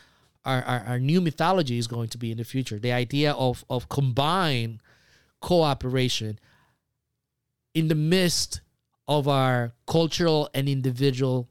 our, 0.46 0.62
our, 0.64 0.80
our 0.88 1.00
new 1.00 1.22
mythology 1.22 1.78
is 1.78 1.88
going 1.88 2.10
to 2.10 2.18
be 2.18 2.32
in 2.32 2.38
the 2.38 2.44
future. 2.44 2.80
The 2.80 2.92
idea 2.92 3.34
of 3.34 3.64
of 3.70 3.90
combined 3.90 4.82
cooperation 5.40 6.40
in 7.74 7.88
the 7.88 7.96
midst 7.96 8.62
of 9.08 9.28
our 9.28 9.74
cultural 9.88 10.50
and 10.54 10.70
individual 10.70 11.50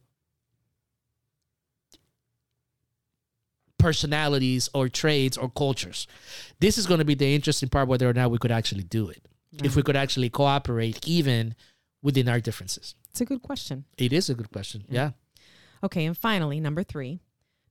personalities 3.78 4.68
or 4.74 4.88
trades 4.88 5.36
or 5.36 5.50
cultures. 5.50 6.06
This 6.60 6.78
is 6.78 6.86
going 6.86 6.98
to 6.98 7.04
be 7.04 7.14
the 7.14 7.34
interesting 7.34 7.68
part 7.68 7.88
whether 7.88 8.08
or 8.08 8.12
not 8.12 8.30
we 8.30 8.38
could 8.38 8.52
actually 8.52 8.84
do 8.84 9.08
it. 9.08 9.22
If 9.52 9.74
we 9.76 9.82
could 9.82 9.96
actually 9.96 10.30
cooperate 10.30 11.06
even 11.06 11.54
within 12.02 12.28
our 12.28 12.40
differences. 12.40 12.94
It's 13.10 13.20
a 13.20 13.24
good 13.24 13.42
question. 13.42 13.84
It 13.98 14.12
is 14.12 14.30
a 14.30 14.34
good 14.34 14.50
question. 14.52 14.84
Yeah. 14.88 15.10
Okay, 15.82 16.04
and 16.06 16.16
finally, 16.16 16.60
number 16.60 16.82
three 16.82 17.20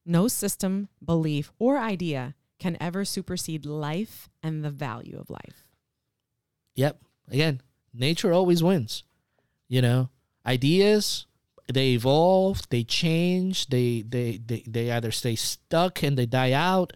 no 0.05 0.27
system, 0.27 0.89
belief, 1.03 1.51
or 1.59 1.77
idea 1.77 2.33
can 2.57 2.75
ever 2.81 3.05
supersede 3.05 3.65
life 3.65 4.27
and 4.41 4.63
the 4.65 4.71
value 4.71 5.17
of 5.19 5.29
life. 5.29 5.67
Yep. 6.75 6.99
Again, 7.29 7.61
nature 7.93 8.33
always 8.33 8.63
wins. 8.63 9.03
You 9.67 9.81
know, 9.81 10.09
ideas 10.45 11.25
they 11.71 11.89
evolve, 11.89 12.67
they 12.69 12.83
change, 12.83 13.67
they 13.67 14.01
they 14.01 14.39
they, 14.43 14.63
they 14.67 14.91
either 14.91 15.11
stay 15.11 15.35
stuck 15.35 16.01
and 16.03 16.17
they 16.17 16.25
die 16.25 16.51
out 16.53 16.93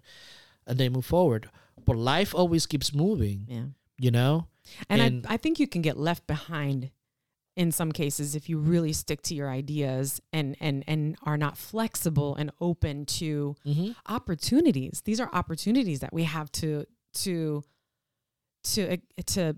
and 0.66 0.78
they 0.80 0.90
move 0.90 1.06
forward. 1.06 1.50
But 1.86 1.98
life 1.98 2.34
always 2.34 2.66
keeps 2.66 2.94
moving, 2.94 3.46
Yeah. 3.50 3.66
you 4.00 4.10
know? 4.12 4.48
And, 4.90 5.02
And- 5.02 5.28
I, 5.28 5.34
I 5.34 5.38
think 5.38 5.60
you 5.60 5.68
can 5.68 5.82
get 5.82 5.98
left 5.98 6.26
behind 6.28 6.92
in 7.56 7.72
some 7.72 7.92
cases 7.92 8.36
if 8.36 8.50
you 8.50 8.58
really 8.58 8.94
stick 8.94 9.22
to 9.22 9.36
your 9.36 9.48
ideas 9.48 10.20
and 10.32 10.56
and 10.60 10.84
and 10.88 11.16
are 11.22 11.38
not 11.38 11.56
flexible 11.56 12.36
and 12.36 12.52
open 12.60 13.06
to 13.06 13.56
Mm-hmm. 13.66 13.92
opportunities. 14.08 15.02
These 15.06 15.20
are 15.20 15.30
opportunities 15.34 16.00
that 16.00 16.12
we 16.14 16.24
have 16.24 16.52
to 16.54 16.86
to 17.26 17.64
to 18.64 18.98
to 19.28 19.56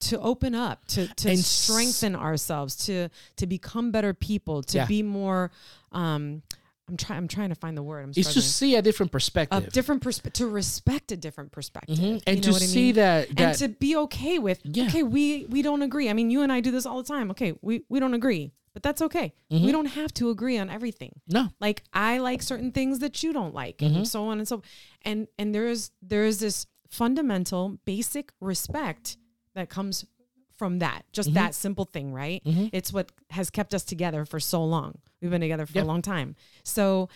to 0.00 0.20
open 0.20 0.54
up, 0.54 0.86
to 0.88 1.06
to 1.14 1.30
And 1.30 1.38
s- 1.38 1.46
strengthen 1.46 2.14
ourselves, 2.14 2.76
to 2.86 3.08
to 3.36 3.46
become 3.46 3.90
better 3.90 4.12
people, 4.12 4.62
to 4.64 4.78
Yeah. 4.78 4.86
be 4.86 5.02
more 5.02 5.50
um 5.92 6.42
I'm 6.88 6.96
trying 6.96 7.16
I'm 7.18 7.28
trying 7.28 7.48
to 7.48 7.54
find 7.56 7.76
the 7.76 7.82
word. 7.82 8.02
I'm 8.04 8.12
It's 8.14 8.32
to 8.34 8.40
see 8.42 8.76
a 8.76 8.82
different 8.82 9.10
perspective, 9.12 9.66
a 9.66 9.70
different 9.70 10.02
perspective 10.02 10.32
to 10.34 10.46
respect 10.48 11.10
a 11.12 11.16
different 11.16 11.50
perspective 11.52 11.98
Mhm. 11.98 12.02
You 12.14 12.20
And 12.26 12.36
know 12.36 12.42
to 12.42 12.50
what 12.52 12.62
I 12.62 12.66
see 12.66 12.84
mean? 12.86 12.94
that, 12.96 13.28
and 13.40 13.58
to 13.58 13.68
be 13.68 13.96
okay 13.96 14.38
with 14.38 14.60
Yeah. 14.64 14.84
okay 14.86 15.02
we 15.02 15.46
we 15.46 15.62
don't 15.62 15.82
agree 15.82 16.08
i 16.08 16.12
mean 16.12 16.30
you 16.30 16.42
and 16.42 16.52
i 16.52 16.60
do 16.60 16.70
this 16.70 16.86
all 16.86 16.98
the 17.02 17.08
time 17.08 17.30
okay 17.32 17.54
we 17.62 17.82
we 17.88 17.98
don't 17.98 18.14
agree 18.14 18.52
but 18.72 18.82
that's 18.82 19.02
okay 19.02 19.32
Mm-hmm. 19.50 19.64
we 19.66 19.72
don't 19.72 19.86
have 19.86 20.12
to 20.14 20.30
agree 20.30 20.58
on 20.58 20.70
everything 20.70 21.12
no. 21.28 21.48
like 21.60 21.82
i 21.92 22.18
like 22.18 22.40
certain 22.42 22.70
things 22.72 23.00
that 23.00 23.22
you 23.22 23.32
don't 23.32 23.54
like 23.54 23.78
Mm-hmm. 23.78 23.96
and 23.96 24.08
so 24.08 24.28
on 24.28 24.38
and 24.38 24.46
so 24.46 24.62
and 25.02 25.26
and 25.38 25.54
there's 25.54 25.90
there's 26.02 26.38
this 26.38 26.66
fundamental 26.88 27.78
basic 27.84 28.32
respect 28.40 29.16
that 29.54 29.68
comes 29.68 30.04
from 30.56 30.78
that 30.78 31.02
just 31.12 31.28
Mm-hmm. 31.30 31.34
that 31.34 31.54
simple 31.54 31.84
thing 31.84 32.12
right 32.12 32.42
it's 32.72 32.92
what 32.92 33.10
has 33.30 33.50
kept 33.50 33.74
us 33.74 33.84
together 33.84 34.24
for 34.24 34.38
so 34.40 34.64
long 34.64 34.98
we've 35.20 35.30
been 35.30 35.40
together 35.40 35.66
for 35.66 35.72
Yeah. 35.78 35.82
a 35.82 35.84
long 35.84 36.02
time 36.02 36.36
so 36.62 37.08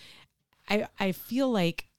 i 0.69 0.87
i 0.99 1.11
feel 1.11 1.49
like 1.51 1.89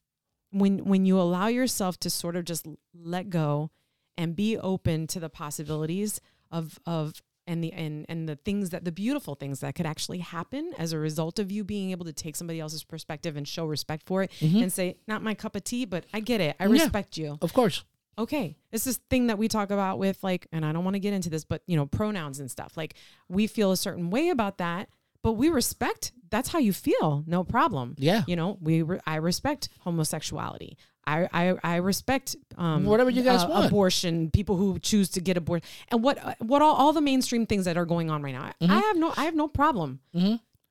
when 0.51 0.85
when 0.85 1.07
you 1.07 1.21
allow 1.21 1.47
yourself 1.47 1.99
to 2.01 2.11
sort 2.11 2.37
of 2.37 2.45
just 2.45 2.67
let 2.95 3.31
go 3.31 3.71
and 4.19 4.37
be 4.37 4.59
open 4.59 5.07
to 5.09 5.21
the 5.21 5.31
possibilities 5.31 6.21
of 6.51 6.79
of 6.87 7.23
and 7.47 7.65
the 7.65 7.73
and 7.73 8.07
and 8.09 8.29
the 8.29 8.37
things 8.37 8.71
that 8.71 8.85
the 8.85 8.93
beautiful 8.93 9.35
things 9.35 9.61
that 9.61 9.75
could 9.75 9.87
actually 9.87 10.19
happen 10.19 10.73
as 10.79 10.93
a 10.93 10.99
result 10.99 11.39
of 11.39 11.51
you 11.51 11.65
being 11.65 11.91
able 11.91 12.05
to 12.05 12.13
take 12.13 12.37
somebody 12.37 12.61
else's 12.61 12.85
perspective 12.85 13.37
and 13.37 13.49
show 13.49 13.65
respect 13.65 14.07
for 14.07 14.23
it 14.23 14.31
and 14.43 14.73
say 14.73 14.97
not 15.09 15.23
my 15.23 15.35
cup 15.35 15.57
of 15.57 15.65
tea 15.65 15.85
but 15.85 16.05
I 16.13 16.21
get 16.21 16.41
it 16.41 16.55
I 16.61 16.65
Mm-hmm. 16.67 16.75
Yeah. 16.77 16.83
respect 16.85 17.17
you 17.17 17.39
Of 17.41 17.53
course. 17.53 17.83
okay 18.19 18.57
it's 18.71 18.85
this 18.85 18.99
thing 19.11 19.27
that 19.29 19.39
we 19.39 19.49
talk 19.49 19.71
about 19.71 19.99
with 19.99 20.23
like 20.23 20.47
and 20.53 20.65
i 20.67 20.71
don't 20.73 20.85
want 20.85 20.95
to 20.95 21.01
get 21.01 21.15
into 21.15 21.31
this 21.31 21.45
but 21.45 21.63
you 21.67 21.77
know 21.77 21.87
pronouns 21.87 22.39
and 22.39 22.51
stuff 22.51 22.77
like 22.77 22.95
we 23.29 23.47
feel 23.47 23.73
a 23.73 23.77
certain 23.77 24.11
way 24.11 24.29
about 24.29 24.59
that 24.59 24.89
but 25.23 25.33
we 25.33 25.49
respect 25.49 26.13
that's 26.31 26.49
how 26.49 26.59
you 26.59 26.73
feel 26.73 27.25
no 27.27 27.45
problem 27.45 27.95
Yeah. 27.99 28.23
you 28.27 28.37
know 28.37 28.59
we 28.61 28.83
re- 28.83 29.01
i 29.07 29.17
respect 29.17 29.69
homosexuality 29.81 30.77
I, 31.05 31.29
I, 31.33 31.55
I 31.65 31.77
respect 31.77 32.37
um, 32.57 32.85
Whatever 32.85 33.11
you 33.11 33.25
guys 33.25 33.43
uh, 33.43 33.49
want. 33.49 33.67
abortion 33.67 34.31
people 34.31 34.57
who 34.57 34.79
choose 34.79 35.09
to 35.11 35.21
get 35.21 35.37
abortion 35.37 35.67
and 35.89 36.01
what 36.01 36.37
what 36.41 36.63
all, 36.63 36.75
all 36.77 36.93
the 36.93 37.01
mainstream 37.01 37.45
things 37.45 37.65
that 37.65 37.77
are 37.77 37.85
going 37.87 38.09
on 38.09 38.23
right 38.23 38.33
now 38.33 38.53
I, 38.61 38.73
I 38.77 38.79
have 38.79 38.97
no 38.97 39.13
I 39.17 39.25
have 39.25 39.35
no 39.35 39.49
problem 39.49 39.99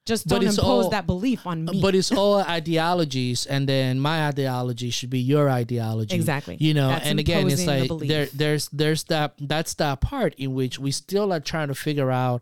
just 0.05 0.25
Mm-hmm. 0.27 0.29
But 0.29 0.41
don't 0.41 0.43
impose 0.43 0.85
all- 0.85 0.89
that 0.91 1.05
belief 1.05 1.45
on 1.45 1.65
me 1.65 1.79
But 1.81 1.95
it's 1.95 2.11
all 2.19 2.39
ideologies, 2.39 3.45
and 3.45 3.67
then 3.69 3.99
my 3.99 4.27
ideology 4.27 4.89
should 4.89 5.11
be 5.11 5.19
your 5.19 5.47
ideology. 5.47 6.15
Exactly. 6.15 6.57
You 6.59 6.73
know, 6.73 6.87
That's 6.89 7.05
and 7.05 7.19
again, 7.19 7.45
it's 7.47 7.61
imposing 7.61 7.87
the 7.87 7.93
like 7.93 8.07
there, 8.07 8.25
there's, 8.33 8.67
there's 8.69 9.03
that. 9.05 9.35
That's 9.39 9.75
that 9.75 10.01
part 10.01 10.33
in 10.35 10.55
which 10.55 10.79
we 10.79 10.89
still 10.91 11.31
are 11.31 11.39
trying 11.39 11.67
to 11.67 11.75
figure 11.75 12.09
out 12.09 12.41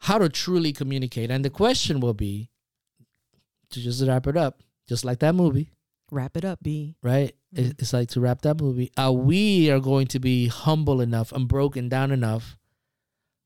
how 0.00 0.18
to 0.18 0.28
truly 0.28 0.72
communicate. 0.72 1.30
And 1.30 1.44
the 1.44 1.50
question 1.50 2.00
will 2.00 2.14
be, 2.14 2.50
to 3.70 3.80
just 3.80 4.04
wrap 4.06 4.26
it 4.26 4.36
up, 4.36 4.62
just 4.88 5.04
like 5.04 5.20
that 5.20 5.34
movie, 5.34 5.70
wrap 6.10 6.36
it 6.36 6.44
up 6.44 6.58
B 6.62 6.96
right? 7.02 7.34
Mm-hmm. 7.54 7.70
It's 7.78 7.92
like 7.92 8.08
to 8.10 8.20
wrap 8.20 8.42
that 8.42 8.60
movie. 8.60 8.90
Uh, 8.96 9.12
we 9.12 9.70
are 9.70 9.80
going 9.80 10.06
to 10.08 10.18
be 10.18 10.48
humble 10.48 11.00
enough 11.00 11.32
and 11.32 11.46
broken 11.46 11.88
down 11.88 12.10
enough 12.10 12.56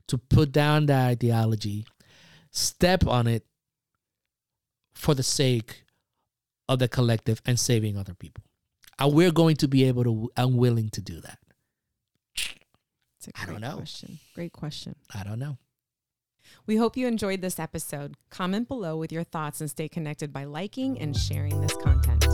to 0.08 0.18
put 0.18 0.52
down 0.52 0.86
that 0.86 1.08
ideology, 1.08 1.86
step 2.50 3.06
on 3.06 3.26
it 3.26 3.44
for 4.94 5.14
the 5.14 5.22
sake 5.22 5.84
of 6.68 6.78
the 6.78 6.88
collective 6.88 7.42
and 7.46 7.58
saving 7.58 7.96
other 7.96 8.14
people. 8.14 8.44
And 8.98 9.12
we're 9.12 9.32
going 9.32 9.56
to 9.56 9.68
be 9.68 9.84
able 9.84 10.04
to 10.04 10.30
and 10.36 10.56
willing 10.56 10.88
to 10.90 11.00
do 11.02 11.20
that. 11.20 11.38
it's 12.34 13.28
a 13.28 13.42
I 13.42 13.46
don't 13.46 13.60
know. 13.60 13.76
question 13.76 14.18
great 14.34 14.52
question 14.52 14.94
I 15.14 15.24
don't 15.24 15.38
know. 15.38 15.58
We 16.66 16.76
hope 16.76 16.96
you 16.96 17.06
enjoyed 17.06 17.40
this 17.40 17.58
episode. 17.58 18.16
Comment 18.30 18.66
below 18.66 18.96
with 18.96 19.12
your 19.12 19.24
thoughts 19.24 19.60
and 19.60 19.70
stay 19.70 19.88
connected 19.88 20.32
by 20.32 20.44
liking 20.44 20.98
and 20.98 21.16
sharing 21.16 21.60
this 21.60 21.76
content. 21.76 22.26